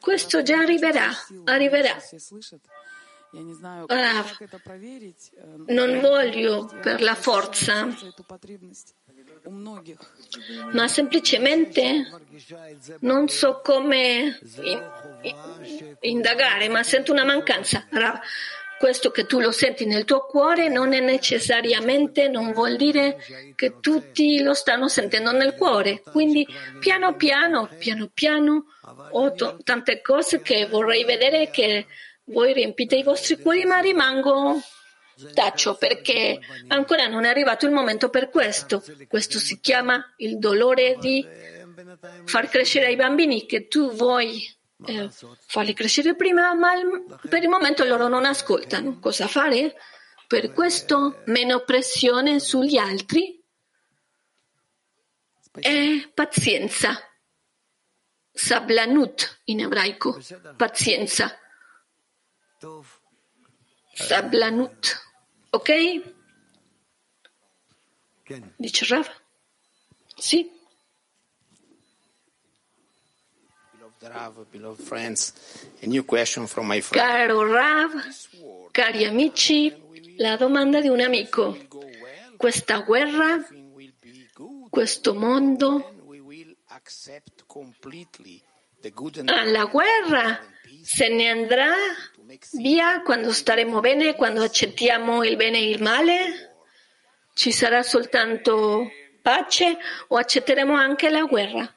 Questo 0.00 0.42
già 0.42 0.58
arriverà, 0.58 1.10
arriverà. 1.44 1.96
Ora, 3.86 4.24
non 5.66 6.00
voglio 6.00 6.66
per 6.80 7.00
la 7.00 7.14
forza, 7.14 7.86
ma 10.72 10.88
semplicemente 10.88 12.08
non 13.00 13.28
so 13.28 13.60
come 13.62 14.38
indagare, 16.00 16.68
ma 16.68 16.82
sento 16.82 17.12
una 17.12 17.24
mancanza. 17.24 17.86
Questo 18.80 19.10
che 19.10 19.26
tu 19.26 19.40
lo 19.40 19.50
senti 19.50 19.84
nel 19.84 20.06
tuo 20.06 20.24
cuore 20.24 20.70
non 20.70 20.94
è 20.94 21.00
necessariamente, 21.00 22.28
non 22.28 22.52
vuol 22.52 22.76
dire 22.76 23.18
che 23.54 23.74
tutti 23.78 24.42
lo 24.42 24.54
stanno 24.54 24.88
sentendo 24.88 25.32
nel 25.32 25.54
cuore. 25.54 26.00
Quindi 26.00 26.46
piano 26.78 27.14
piano, 27.14 27.68
piano 27.78 28.08
piano, 28.08 28.64
ho 29.10 29.32
to- 29.32 29.58
tante 29.62 30.00
cose 30.00 30.40
che 30.40 30.66
vorrei 30.66 31.04
vedere 31.04 31.50
che 31.50 31.88
voi 32.24 32.54
riempite 32.54 32.96
i 32.96 33.02
vostri 33.02 33.38
cuori, 33.38 33.66
ma 33.66 33.80
rimango 33.80 34.58
taccio 35.34 35.76
perché 35.76 36.38
ancora 36.68 37.06
non 37.06 37.26
è 37.26 37.28
arrivato 37.28 37.66
il 37.66 37.72
momento 37.72 38.08
per 38.08 38.30
questo. 38.30 38.82
Questo 39.06 39.38
si 39.38 39.60
chiama 39.60 40.14
il 40.16 40.38
dolore 40.38 40.96
di 40.98 41.22
far 42.24 42.48
crescere 42.48 42.92
i 42.92 42.96
bambini 42.96 43.44
che 43.44 43.68
tu 43.68 43.92
vuoi 43.92 44.58
eh, 44.86 45.10
farli 45.46 45.74
crescere 45.74 46.14
prima, 46.14 46.54
ma 46.54 46.72
per 47.28 47.42
il 47.42 47.48
momento 47.48 47.84
loro 47.84 48.08
non 48.08 48.24
ascoltano. 48.24 48.98
Cosa 48.98 49.26
fare? 49.26 49.76
Per 50.26 50.52
questo 50.52 51.22
meno 51.26 51.60
pressione 51.64 52.38
sugli 52.38 52.76
altri 52.76 53.42
e 55.52 56.10
pazienza. 56.14 56.96
Sablanut 58.32 59.40
in 59.44 59.60
ebraico, 59.60 60.20
pazienza. 60.56 61.36
Sablanut, 63.92 65.00
ok? 65.50 66.14
Dice 68.56 68.86
Rav? 68.86 69.10
Sì. 70.16 70.58
Caro 76.98 77.46
Rav, 77.46 77.92
cari 78.70 79.04
amici, 79.04 79.70
la 80.16 80.36
domanda 80.36 80.80
di 80.80 80.88
un 80.88 81.00
amico. 81.00 81.54
Questa 82.38 82.78
guerra, 82.78 83.46
questo 84.70 85.14
mondo, 85.14 85.92
alla 89.26 89.64
guerra 89.66 90.40
se 90.82 91.08
ne 91.08 91.28
andrà 91.28 91.74
via 92.52 93.02
quando 93.02 93.32
staremo 93.32 93.80
bene, 93.80 94.14
quando 94.14 94.42
accettiamo 94.42 95.22
il 95.24 95.36
bene 95.36 95.58
e 95.58 95.68
il 95.68 95.82
male? 95.82 96.54
Ci 97.34 97.52
sarà 97.52 97.82
soltanto 97.82 98.90
pace 99.20 99.76
o 100.08 100.16
accetteremo 100.16 100.74
anche 100.74 101.10
la 101.10 101.24
guerra? 101.24 101.74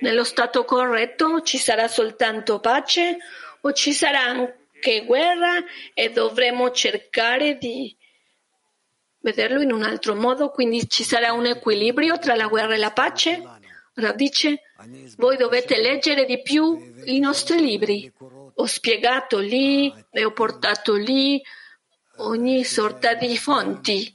Nello 0.00 0.24
stato 0.24 0.64
corretto 0.64 1.42
ci 1.42 1.58
sarà 1.58 1.88
soltanto 1.88 2.60
pace 2.60 3.18
o 3.60 3.72
ci 3.72 3.92
sarà 3.92 4.20
anche 4.20 5.04
guerra 5.04 5.62
e 5.94 6.10
dovremo 6.10 6.70
cercare 6.70 7.58
di 7.58 7.96
vederlo 9.20 9.60
in 9.60 9.72
un 9.72 9.82
altro 9.82 10.14
modo, 10.14 10.50
quindi 10.50 10.88
ci 10.88 11.02
sarà 11.02 11.32
un 11.32 11.46
equilibrio 11.46 12.18
tra 12.18 12.34
la 12.34 12.46
guerra 12.46 12.74
e 12.74 12.78
la 12.78 12.92
pace? 12.92 13.42
Rav 13.94 14.14
dice, 14.14 14.62
voi 15.16 15.36
dovete 15.36 15.80
leggere 15.80 16.24
di 16.24 16.40
più 16.40 16.78
i 17.04 17.18
nostri 17.18 17.60
libri. 17.60 18.12
Ho 18.54 18.66
spiegato 18.66 19.38
lì 19.38 19.92
e 20.10 20.24
ho 20.24 20.32
portato 20.32 20.94
lì 20.94 21.42
ogni 22.18 22.64
sorta 22.64 23.14
di 23.14 23.36
fonti 23.36 24.14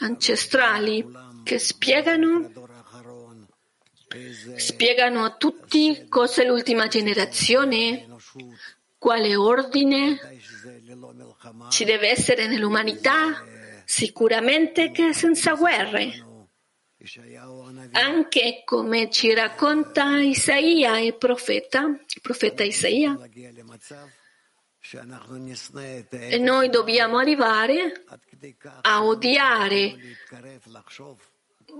ancestrali 0.00 1.06
che 1.44 1.58
spiegano 1.58 2.50
spiegano 4.56 5.24
a 5.24 5.36
tutti 5.36 6.06
cos'è 6.08 6.44
l'ultima 6.44 6.88
generazione, 6.88 8.06
quale 8.98 9.36
ordine? 9.36 10.18
Ci 11.68 11.84
deve 11.84 12.08
essere 12.10 12.46
nell'umanità, 12.48 13.44
sicuramente 13.84 14.90
che 14.90 15.12
senza 15.14 15.54
guerre. 15.54 16.26
Anche 17.92 18.62
come 18.64 19.10
ci 19.10 19.32
racconta 19.32 20.18
Isaia, 20.18 20.98
il 20.98 21.16
profeta, 21.16 21.86
il 21.86 22.20
profeta 22.20 22.62
Isaia, 22.62 23.18
e 26.10 26.38
noi 26.38 26.68
dobbiamo 26.68 27.18
arrivare 27.18 28.04
a 28.82 29.04
odiare 29.04 29.96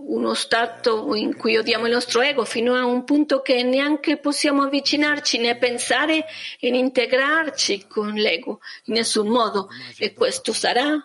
uno 0.08 0.34
stato 0.34 1.14
in 1.14 1.36
cui 1.36 1.56
odiamo 1.56 1.86
il 1.86 1.92
nostro 1.92 2.20
ego 2.20 2.44
fino 2.44 2.74
a 2.74 2.84
un 2.84 3.04
punto 3.04 3.42
che 3.42 3.62
neanche 3.62 4.18
possiamo 4.18 4.62
avvicinarci 4.62 5.38
né 5.38 5.56
pensare 5.56 6.26
in 6.60 6.74
integrarci 6.74 7.86
con 7.86 8.12
l'ego 8.14 8.60
in 8.84 8.94
nessun 8.94 9.28
modo. 9.28 9.68
E 9.98 10.12
questo 10.12 10.52
sarà? 10.52 11.04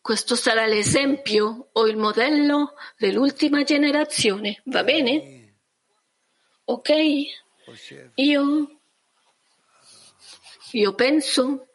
Questo 0.00 0.36
sarà 0.36 0.66
l'esempio 0.66 1.68
o 1.72 1.86
il 1.86 1.96
modello 1.96 2.74
dell'ultima 2.96 3.62
generazione. 3.62 4.62
Va 4.64 4.82
bene? 4.82 5.54
Ok? 6.64 6.90
Io, 8.14 8.80
io 10.72 10.94
penso 10.94 11.66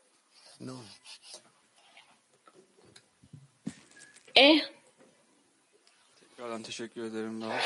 Eh. 4.35 4.59
Tekrardan 6.19 6.63
teşekkür 6.63 7.03
ederim 7.03 7.41
daha. 7.41 7.59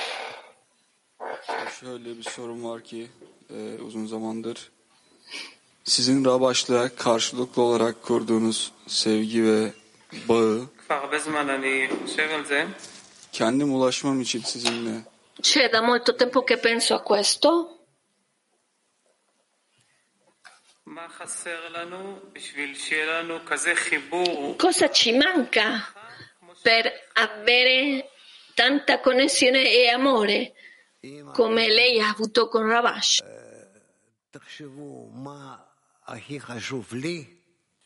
Şöyle 1.79 2.17
bir 2.17 2.23
sorum 2.23 2.63
var 2.63 2.83
ki 2.83 3.07
e, 3.49 3.81
uzun 3.81 4.05
zamandır. 4.05 4.71
Sizin 5.83 6.25
Rabaş'la 6.25 6.95
karşılıklı 6.95 7.61
olarak 7.61 8.03
kurduğunuz 8.03 8.71
sevgi 8.87 9.43
ve 9.43 9.71
bağı 10.29 10.67
kendim 13.31 13.73
ulaşmam 13.73 14.21
için 14.21 14.41
sizinle. 14.41 15.01
C'è 15.41 15.71
da 15.71 15.81
molto 15.81 16.15
tempo 16.15 16.43
che 16.43 16.57
penso 16.57 16.95
a 16.95 17.03
questo. 17.03 17.77
Cosa 24.57 24.91
ci 24.91 25.11
manca 25.11 25.93
per 26.67 26.91
avere 27.13 28.09
tanta 28.53 28.99
connessione 28.99 29.71
e 29.71 29.87
amore 29.87 30.51
come 31.31 31.69
lei 31.69 32.01
ha 32.01 32.09
avuto 32.09 32.49
con 32.49 32.67
Ravash. 32.67 33.23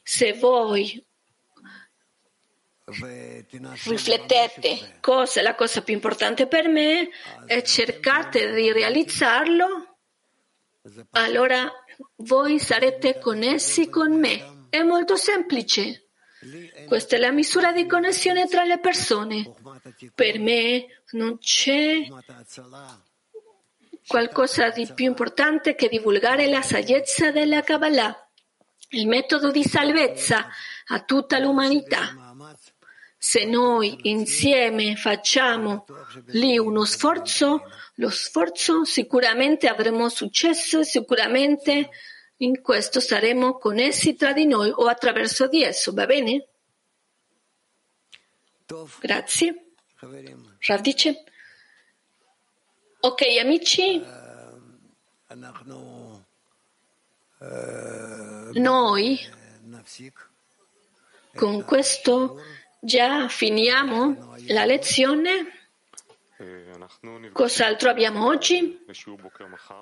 Se 0.02 0.34
voi 0.34 1.06
riflettete 3.86 4.98
cosa 5.00 5.40
è 5.42 5.44
la 5.44 5.54
cosa 5.54 5.84
più 5.84 5.94
importante 5.94 6.48
per 6.48 6.68
me 6.68 7.08
e 7.46 7.64
cercate 7.64 8.52
di 8.52 8.72
realizzarlo, 8.72 10.00
allora 11.12 11.72
voi 12.16 12.58
sarete 12.58 13.20
connessi 13.20 13.90
con 13.90 14.18
me. 14.20 14.66
È 14.72 14.82
molto 14.82 15.16
semplice. 15.16 16.08
Questa 16.88 17.16
è 17.16 17.20
la 17.20 17.32
misura 17.32 17.72
di 17.72 17.86
connessione 17.86 18.48
tra 18.48 18.64
le 18.64 18.80
persone. 18.80 19.54
Per 20.16 20.40
me 20.40 21.04
non 21.12 21.38
c'è 21.38 22.08
qualcosa 24.08 24.70
di 24.72 24.90
più 24.94 25.06
importante 25.06 25.76
che 25.76 25.88
divulgare 25.88 26.48
la 26.48 26.64
saggezza 26.64 27.32
della 27.32 27.62
Kabbalah, 27.62 28.28
il 28.90 29.08
metodo 29.08 29.52
di 29.52 29.64
salvezza 29.64 30.48
a 30.88 31.00
tutta 31.02 31.38
l'umanità. 31.38 32.34
Se 33.18 33.46
noi 33.46 34.10
insieme 34.10 34.96
facciamo 34.96 35.86
lì 36.30 36.58
uno 36.58 36.86
sforzo, 36.86 37.70
lo 37.96 38.10
sforzo 38.10 38.84
sicuramente 38.84 39.68
avremo 39.68 40.10
successo 40.10 40.80
e 40.80 40.86
sicuramente 40.86 41.92
in 42.42 42.62
questo 42.62 43.00
saremo 43.00 43.58
con 43.58 43.78
essi 43.78 44.16
tra 44.16 44.34
di 44.34 44.46
noi 44.46 44.72
o 44.72 44.88
attraverso 44.88 45.48
di 45.48 45.64
esso, 45.64 45.94
va 45.94 46.08
bene? 46.08 46.48
Grazie. 49.00 49.74
Radice. 50.60 51.24
Ok, 53.02 53.22
amici. 53.40 54.04
Noi 58.54 59.20
con 61.36 61.64
questo 61.64 62.42
già 62.80 63.28
finiamo 63.28 64.36
la 64.48 64.66
lezione. 64.66 65.61
Cos'altro 67.32 67.90
abbiamo 67.90 68.26
oggi? 68.26 68.84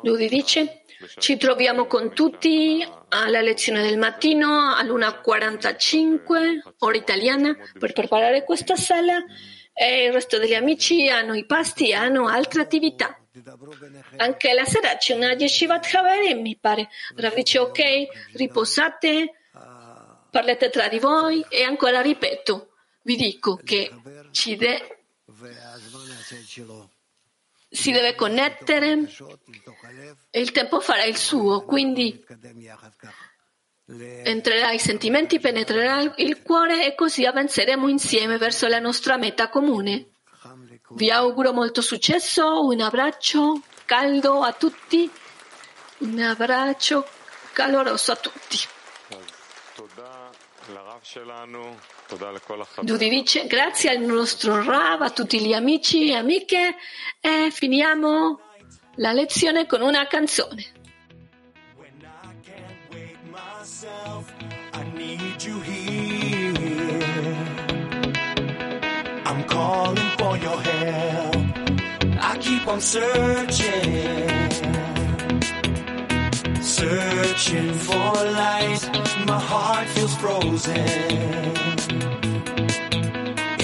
Lui 0.03 0.27
dice, 0.27 0.83
ci 1.17 1.37
troviamo 1.37 1.85
con 1.85 2.13
tutti 2.13 2.85
alla 3.09 3.41
lezione 3.41 3.81
del 3.81 3.97
mattino 3.97 4.75
all'1.45, 4.75 6.59
ora 6.79 6.97
italiana, 6.97 7.55
per 7.77 7.93
preparare 7.93 8.43
questa 8.43 8.75
sala 8.75 9.23
e 9.73 10.05
il 10.05 10.13
resto 10.13 10.37
degli 10.37 10.53
amici 10.53 11.07
hanno 11.07 11.33
i 11.35 11.45
pasti, 11.45 11.93
hanno 11.93 12.27
altre 12.27 12.61
attività. 12.61 13.17
Anche 14.17 14.53
la 14.53 14.65
sera 14.65 14.97
c'è 14.97 15.15
una 15.15 15.31
yeshivat 15.31 15.93
Havarim, 15.93 16.41
mi 16.41 16.57
pare. 16.59 16.89
Rav 17.15 17.33
dice, 17.33 17.59
ok, 17.59 17.81
riposate, 18.33 19.33
parlate 20.29 20.69
tra 20.69 20.89
di 20.89 20.99
voi 20.99 21.45
e 21.47 21.63
ancora 21.63 22.01
ripeto, 22.01 22.73
vi 23.03 23.15
dico 23.15 23.55
che 23.63 23.89
ci 24.31 24.57
de- 24.57 24.97
si 27.71 27.91
deve 27.91 28.15
connettere 28.15 29.07
e 30.29 30.39
il 30.39 30.51
tempo 30.51 30.79
farà 30.79 31.03
il 31.03 31.17
suo, 31.17 31.63
quindi 31.63 32.23
entrerà 34.23 34.71
i 34.71 34.79
sentimenti, 34.79 35.39
penetrerà 35.39 36.13
il 36.17 36.41
cuore 36.41 36.85
e 36.85 36.95
così 36.95 37.25
avanzeremo 37.25 37.87
insieme 37.87 38.37
verso 38.37 38.67
la 38.67 38.79
nostra 38.79 39.17
meta 39.17 39.49
comune. 39.49 40.11
Vi 40.91 41.11
auguro 41.11 41.53
molto 41.53 41.81
successo, 41.81 42.65
un 42.65 42.81
abbraccio 42.81 43.61
caldo 43.85 44.41
a 44.41 44.53
tutti, 44.53 45.09
un 45.99 46.19
abbraccio 46.19 47.07
caloroso 47.53 48.11
a 48.11 48.15
tutti. 48.15 48.57
Dudi 52.81 53.09
dice 53.09 53.47
grazie 53.47 53.89
al 53.89 53.99
nostro 54.01 54.63
Rav, 54.63 55.01
a 55.01 55.09
tutti 55.09 55.39
gli 55.41 55.53
amici 55.53 56.09
e 56.09 56.15
amiche 56.15 56.75
e 57.19 57.49
finiamo 57.51 58.39
la 58.95 59.11
lezione 59.11 59.65
con 59.65 59.81
una 59.81 60.05
canzone. 60.07 60.77
I'm 69.25 69.43
calling 69.45 70.09
for 70.17 70.37
your 70.37 70.59
help. 70.61 71.35
I 72.19 72.37
keep 72.39 72.67
on 72.67 72.81
searching, 72.81 74.48
searching 76.79 77.73
for 77.73 78.13
light. 78.41 78.89
My 79.27 79.37
heart 79.37 79.87
feels 79.89 80.15
frozen 80.15 80.77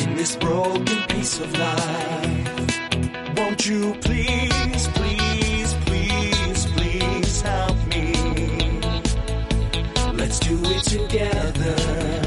in 0.02 0.16
this 0.18 0.36
broken 0.36 1.00
piece 1.08 1.40
of 1.40 1.50
life. 1.58 3.38
Won't 3.38 3.66
you 3.66 3.96
please, 4.02 4.88
please, 4.98 5.74
please, 5.86 6.66
please 6.76 7.42
help 7.42 7.78
me? 7.88 8.06
Let's 10.20 10.40
do 10.40 10.60
it 10.76 10.84
together. 10.84 12.25